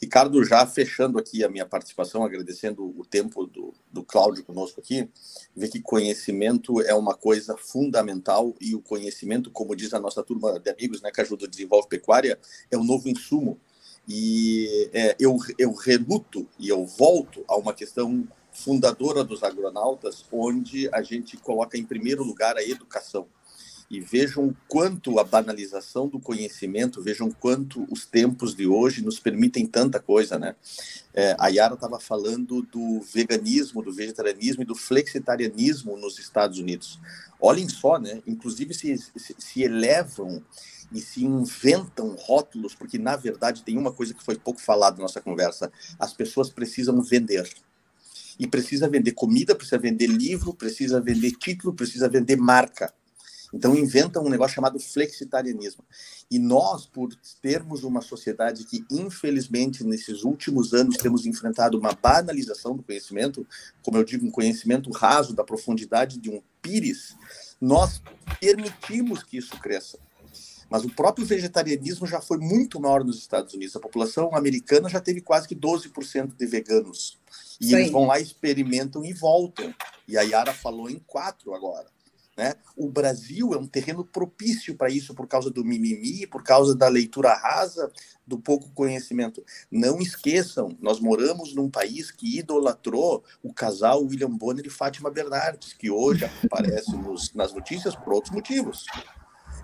Ricardo, 0.00 0.44
já 0.44 0.66
fechando 0.66 1.18
aqui 1.18 1.42
a 1.42 1.48
minha 1.48 1.64
participação, 1.64 2.22
agradecendo 2.22 2.84
o 2.98 3.04
tempo 3.04 3.46
do, 3.46 3.72
do 3.90 4.04
Cláudio 4.04 4.44
conosco 4.44 4.78
aqui, 4.78 5.08
ver 5.54 5.68
que 5.68 5.80
conhecimento 5.80 6.82
é 6.82 6.94
uma 6.94 7.14
coisa 7.14 7.56
fundamental 7.56 8.54
e 8.60 8.74
o 8.74 8.80
conhecimento, 8.80 9.50
como 9.50 9.74
diz 9.74 9.94
a 9.94 10.00
nossa 10.00 10.22
turma 10.22 10.60
de 10.60 10.70
amigos, 10.70 11.00
né, 11.00 11.10
que 11.10 11.20
ajuda 11.20 11.46
a 11.46 11.48
desenvolver 11.48 11.88
pecuária, 11.88 12.38
é 12.70 12.76
o 12.76 12.84
novo 12.84 13.08
insumo. 13.08 13.58
E 14.06 14.90
é, 14.92 15.16
eu, 15.18 15.36
eu 15.58 15.72
reluto 15.72 16.46
e 16.58 16.68
eu 16.68 16.84
volto 16.84 17.42
a 17.48 17.56
uma 17.56 17.72
questão 17.72 18.28
fundadora 18.52 19.24
dos 19.24 19.42
agronautas, 19.42 20.24
onde 20.30 20.88
a 20.92 21.02
gente 21.02 21.36
coloca 21.38 21.76
em 21.78 21.84
primeiro 21.84 22.22
lugar 22.22 22.56
a 22.56 22.62
educação 22.62 23.26
e 23.90 24.00
vejam 24.00 24.54
quanto 24.66 25.18
a 25.18 25.24
banalização 25.24 26.08
do 26.08 26.18
conhecimento, 26.18 27.02
vejam 27.02 27.30
quanto 27.30 27.86
os 27.90 28.04
tempos 28.04 28.54
de 28.54 28.66
hoje 28.66 29.02
nos 29.02 29.20
permitem 29.20 29.64
tanta 29.64 30.00
coisa, 30.00 30.38
né? 30.38 30.56
É, 31.14 31.36
a 31.38 31.48
Yara 31.48 31.74
estava 31.74 32.00
falando 32.00 32.62
do 32.62 33.00
veganismo, 33.00 33.82
do 33.82 33.92
vegetarianismo 33.92 34.62
e 34.62 34.66
do 34.66 34.74
flexitarianismo 34.74 35.96
nos 35.96 36.18
Estados 36.18 36.58
Unidos. 36.58 36.98
Olhem 37.40 37.68
só, 37.68 37.98
né? 37.98 38.20
Inclusive 38.26 38.74
se, 38.74 38.96
se, 38.98 39.36
se 39.38 39.62
elevam 39.62 40.42
e 40.90 41.00
se 41.00 41.24
inventam 41.24 42.16
rótulos, 42.18 42.74
porque 42.74 42.98
na 42.98 43.16
verdade 43.16 43.62
tem 43.62 43.78
uma 43.78 43.92
coisa 43.92 44.14
que 44.14 44.24
foi 44.24 44.36
pouco 44.36 44.60
falada 44.60 44.96
na 44.96 45.02
nossa 45.02 45.20
conversa: 45.20 45.70
as 45.98 46.12
pessoas 46.12 46.50
precisam 46.50 47.00
vender. 47.02 47.48
E 48.38 48.46
precisa 48.46 48.86
vender 48.86 49.12
comida, 49.12 49.54
precisa 49.54 49.78
vender 49.78 50.08
livro, 50.08 50.52
precisa 50.52 51.00
vender 51.00 51.32
título, 51.32 51.72
precisa 51.72 52.06
vender 52.08 52.36
marca. 52.36 52.92
Então 53.52 53.76
inventam 53.76 54.24
um 54.24 54.28
negócio 54.28 54.54
chamado 54.54 54.78
flexitarianismo. 54.78 55.84
E 56.30 56.38
nós, 56.38 56.86
por 56.86 57.14
termos 57.40 57.84
uma 57.84 58.00
sociedade 58.00 58.64
que, 58.64 58.84
infelizmente, 58.90 59.84
nesses 59.84 60.24
últimos 60.24 60.74
anos 60.74 60.96
temos 60.96 61.26
enfrentado 61.26 61.78
uma 61.78 61.92
banalização 61.92 62.76
do 62.76 62.82
conhecimento, 62.82 63.46
como 63.82 63.96
eu 63.96 64.04
digo, 64.04 64.26
um 64.26 64.30
conhecimento 64.30 64.90
raso 64.90 65.34
da 65.34 65.44
profundidade 65.44 66.18
de 66.18 66.30
um 66.30 66.42
pires, 66.60 67.14
nós 67.60 68.02
permitimos 68.40 69.22
que 69.22 69.36
isso 69.36 69.56
cresça. 69.60 69.98
Mas 70.68 70.84
o 70.84 70.90
próprio 70.90 71.24
vegetarianismo 71.24 72.06
já 72.06 72.20
foi 72.20 72.38
muito 72.38 72.80
maior 72.80 73.04
nos 73.04 73.18
Estados 73.18 73.54
Unidos. 73.54 73.76
A 73.76 73.80
população 73.80 74.34
americana 74.34 74.88
já 74.88 75.00
teve 75.00 75.20
quase 75.20 75.46
que 75.46 75.54
12% 75.54 76.34
de 76.36 76.46
veganos. 76.46 77.18
E 77.60 77.68
Sim. 77.68 77.76
eles 77.76 77.90
vão 77.90 78.06
lá, 78.06 78.18
experimentam 78.18 79.04
e 79.04 79.12
voltam. 79.12 79.72
E 80.08 80.18
a 80.18 80.22
Yara 80.22 80.52
falou 80.52 80.90
em 80.90 80.98
quatro 81.06 81.54
agora. 81.54 81.86
Né? 82.36 82.54
O 82.76 82.90
Brasil 82.90 83.54
é 83.54 83.56
um 83.56 83.66
terreno 83.66 84.04
propício 84.04 84.74
para 84.74 84.90
isso 84.90 85.14
por 85.14 85.26
causa 85.26 85.50
do 85.50 85.64
mimimi, 85.64 86.26
por 86.26 86.42
causa 86.42 86.74
da 86.74 86.86
leitura 86.86 87.32
rasa, 87.32 87.90
do 88.26 88.38
pouco 88.38 88.68
conhecimento. 88.72 89.42
Não 89.70 89.98
esqueçam, 90.00 90.76
nós 90.78 91.00
moramos 91.00 91.54
num 91.54 91.70
país 91.70 92.10
que 92.10 92.38
idolatrou 92.38 93.24
o 93.42 93.54
casal 93.54 94.02
William 94.02 94.30
Bonner 94.30 94.66
e 94.66 94.70
Fátima 94.70 95.10
Bernardes, 95.10 95.72
que 95.72 95.90
hoje 95.90 96.24
aparece 96.44 96.94
nos, 96.94 97.32
nas 97.32 97.54
notícias 97.54 97.96
por 97.96 98.12
outros 98.12 98.34
motivos. 98.34 98.84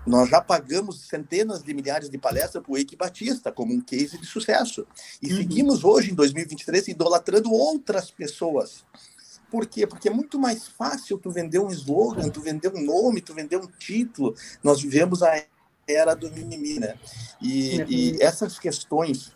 Nós 0.05 0.29
já 0.29 0.41
pagamos 0.41 1.07
centenas 1.07 1.63
de 1.63 1.73
milhares 1.73 2.09
de 2.09 2.17
palestras 2.17 2.61
para 2.61 2.71
o 2.73 2.77
Eike 2.77 2.95
Batista 2.95 3.51
como 3.51 3.73
um 3.73 3.79
case 3.79 4.17
de 4.17 4.25
sucesso. 4.25 4.85
E 5.21 5.31
uhum. 5.31 5.37
seguimos 5.37 5.83
hoje, 5.83 6.11
em 6.11 6.15
2023, 6.15 6.89
idolatrando 6.89 7.51
outras 7.51 8.11
pessoas 8.11 8.83
por 9.53 9.67
quê? 9.67 9.85
Porque 9.85 10.09
é 10.09 10.11
muito 10.11 10.39
mais 10.39 10.67
fácil 10.67 11.15
tu 11.15 11.29
vender 11.29 11.59
um 11.59 11.69
slogan, 11.69 12.27
tu 12.27 12.41
vender 12.41 12.73
um 12.73 12.83
nome, 12.83 13.21
tu 13.21 13.35
vender 13.35 13.57
um 13.57 13.67
título. 13.67 14.33
Nós 14.63 14.81
vivemos 14.81 15.21
a 15.21 15.39
era 15.87 16.15
do 16.15 16.31
mimimi, 16.31 16.79
né? 16.79 16.95
E, 17.39 17.83
e 17.87 18.17
essas 18.19 18.57
questões 18.57 19.31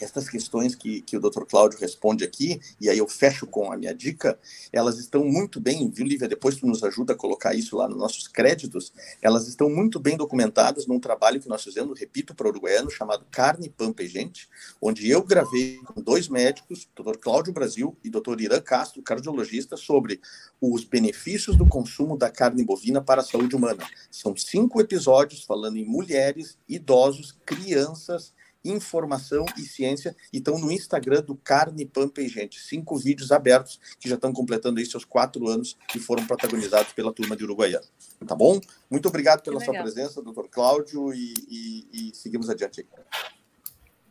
essas 0.00 0.28
questões 0.28 0.74
que, 0.74 1.00
que 1.00 1.16
o 1.16 1.20
Dr. 1.20 1.44
Cláudio 1.44 1.78
responde 1.78 2.24
aqui, 2.24 2.60
e 2.80 2.88
aí 2.88 2.98
eu 2.98 3.08
fecho 3.08 3.46
com 3.46 3.72
a 3.72 3.76
minha 3.76 3.94
dica, 3.94 4.38
elas 4.72 4.98
estão 4.98 5.24
muito 5.24 5.60
bem, 5.60 5.90
viu, 5.90 6.06
Lívia? 6.06 6.28
Depois 6.28 6.56
tu 6.56 6.66
nos 6.66 6.82
ajuda 6.82 7.14
a 7.14 7.16
colocar 7.16 7.54
isso 7.54 7.76
lá 7.76 7.88
nos 7.88 7.98
nossos 7.98 8.28
créditos, 8.28 8.92
elas 9.22 9.48
estão 9.48 9.70
muito 9.70 9.98
bem 9.98 10.16
documentadas 10.16 10.86
num 10.86 11.00
trabalho 11.00 11.40
que 11.40 11.48
nós 11.48 11.62
fizemos, 11.62 11.98
repito, 11.98 12.34
para 12.34 12.46
o 12.46 12.50
uruguaiano, 12.50 12.90
chamado 12.90 13.24
Carne, 13.30 13.68
Pampa 13.68 14.02
e 14.02 14.08
Gente, 14.08 14.48
onde 14.80 15.08
eu 15.08 15.22
gravei 15.22 15.78
com 15.78 16.00
dois 16.00 16.28
médicos, 16.28 16.88
Dr. 16.94 17.16
Cláudio 17.18 17.52
Brasil 17.52 17.96
e 18.04 18.10
Dr. 18.10 18.40
Irã 18.40 18.60
Castro, 18.60 19.02
cardiologista, 19.02 19.76
sobre 19.76 20.20
os 20.60 20.84
benefícios 20.84 21.56
do 21.56 21.66
consumo 21.66 22.16
da 22.16 22.30
carne 22.30 22.64
bovina 22.64 23.00
para 23.00 23.20
a 23.20 23.24
saúde 23.24 23.54
humana. 23.54 23.86
São 24.10 24.36
cinco 24.36 24.80
episódios 24.80 25.44
falando 25.44 25.76
em 25.76 25.84
mulheres, 25.84 26.58
idosos, 26.68 27.36
crianças, 27.44 28.34
informação 28.70 29.44
e 29.56 29.62
ciência. 29.62 30.16
E 30.32 30.38
estão 30.38 30.58
no 30.58 30.70
Instagram 30.70 31.22
do 31.22 31.34
Carne, 31.36 31.86
Pampa 31.86 32.20
e 32.20 32.28
Gente. 32.28 32.60
Cinco 32.60 32.96
vídeos 32.96 33.32
abertos 33.32 33.80
que 33.98 34.08
já 34.08 34.14
estão 34.14 34.32
completando 34.32 34.78
aí 34.78 34.86
seus 34.86 35.04
quatro 35.04 35.48
anos 35.48 35.76
e 35.94 35.98
foram 35.98 36.26
protagonizados 36.26 36.92
pela 36.92 37.12
turma 37.12 37.36
de 37.36 37.44
Uruguaiana. 37.44 37.86
Tá 38.26 38.34
bom? 38.34 38.60
Muito 38.90 39.08
obrigado 39.08 39.42
pela 39.42 39.60
sua 39.60 39.74
presença, 39.74 40.22
doutor 40.22 40.48
Cláudio, 40.48 41.12
e, 41.12 41.34
e, 41.48 41.88
e 41.92 42.14
seguimos 42.14 42.48
adiante 42.48 42.80
aí. 42.80 43.45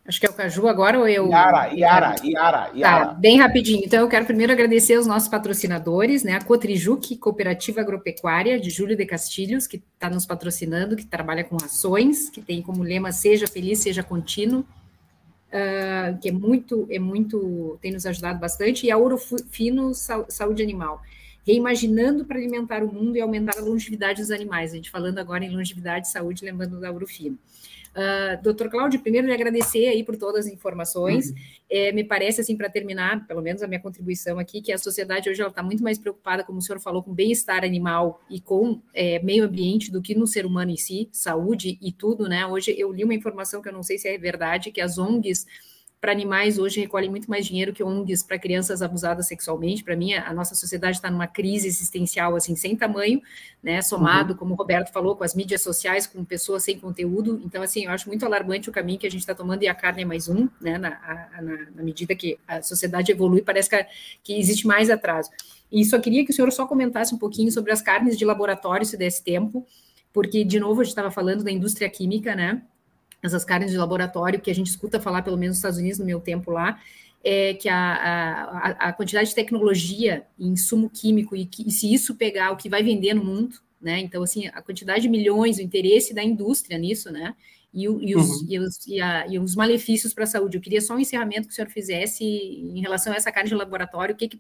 Acho 0.08 0.20
que 0.20 0.28
é 0.28 0.30
o 0.30 0.34
Caju 0.34 0.68
agora 0.68 1.00
ou 1.00 1.08
eu? 1.08 1.28
Yara, 1.30 1.66
Yara, 1.74 2.16
Yara, 2.24 2.72
Yara. 2.76 3.06
Tá, 3.08 3.14
bem 3.14 3.40
rapidinho. 3.40 3.82
Então, 3.84 4.02
eu 4.02 4.08
quero 4.08 4.24
primeiro 4.24 4.54
agradecer 4.54 5.00
os 5.00 5.08
nossos 5.08 5.28
patrocinadores, 5.28 6.24
né? 6.24 6.34
A 6.34 6.44
Cotrijuc, 6.44 7.18
Cooperativa 7.18 7.82
Agropecuária, 7.82 8.60
de 8.60 8.70
Júlio 8.70 8.96
de 8.96 9.04
Castilhos, 9.04 9.66
que 9.66 9.82
está 9.96 10.08
nos 10.08 10.24
patrocinando, 10.24 10.96
que 10.96 11.08
trabalha 11.08 11.44
com 11.44 11.56
ações, 11.56 12.30
que 12.30 12.40
tem 12.40 12.62
como 12.62 12.84
lema 12.84 13.12
Seja 13.12 13.48
Feliz, 13.48 13.80
Seja 13.80 14.04
Contínuo, 14.04 14.60
uh, 14.60 16.20
que 16.22 16.30
é 16.30 16.32
muito, 16.32 16.86
é 16.92 17.00
muito, 17.00 17.80
tem 17.82 17.92
nos 17.92 18.06
ajudado 18.06 18.40
bastante, 18.40 18.86
e 18.86 18.92
a 18.92 18.98
Ourofino 18.98 19.92
Saúde 19.96 20.62
Animal. 20.62 21.02
Reimaginando 21.44 22.26
para 22.26 22.38
alimentar 22.38 22.84
o 22.84 22.94
mundo 22.94 23.18
e 23.18 23.22
aumentar 23.22 23.58
a 23.58 23.62
longevidade 23.62 24.22
dos 24.22 24.30
animais. 24.30 24.72
A 24.72 24.76
gente 24.76 24.92
falando 24.92 25.18
agora 25.18 25.44
em 25.44 25.50
longevidade 25.50 26.08
e 26.08 26.12
saúde, 26.12 26.46
lembrando 26.46 26.80
da 26.80 26.92
Ourofino. 26.92 27.40
Uh, 27.96 28.44
doutor 28.44 28.70
Cláudio, 28.70 29.00
primeiro 29.00 29.26
lhe 29.26 29.34
agradecer 29.34 29.88
aí 29.88 30.04
por 30.04 30.18
todas 30.18 30.46
as 30.46 30.52
informações. 30.52 31.30
Uhum. 31.30 31.36
É, 31.70 31.92
me 31.94 32.04
parece, 32.04 32.42
assim, 32.42 32.58
para 32.58 32.70
terminar, 32.70 33.26
pelo 33.26 33.42
menos 33.42 33.64
a 33.64 33.68
minha 33.68 33.80
contribuição 33.80 34.38
aqui, 34.38 34.62
que 34.62 34.74
a 34.74 34.78
sociedade 34.78 35.30
hoje 35.30 35.42
está 35.42 35.64
muito 35.64 35.82
mais 35.82 35.98
preocupada, 35.98 36.44
como 36.44 36.60
o 36.60 36.62
senhor 36.62 36.80
falou, 36.82 37.02
com 37.02 37.14
bem-estar 37.14 37.64
animal 37.64 38.22
e 38.30 38.42
com 38.42 38.82
é, 38.94 39.20
meio 39.20 39.46
ambiente 39.46 39.90
do 39.90 40.02
que 40.02 40.14
no 40.14 40.28
ser 40.28 40.46
humano 40.46 40.72
em 40.72 40.78
si, 40.78 41.08
saúde 41.10 41.78
e 41.82 41.92
tudo, 41.94 42.28
né? 42.28 42.46
Hoje 42.46 42.76
eu 42.78 42.92
li 42.92 43.06
uma 43.06 43.14
informação 43.14 43.62
que 43.62 43.70
eu 43.70 43.74
não 43.74 43.82
sei 43.82 43.98
se 43.98 44.10
é 44.10 44.18
verdade, 44.18 44.72
que 44.72 44.82
as 44.82 44.98
ONGs 44.98 45.46
para 46.06 46.12
animais 46.12 46.60
hoje 46.60 46.82
recolhem 46.82 47.10
muito 47.10 47.28
mais 47.28 47.48
dinheiro 47.48 47.74
que 47.74 47.84
ONGs 47.84 48.22
para 48.22 48.38
crianças 48.38 48.84
abusadas 48.84 49.26
sexualmente. 49.26 49.84
Para 49.84 49.96
mim, 49.96 50.14
a 50.14 50.32
nossa 50.36 50.54
sociedade 50.54 50.98
está 50.98 51.10
numa 51.10 51.26
crise 51.26 51.68
existencial 51.68 52.36
assim 52.36 52.56
sem 52.56 52.76
tamanho, 52.76 53.20
né? 53.64 53.82
Somado, 53.82 54.34
uhum. 54.34 54.38
como 54.38 54.54
o 54.54 54.56
Roberto 54.56 54.94
falou, 54.94 55.16
com 55.16 55.24
as 55.24 55.34
mídias 55.34 55.64
sociais, 55.64 56.06
com 56.06 56.24
pessoas 56.24 56.62
sem 56.62 56.78
conteúdo. 56.78 57.42
Então, 57.44 57.64
assim, 57.64 57.86
eu 57.86 57.92
acho 57.92 58.08
muito 58.08 58.24
alarmante 58.24 58.70
o 58.70 58.72
caminho 58.72 59.00
que 59.00 59.08
a 59.08 59.10
gente 59.10 59.22
está 59.22 59.34
tomando 59.34 59.64
e 59.64 59.68
a 59.68 59.74
carne 59.74 60.04
é 60.04 60.06
mais 60.06 60.30
um, 60.30 60.48
né? 60.62 60.78
Na, 60.78 60.90
a, 60.90 61.42
na, 61.42 61.58
na 61.78 61.82
medida 61.82 62.14
que 62.14 62.38
a 62.48 62.62
sociedade 62.62 63.12
evolui, 63.12 63.42
parece 63.42 63.72
que, 63.72 63.88
que 64.24 64.40
existe 64.40 64.68
mais 64.68 64.92
atraso. 64.92 65.32
E 65.72 65.84
só 65.86 65.98
queria 65.98 66.24
que 66.24 66.30
o 66.30 66.36
senhor 66.36 66.52
só 66.52 66.68
comentasse 66.68 67.16
um 67.16 67.18
pouquinho 67.18 67.52
sobre 67.52 67.72
as 67.72 67.82
carnes 67.82 68.16
de 68.16 68.26
laboratório, 68.26 68.86
se 68.86 68.96
desse 68.96 69.24
tempo, 69.24 69.66
porque, 70.14 70.44
de 70.44 70.60
novo, 70.60 70.82
a 70.82 70.84
gente 70.84 70.92
estava 70.92 71.10
falando 71.10 71.44
da 71.44 71.52
indústria 71.52 71.90
química, 71.90 72.36
né? 72.36 72.62
Essas 73.26 73.44
carnes 73.44 73.72
de 73.72 73.78
laboratório, 73.78 74.40
que 74.40 74.52
a 74.52 74.56
gente 74.56 74.68
escuta 74.68 75.00
falar, 75.00 75.22
pelo 75.22 75.38
menos 75.38 75.56
nos 75.56 75.58
Estados 75.58 75.80
Unidos, 75.80 76.00
no 76.00 76.06
meu 76.06 76.20
tempo 76.20 76.52
lá, 76.52 76.80
é 77.24 77.56
que 77.56 77.68
a, 77.68 77.76
a, 77.76 78.70
a 78.90 78.94
quantidade 78.94 79.30
de 79.30 79.36
tecnologia 79.36 80.26
e 80.38 80.48
insumo 80.48 80.90
químico, 80.90 81.36
e, 81.36 81.46
que, 81.46 81.68
e 81.68 81.72
se 81.72 81.92
isso 81.92 82.16
pegar 82.16 82.52
o 82.52 82.58
que 82.58 82.70
vai 82.70 82.84
vender 82.84 83.16
no 83.16 83.24
mundo, 83.24 83.58
né? 83.82 84.00
Então, 84.00 84.24
assim, 84.24 84.48
a 84.48 84.62
quantidade 84.62 85.02
de 85.02 85.10
milhões, 85.10 85.58
o 85.58 85.62
interesse 85.62 86.14
da 86.14 86.24
indústria 86.24 86.78
nisso, 86.78 87.12
né? 87.12 87.36
E, 87.74 87.84
e, 87.84 88.16
os, 88.16 88.30
uhum. 88.30 88.48
e, 88.48 88.60
os, 88.60 88.88
e, 88.88 89.02
a, 89.02 89.28
e, 89.28 89.38
os, 89.38 89.56
malefícios 89.56 90.14
para 90.14 90.24
a 90.24 90.28
saúde. 90.28 90.56
Eu 90.56 90.62
queria 90.62 90.80
só 90.80 90.96
um 90.96 91.00
encerramento 91.00 91.48
que 91.48 91.54
o 91.54 91.56
senhor 91.56 91.70
fizesse 91.70 92.24
em 92.24 92.80
relação 92.80 93.12
a 93.12 93.18
essa 93.18 93.32
carne 93.32 93.50
de 93.50 93.56
laboratório, 93.56 94.16
o 94.16 94.18
que, 94.18 94.30
que 94.30 94.40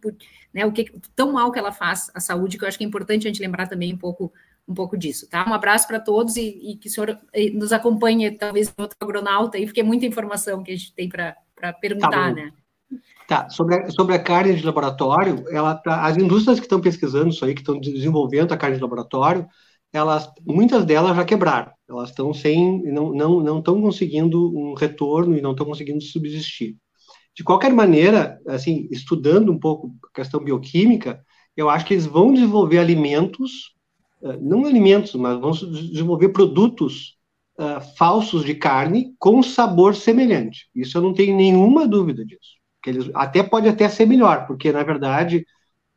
né, 0.53 0.65
o 0.65 0.71
que 0.71 0.89
tão 1.15 1.33
mal 1.33 1.51
que 1.51 1.59
ela 1.59 1.71
faz 1.71 2.09
à 2.15 2.19
saúde, 2.19 2.57
que 2.57 2.63
eu 2.63 2.67
acho 2.67 2.77
que 2.77 2.83
é 2.83 2.87
importante 2.87 3.27
a 3.27 3.29
gente 3.29 3.41
lembrar 3.41 3.67
também 3.67 3.93
um 3.93 3.97
pouco 3.97 4.31
um 4.67 4.73
pouco 4.73 4.97
disso, 4.97 5.29
tá? 5.29 5.47
Um 5.47 5.53
abraço 5.53 5.87
para 5.87 5.99
todos 5.99 6.35
e, 6.37 6.71
e, 6.71 6.75
que 6.77 6.87
o 6.87 6.91
senhor 6.91 7.19
nos 7.53 7.71
acompanhe, 7.71 8.31
talvez, 8.31 8.73
outro 8.77 8.97
agronauta 8.99 9.57
aí, 9.57 9.65
porque 9.65 9.81
é 9.81 9.83
muita 9.83 10.05
informação 10.05 10.63
que 10.63 10.71
a 10.71 10.75
gente 10.75 10.93
tem 10.93 11.07
para 11.07 11.73
perguntar, 11.73 12.09
tá 12.09 12.33
né? 12.33 12.51
Tá, 13.27 13.49
sobre 13.49 13.75
a, 13.75 13.89
sobre 13.89 14.15
a 14.15 14.19
carne 14.19 14.55
de 14.55 14.65
laboratório, 14.65 15.43
ela 15.49 15.73
tá, 15.75 16.05
as 16.05 16.15
indústrias 16.15 16.59
que 16.59 16.65
estão 16.65 16.79
pesquisando 16.79 17.29
isso 17.29 17.43
aí, 17.43 17.55
que 17.55 17.61
estão 17.61 17.79
desenvolvendo 17.79 18.53
a 18.53 18.57
carne 18.57 18.75
de 18.75 18.81
laboratório, 18.81 19.47
elas, 19.91 20.29
muitas 20.45 20.85
delas 20.85 21.15
já 21.15 21.25
quebraram, 21.25 21.71
elas 21.89 22.09
estão 22.09 22.33
sem, 22.33 22.83
não 22.83 23.11
não 23.13 23.39
não 23.39 23.59
estão 23.59 23.81
conseguindo 23.81 24.55
um 24.55 24.73
retorno 24.73 25.37
e 25.37 25.41
não 25.41 25.51
estão 25.51 25.65
conseguindo 25.65 26.01
subsistir. 26.01 26.75
De 27.35 27.43
qualquer 27.43 27.73
maneira, 27.73 28.39
assim, 28.47 28.87
estudando 28.91 29.51
um 29.51 29.59
pouco 29.59 29.93
a 30.05 30.15
questão 30.15 30.43
bioquímica, 30.43 31.23
eu 31.55 31.69
acho 31.69 31.85
que 31.85 31.93
eles 31.93 32.05
vão 32.05 32.33
desenvolver 32.33 32.77
alimentos 32.77 33.74
não 34.41 34.65
alimentos, 34.65 35.13
mas 35.15 35.39
vamos 35.39 35.59
desenvolver 35.91 36.29
produtos 36.29 37.17
uh, 37.59 37.81
falsos 37.97 38.43
de 38.43 38.55
carne 38.55 39.13
com 39.19 39.43
sabor 39.43 39.95
semelhante. 39.95 40.67
Isso 40.75 40.97
eu 40.97 41.01
não 41.01 41.13
tenho 41.13 41.35
nenhuma 41.35 41.87
dúvida 41.87 42.25
disso. 42.25 42.55
Que 42.81 42.89
eles 42.89 43.09
até 43.13 43.43
pode 43.43 43.67
até 43.67 43.87
ser 43.89 44.05
melhor, 44.05 44.47
porque 44.47 44.71
na 44.71 44.83
verdade, 44.83 45.45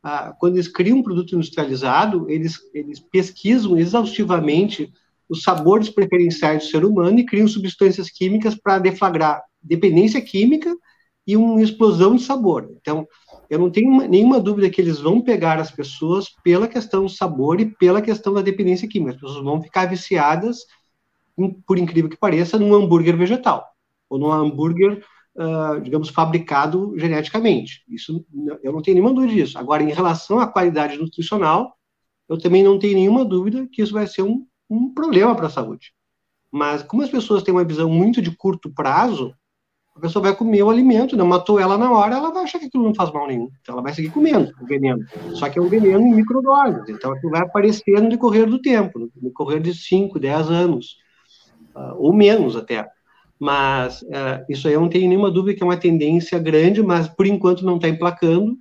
uh, 0.05 0.33
quando 0.39 0.55
eles 0.55 0.67
criam 0.67 0.99
um 0.99 1.03
produto 1.03 1.35
industrializado, 1.35 2.29
eles, 2.29 2.57
eles 2.73 2.99
pesquisam 2.99 3.77
exaustivamente 3.77 4.91
os 5.27 5.43
sabores 5.43 5.89
preferenciais 5.89 6.63
do 6.63 6.69
ser 6.69 6.83
humano 6.83 7.19
e 7.19 7.25
criam 7.25 7.47
substâncias 7.47 8.09
químicas 8.09 8.55
para 8.55 8.79
deflagrar 8.79 9.43
dependência 9.61 10.19
química 10.21 10.75
e 11.27 11.37
uma 11.37 11.61
explosão 11.61 12.15
de 12.15 12.23
sabor. 12.23 12.67
Então, 12.81 13.07
eu 13.49 13.57
não 13.57 13.71
tenho 13.71 14.07
nenhuma 14.07 14.39
dúvida 14.39 14.69
que 14.69 14.79
eles 14.79 14.99
vão 14.99 15.21
pegar 15.21 15.59
as 15.59 15.71
pessoas 15.71 16.29
pela 16.43 16.67
questão 16.67 17.03
do 17.03 17.09
sabor 17.09 17.59
e 17.59 17.65
pela 17.65 18.01
questão 18.01 18.33
da 18.33 18.41
dependência 18.41 18.87
química. 18.87 19.11
As 19.11 19.19
pessoas 19.19 19.43
vão 19.43 19.61
ficar 19.61 19.87
viciadas, 19.87 20.59
por 21.65 21.77
incrível 21.77 22.09
que 22.09 22.17
pareça, 22.17 22.59
num 22.59 22.73
hambúrguer 22.73 23.17
vegetal 23.17 23.65
ou 24.09 24.19
num 24.19 24.31
hambúrguer, 24.31 25.03
uh, 25.35 25.81
digamos, 25.81 26.09
fabricado 26.09 26.93
geneticamente. 26.97 27.83
Isso 27.87 28.25
eu 28.63 28.71
não 28.71 28.81
tenho 28.81 28.95
nenhuma 28.95 29.13
dúvida 29.13 29.33
disso. 29.33 29.57
Agora, 29.57 29.83
em 29.83 29.91
relação 29.91 30.39
à 30.39 30.47
qualidade 30.47 30.97
nutricional, 30.97 31.75
eu 32.27 32.37
também 32.37 32.63
não 32.63 32.77
tenho 32.77 32.95
nenhuma 32.95 33.25
dúvida 33.25 33.67
que 33.71 33.81
isso 33.81 33.93
vai 33.93 34.05
ser 34.05 34.21
um, 34.23 34.45
um 34.69 34.93
problema 34.93 35.35
para 35.35 35.47
a 35.47 35.51
saúde. 35.51 35.93
Mas 36.51 36.83
como 36.83 37.03
as 37.03 37.09
pessoas 37.09 37.43
têm 37.43 37.53
uma 37.53 37.63
visão 37.63 37.89
muito 37.89 38.21
de 38.21 38.35
curto 38.35 38.71
prazo, 38.71 39.33
a 39.99 40.01
pessoa 40.01 40.23
vai 40.23 40.35
comer 40.35 40.63
o 40.63 40.69
alimento, 40.69 41.17
não 41.17 41.25
né? 41.25 41.31
matou 41.31 41.59
ela 41.59 41.77
na 41.77 41.91
hora, 41.91 42.15
ela 42.15 42.31
vai 42.31 42.43
achar 42.43 42.57
que 42.57 42.65
aquilo 42.65 42.85
não 42.85 42.95
faz 42.95 43.11
mal 43.11 43.27
nenhum. 43.27 43.49
Então 43.61 43.73
ela 43.73 43.81
vai 43.81 43.93
seguir 43.93 44.09
comendo 44.09 44.49
o 44.61 44.65
veneno. 44.65 45.05
Só 45.33 45.49
que 45.49 45.59
é 45.59 45.61
um 45.61 45.67
veneno 45.67 45.99
em 45.99 46.15
microdoses. 46.15 46.87
Então 46.87 47.11
aquilo 47.11 47.31
vai 47.31 47.41
aparecer 47.41 48.01
no 48.01 48.09
decorrer 48.09 48.47
do 48.47 48.61
tempo, 48.61 48.97
no 48.97 49.11
decorrer 49.21 49.59
de 49.59 49.73
5, 49.73 50.17
10 50.17 50.49
anos, 50.49 50.95
uh, 51.75 51.95
ou 51.97 52.13
menos 52.13 52.55
até. 52.55 52.87
Mas 53.37 54.01
uh, 54.03 54.45
isso 54.47 54.69
aí 54.69 54.73
eu 54.73 54.81
não 54.81 54.89
tenho 54.89 55.09
nenhuma 55.09 55.29
dúvida 55.29 55.57
que 55.57 55.63
é 55.63 55.65
uma 55.65 55.77
tendência 55.77 56.39
grande, 56.39 56.81
mas 56.81 57.09
por 57.09 57.27
enquanto 57.27 57.65
não 57.65 57.75
está 57.75 57.89
emplacando 57.89 58.57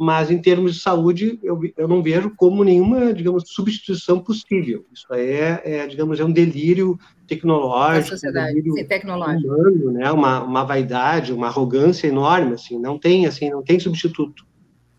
mas 0.00 0.30
em 0.30 0.38
termos 0.38 0.76
de 0.76 0.80
saúde 0.80 1.38
eu, 1.42 1.60
eu 1.76 1.86
não 1.86 2.02
vejo 2.02 2.32
como 2.34 2.64
nenhuma, 2.64 3.12
digamos, 3.12 3.44
substituição 3.48 4.18
possível. 4.18 4.86
Isso 4.90 5.06
é, 5.12 5.60
é 5.62 5.86
digamos, 5.86 6.18
é 6.18 6.24
um 6.24 6.32
delírio 6.32 6.98
tecnológico, 7.26 8.16
um 8.16 8.32
delírio 8.32 8.88
tecnológico. 8.88 9.46
humano, 9.46 9.92
né? 9.92 10.10
Uma, 10.10 10.42
uma 10.42 10.64
vaidade, 10.64 11.34
uma 11.34 11.48
arrogância 11.48 12.08
enorme, 12.08 12.54
assim, 12.54 12.78
não 12.78 12.98
tem, 12.98 13.26
assim, 13.26 13.50
não 13.50 13.62
tem 13.62 13.78
substituto. 13.78 14.46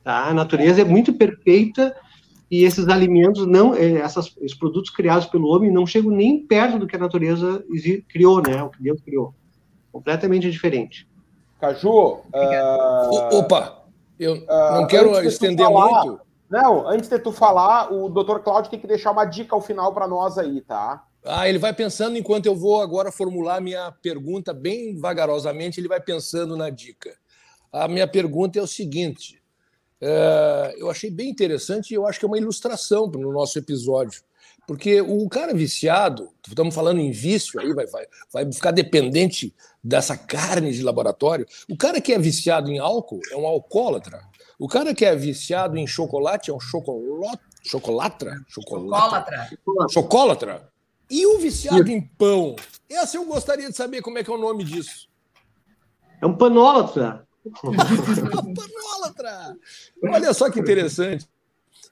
Tá? 0.03 0.27
A 0.27 0.35
natureza 0.35 0.81
é 0.81 0.85
muito 0.85 1.11
perfeita 1.13 1.95
e 2.51 2.63
esses 2.63 2.87
alimentos 2.87 3.47
não, 3.47 3.73
é, 3.73 3.93
essas, 3.93 4.37
esses 4.39 4.55
produtos 4.55 4.91
criados 4.91 5.25
pelo 5.25 5.47
homem 5.47 5.71
não 5.71 5.87
chegam 5.87 6.11
nem 6.11 6.45
perto 6.45 6.77
do 6.77 6.85
que 6.85 6.95
a 6.95 6.99
natureza 6.99 7.65
criou, 8.07 8.39
né? 8.39 8.61
O 8.61 8.69
que 8.69 8.83
Deus 8.83 9.01
criou, 9.01 9.33
completamente 9.91 10.51
diferente. 10.51 11.07
Caju, 11.59 11.89
uh... 11.89 13.35
opa, 13.35 13.80
eu 14.21 14.35
uh, 14.35 14.75
não 14.75 14.87
quero 14.87 15.19
estender 15.25 15.65
falar, 15.65 16.05
muito. 16.05 16.21
Não, 16.47 16.87
antes 16.87 17.09
de 17.09 17.17
tu 17.17 17.31
falar, 17.31 17.91
o 17.91 18.07
Dr. 18.07 18.39
Cláudio 18.39 18.69
tem 18.69 18.79
que 18.79 18.85
deixar 18.85 19.11
uma 19.11 19.25
dica 19.25 19.55
ao 19.55 19.61
final 19.61 19.91
para 19.93 20.07
nós 20.07 20.37
aí, 20.37 20.61
tá? 20.61 21.03
Ah, 21.25 21.49
ele 21.49 21.57
vai 21.57 21.73
pensando 21.73 22.17
enquanto 22.17 22.45
eu 22.45 22.55
vou 22.55 22.81
agora 22.81 23.11
formular 23.11 23.59
minha 23.59 23.91
pergunta 23.91 24.53
bem 24.53 24.95
vagarosamente, 24.95 25.79
ele 25.79 25.87
vai 25.87 25.99
pensando 25.99 26.55
na 26.55 26.69
dica. 26.69 27.15
A 27.71 27.87
minha 27.87 28.07
pergunta 28.07 28.59
é 28.59 28.61
o 28.61 28.67
seguinte: 28.67 29.40
é, 30.01 30.75
eu 30.77 30.89
achei 30.89 31.11
bem 31.11 31.29
interessante 31.29 31.91
e 31.91 31.93
eu 31.93 32.07
acho 32.07 32.17
que 32.17 32.25
é 32.25 32.27
uma 32.27 32.37
ilustração 32.37 33.09
para 33.09 33.21
o 33.21 33.31
nosso 33.31 33.59
episódio, 33.59 34.21
Porque 34.65 34.99
o 34.99 35.29
cara 35.29 35.53
viciado, 35.53 36.29
estamos 36.47 36.73
falando 36.73 36.99
em 36.99 37.11
vício 37.11 37.59
aí, 37.59 37.71
vai, 37.73 37.85
vai, 37.85 38.05
vai 38.33 38.51
ficar 38.51 38.71
dependente 38.71 39.53
dessa 39.83 40.17
carne 40.17 40.71
de 40.71 40.81
laboratório. 40.81 41.45
O 41.69 41.77
cara 41.77 42.01
que 42.01 42.13
é 42.13 42.17
viciado 42.17 42.71
em 42.71 42.79
álcool 42.79 43.21
é 43.31 43.37
um 43.37 43.45
alcoólatra. 43.45 44.21
O 44.57 44.67
cara 44.67 44.93
que 44.93 45.05
é 45.05 45.15
viciado 45.15 45.77
em 45.77 45.85
chocolate 45.85 46.49
é 46.49 46.53
um 46.53 46.59
chocolate, 46.59 47.41
chocolatra? 47.63 48.43
Chocolatra. 48.47 49.49
Chocolatra. 49.89 50.71
E 51.09 51.25
o 51.25 51.39
viciado 51.39 51.91
em 51.91 52.01
pão? 52.01 52.55
Essa 52.89 53.17
eu 53.17 53.25
gostaria 53.25 53.69
de 53.69 53.75
saber 53.75 54.01
como 54.01 54.17
é 54.17 54.23
que 54.23 54.31
é 54.31 54.33
o 54.33 54.37
nome 54.37 54.63
disso. 54.63 55.09
É 56.21 56.25
um 56.25 56.35
panólatra. 56.35 57.27
Olha 60.03 60.33
só 60.33 60.49
que 60.49 60.59
interessante. 60.59 61.27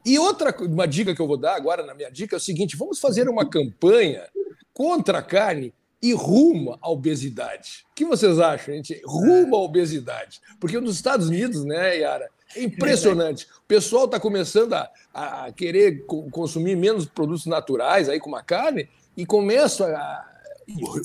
E 0.06 0.18
outra 0.18 0.56
uma 0.62 0.88
dica 0.88 1.14
que 1.14 1.22
eu 1.22 1.28
vou 1.28 1.38
dar 1.38 1.56
agora 1.56 1.84
na 1.84 1.93
minha 1.93 2.10
dica 2.10 2.36
é 2.36 2.38
o 2.38 2.41
seguinte: 2.41 2.78
vamos 2.78 3.00
fazer 3.00 3.30
uma 3.30 3.50
campanha 3.50 4.28
contra 4.74 5.20
a 5.20 5.24
carne 5.24 5.74
e 6.02 6.14
rumo 6.14 6.78
à 6.82 6.89
obesidade. 6.89 7.86
O 7.91 7.95
que 7.95 8.06
vocês 8.06 8.39
acham, 8.39 8.74
gente? 8.74 9.02
Rumo 9.06 9.56
à 9.56 9.60
obesidade. 9.60 10.39
Porque 10.60 10.80
nos 10.80 10.95
Estados 10.95 11.28
Unidos, 11.28 11.66
né, 11.66 11.97
Yara? 11.97 12.30
É 12.56 12.64
impressionante. 12.64 13.45
O 13.60 13.68
pessoal 13.68 14.06
está 14.06 14.20
começando 14.20 14.74
a, 14.74 14.89
a 15.14 15.52
querer 15.52 16.06
consumir 16.32 16.76
menos 16.76 17.06
produtos 17.06 17.45
naturais, 17.45 18.10
aí 18.10 18.20
como 18.20 18.36
a 18.36 18.41
carne, 18.41 18.89
e 19.16 19.26
começa 19.26 19.86
a, 19.86 20.28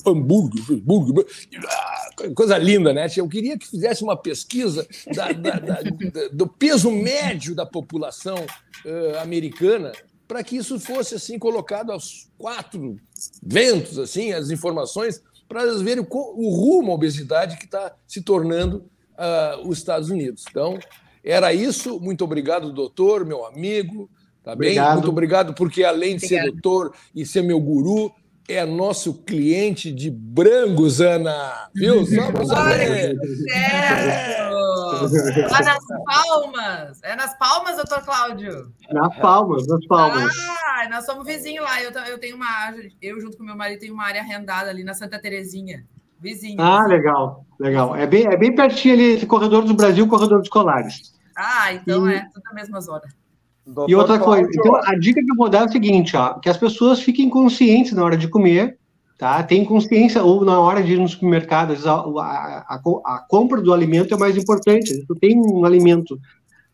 hambúrguer, 0.06 0.62
hambúrguer, 0.70 1.26
coisa 2.34 2.58
linda, 2.58 2.92
né? 2.92 3.06
Eu 3.16 3.28
queria 3.28 3.58
que 3.58 3.66
fizesse 3.66 4.02
uma 4.02 4.16
pesquisa 4.16 4.86
da, 5.14 5.32
da, 5.32 5.58
da, 5.58 5.80
do 6.32 6.46
peso 6.46 6.90
médio 6.90 7.54
da 7.54 7.66
população 7.66 8.36
uh, 8.36 9.18
americana 9.22 9.92
para 10.26 10.42
que 10.42 10.56
isso 10.56 10.80
fosse 10.80 11.14
assim 11.14 11.38
colocado 11.38 11.90
aos 11.92 12.30
quatro 12.38 12.98
ventos, 13.42 13.98
assim, 13.98 14.32
as 14.32 14.50
informações 14.50 15.22
para 15.48 15.62
eles 15.62 15.82
verem 15.82 16.04
o, 16.04 16.08
o, 16.10 16.50
rumo 16.50 16.92
à 16.92 16.94
obesidade 16.94 17.58
que 17.58 17.66
está 17.66 17.94
se 18.06 18.22
tornando 18.22 18.78
uh, 19.12 19.68
os 19.68 19.78
Estados 19.78 20.10
Unidos. 20.10 20.44
Então, 20.48 20.78
era 21.22 21.52
isso. 21.52 22.00
Muito 22.00 22.24
obrigado, 22.24 22.72
doutor, 22.72 23.24
meu 23.24 23.44
amigo. 23.46 24.10
Tá 24.42 24.52
obrigado. 24.52 24.86
bem? 24.86 24.94
Muito 24.94 25.08
obrigado, 25.10 25.54
porque 25.54 25.84
além 25.84 26.16
de 26.16 26.24
obrigado. 26.24 26.44
ser 26.44 26.52
doutor 26.52 26.94
e 27.14 27.24
ser 27.24 27.42
meu 27.42 27.60
guru, 27.60 28.12
é 28.49 28.64
nosso 28.64 29.14
cliente 29.22 29.90
de 29.92 30.11
Brangos, 30.11 31.01
Ana. 31.01 31.68
Viu? 31.74 32.05
Só 32.07 32.45
saber. 32.45 33.16
Certo! 33.49 34.55
Lá 35.51 35.61
nas 35.61 35.84
Palmas. 36.05 37.01
É 37.03 37.16
nas 37.16 37.38
Palmas, 37.38 37.76
doutor 37.76 38.05
Cláudio? 38.05 38.72
Nas 38.90 39.16
Palmas, 39.16 39.66
nas 39.66 39.86
Palmas. 39.86 40.32
Ah, 40.66 40.88
nós 40.90 41.07
somos 41.07 41.26
vizinhos 41.26 41.64
lá. 41.64 41.82
Eu, 41.82 41.90
eu 41.90 42.18
tenho 42.18 42.36
uma... 42.36 42.74
Eu, 43.01 43.20
junto 43.20 43.36
com 43.36 43.45
meu 43.45 43.57
marido, 43.57 43.80
tenho 43.80 43.95
uma 43.95 44.05
área 44.05 44.20
arrendada 44.20 44.70
ali 44.70 44.84
na 44.84 44.95
Santa 44.95 45.18
Terezinha. 45.18 45.84
Vizinho. 46.20 46.61
Ah, 46.61 46.86
legal. 46.86 47.45
Legal. 47.59 47.97
É 47.97 48.07
bem, 48.07 48.26
é 48.26 48.36
bem 48.36 48.55
pertinho 48.55 48.95
ali, 48.95 49.14
esse 49.14 49.26
corredor 49.26 49.64
do 49.64 49.74
Brasil, 49.74 50.07
corredor 50.07 50.40
dos 50.40 50.49
colares. 50.49 51.14
Ah, 51.36 51.72
então 51.72 52.09
e... 52.09 52.14
é 52.14 52.20
tudo 52.32 52.42
na 52.45 52.55
mesma 52.55 52.80
zona. 52.80 53.03
Doutor 53.66 53.90
e 53.90 53.94
outra 53.94 54.18
coisa, 54.18 54.48
então, 54.52 54.76
a 54.76 54.94
dica 54.94 55.22
que 55.22 55.30
eu 55.30 55.36
vou 55.36 55.48
dar 55.48 55.62
é 55.62 55.64
o 55.64 55.72
seguinte, 55.72 56.14
ó, 56.16 56.34
que 56.34 56.50
as 56.50 56.56
pessoas 56.56 57.00
fiquem 57.00 57.30
conscientes 57.30 57.92
na 57.92 58.04
hora 58.04 58.16
de 58.16 58.28
comer, 58.28 58.76
tá? 59.18 59.42
Tem 59.42 59.64
consciência, 59.64 60.22
ou 60.22 60.44
na 60.44 60.60
hora 60.60 60.82
de 60.82 60.92
ir 60.92 60.98
no 60.98 61.08
supermercado, 61.08 61.74
a, 61.88 61.92
a, 61.92 62.76
a, 62.76 62.80
a 63.04 63.24
compra 63.26 63.62
do 63.62 63.72
alimento 63.72 64.12
é 64.14 64.18
mais 64.18 64.36
importante. 64.36 65.04
Tu 65.06 65.14
tem 65.14 65.40
um 65.40 65.64
alimento 65.64 66.20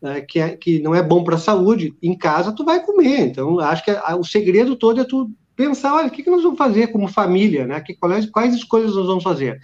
é, 0.03 0.19
que, 0.19 0.39
é, 0.39 0.49
que 0.49 0.81
não 0.81 0.93
é 0.93 1.01
bom 1.01 1.23
para 1.23 1.35
a 1.35 1.39
saúde, 1.39 1.95
em 2.01 2.17
casa 2.17 2.51
tu 2.51 2.65
vai 2.65 2.83
comer. 2.83 3.19
Então, 3.21 3.59
acho 3.59 3.85
que 3.85 3.91
o 3.91 4.23
segredo 4.23 4.75
todo 4.75 4.99
é 4.99 5.05
tu 5.05 5.31
pensar, 5.55 5.95
olha, 5.95 6.07
o 6.07 6.11
que, 6.11 6.23
que 6.23 6.29
nós 6.29 6.43
vamos 6.43 6.57
fazer 6.57 6.87
como 6.87 7.07
família, 7.07 7.65
né? 7.65 7.79
Que, 7.79 7.93
quais, 7.93 8.25
quais 8.25 8.53
escolhas 8.53 8.95
nós 8.95 9.05
vamos 9.05 9.23
fazer? 9.23 9.61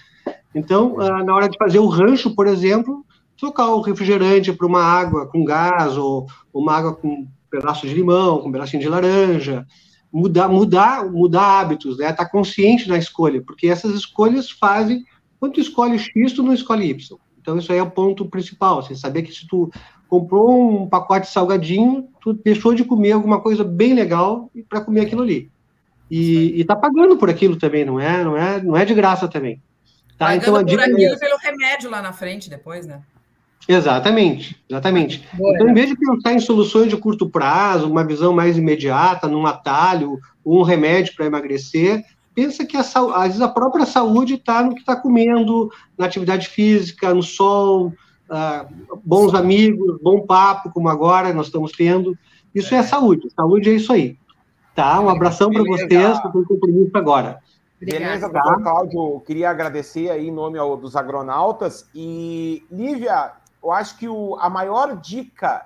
Então, 0.54 0.96
na 1.26 1.36
hora 1.36 1.50
de 1.50 1.58
fazer 1.58 1.80
o 1.80 1.88
rancho, 1.88 2.34
por 2.36 2.48
exemplo, 2.48 3.06
trocar 3.38 3.70
o 3.70 3.82
refrigerante 3.82 4.52
para 4.52 4.68
uma 4.68 4.84
água 4.84 5.28
com 5.28 5.46
gás 5.46 5.98
ou 5.98 6.28
uma 6.54 6.74
água 6.74 6.96
com 6.96 7.08
um 7.08 7.28
pedaço 7.50 7.88
de 7.88 7.94
limão, 7.94 8.40
com 8.40 8.50
um 8.50 8.52
pedacinho 8.52 8.82
de 8.82 8.90
laranja, 8.90 9.66
mudar, 10.12 10.48
mudar, 10.48 11.06
mudar 11.06 11.60
hábitos, 11.60 11.98
né? 11.98 12.10
Estar 12.10 12.26
tá 12.26 12.30
consciente 12.30 12.90
na 12.90 12.98
escolha, 12.98 13.42
porque 13.42 13.68
essas 13.68 13.94
escolhas 13.96 14.50
fazem 14.50 15.06
quando 15.40 15.54
tu 15.54 15.60
escolhe 15.60 16.00
X, 16.00 16.34
tu 16.34 16.44
não 16.44 16.54
escolhe 16.54 16.90
Y. 16.90 17.18
Então 17.40 17.58
isso 17.58 17.72
aí 17.72 17.78
é 17.78 17.84
o 17.84 17.92
ponto 17.92 18.26
principal, 18.26 18.82
você 18.82 18.96
saber 18.96 19.22
que 19.22 19.32
se 19.32 19.48
tu 19.48 19.72
comprou 20.10 20.82
um 20.82 20.88
pacote 20.88 21.28
de 21.28 21.34
salgadinho, 21.34 22.08
tu 22.22 22.34
deixou 22.34 22.74
de 22.74 22.84
comer 22.84 23.12
alguma 23.12 23.42
coisa 23.42 23.64
bem 23.64 23.94
legal 23.94 24.50
para 24.68 24.82
comer 24.82 25.02
aquilo 25.02 25.22
ali. 25.22 25.52
E, 26.10 26.62
está 26.62 26.76
pagando 26.76 27.18
por 27.18 27.30
aquilo 27.30 27.58
também, 27.58 27.84
não 27.84 28.00
é, 28.00 28.24
não 28.24 28.38
é, 28.38 28.64
não 28.64 28.78
é 28.78 28.86
de 28.86 28.94
graça 28.94 29.28
também. 29.28 29.62
Tá? 30.18 30.28
Pagando 30.28 30.42
então, 30.42 30.56
a 30.56 30.66
por 30.66 30.80
aquilo 30.80 31.14
é... 31.14 31.20
pelo 31.20 31.38
remédio 31.38 31.90
lá 31.90 32.02
na 32.02 32.14
frente 32.14 32.50
depois, 32.50 32.88
né? 32.88 33.02
Exatamente, 33.68 34.56
exatamente. 34.70 35.28
Boa, 35.34 35.54
então, 35.54 35.68
em 35.68 35.74
vez 35.74 35.90
de 35.90 35.98
pensar 35.98 36.34
em 36.34 36.40
soluções 36.40 36.90
de 36.90 36.96
curto 36.96 37.30
prazo, 37.30 37.90
uma 37.90 38.04
visão 38.04 38.32
mais 38.34 38.58
imediata, 38.58 39.28
num 39.28 39.46
atalho, 39.46 40.20
um 40.46 40.62
remédio 40.62 41.14
para 41.16 41.26
emagrecer, 41.26 42.04
pensa 42.34 42.66
que 42.66 42.78
a, 42.78 42.82
às 42.82 43.28
vezes 43.28 43.42
a 43.42 43.50
própria 43.50 43.86
saúde 43.86 44.36
está 44.36 44.64
no 44.64 44.74
que 44.74 44.80
está 44.80 44.96
comendo, 44.96 45.70
na 45.98 46.06
atividade 46.06 46.48
física, 46.48 47.14
no 47.14 47.24
sol, 47.24 47.88
uh, 48.30 49.00
bons 49.04 49.34
amigos, 49.34 50.00
bom 50.02 50.22
papo, 50.22 50.72
como 50.72 50.88
agora 50.88 51.34
nós 51.34 51.48
estamos 51.48 51.72
tendo. 51.74 52.18
Isso 52.56 52.74
é, 52.74 52.78
é 52.78 52.84
saúde, 52.84 53.28
saúde 53.36 53.70
é 53.70 53.74
isso 53.74 53.92
aí. 53.92 54.18
Tá? 54.74 55.02
Um 55.02 55.10
abração 55.10 55.50
para 55.50 55.64
vocês, 55.64 55.90
que 55.90 56.28
eu 56.28 56.32
tenho 56.32 56.46
compromisso 56.46 56.92
agora. 56.96 57.40
Beleza, 57.80 58.30
doutor 58.30 58.62
Cláudio, 58.64 59.20
queria 59.26 59.50
agradecer 59.50 60.10
aí 60.10 60.28
em 60.28 60.32
nome 60.32 60.58
dos 60.78 60.96
agronautas. 60.96 61.88
E, 61.94 62.64
Lívia, 62.72 63.34
eu 63.64 63.72
acho 63.72 63.98
que 63.98 64.08
o, 64.08 64.36
a 64.40 64.50
maior 64.50 64.96
dica, 64.98 65.66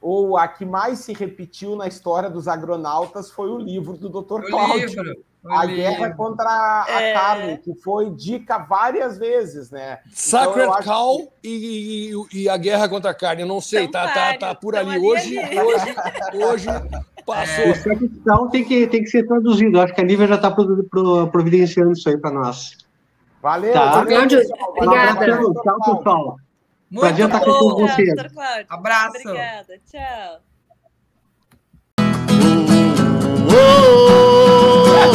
ou 0.00 0.36
a 0.36 0.48
que 0.48 0.64
mais 0.64 1.00
se 1.00 1.12
repetiu 1.12 1.76
na 1.76 1.86
história 1.86 2.30
dos 2.30 2.48
agronautas, 2.48 3.30
foi 3.30 3.50
o 3.50 3.58
livro 3.58 3.96
do 3.96 4.08
Dr. 4.08 4.46
Cláudio. 4.48 5.20
A 5.48 5.64
livro. 5.64 5.82
Guerra 5.82 6.10
contra 6.10 6.50
a 6.50 6.86
é... 7.02 7.12
Carne, 7.14 7.58
que 7.58 7.74
foi 7.74 8.10
dica 8.10 8.58
várias 8.58 9.16
vezes, 9.16 9.70
né? 9.70 10.00
Sacred 10.12 10.68
então, 10.68 10.82
Cow 10.82 11.18
que... 11.42 11.48
e, 11.48 12.12
e, 12.12 12.42
e, 12.42 12.48
a 12.48 12.58
Guerra 12.58 12.86
contra 12.90 13.10
a 13.10 13.14
Carne, 13.14 13.40
eu 13.40 13.48
não 13.48 13.58
sei, 13.58 13.88
tá, 13.88 14.06
tá, 14.12 14.36
tá 14.36 14.54
por 14.54 14.76
ali. 14.76 14.98
Hoje, 14.98 15.38
hoje, 15.38 16.44
hoje 16.44 16.68
passou. 17.24 17.64
É. 17.64 17.70
O 17.70 17.74
Sacred 17.74 18.20
Cow 18.22 18.50
tem 18.50 18.64
que, 18.64 18.86
tem 18.86 19.02
que 19.02 19.08
ser 19.08 19.26
traduzido, 19.26 19.80
acho 19.80 19.94
que 19.94 20.00
a 20.02 20.04
Lívia 20.04 20.26
já 20.26 20.34
está 20.34 20.50
providenciando 20.50 21.92
isso 21.92 22.06
aí 22.10 22.18
para 22.18 22.32
nós. 22.32 22.76
Valeu, 23.40 23.72
tá. 23.72 24.04
Cláudio, 24.04 24.42
obrigada. 24.76 25.26
Tchau, 25.62 25.96
pessoal. 25.96 26.36
Muito 26.90 27.06
Prazer 27.06 27.26
estar 27.26 27.38
aqui 27.38 27.46
com 27.46 27.76
você. 27.76 28.14
Abraço. 28.68 29.18
Obrigada. 29.20 29.80
Tchau. 29.86 30.40
Oh, 33.52 35.06
oh, 35.06 35.10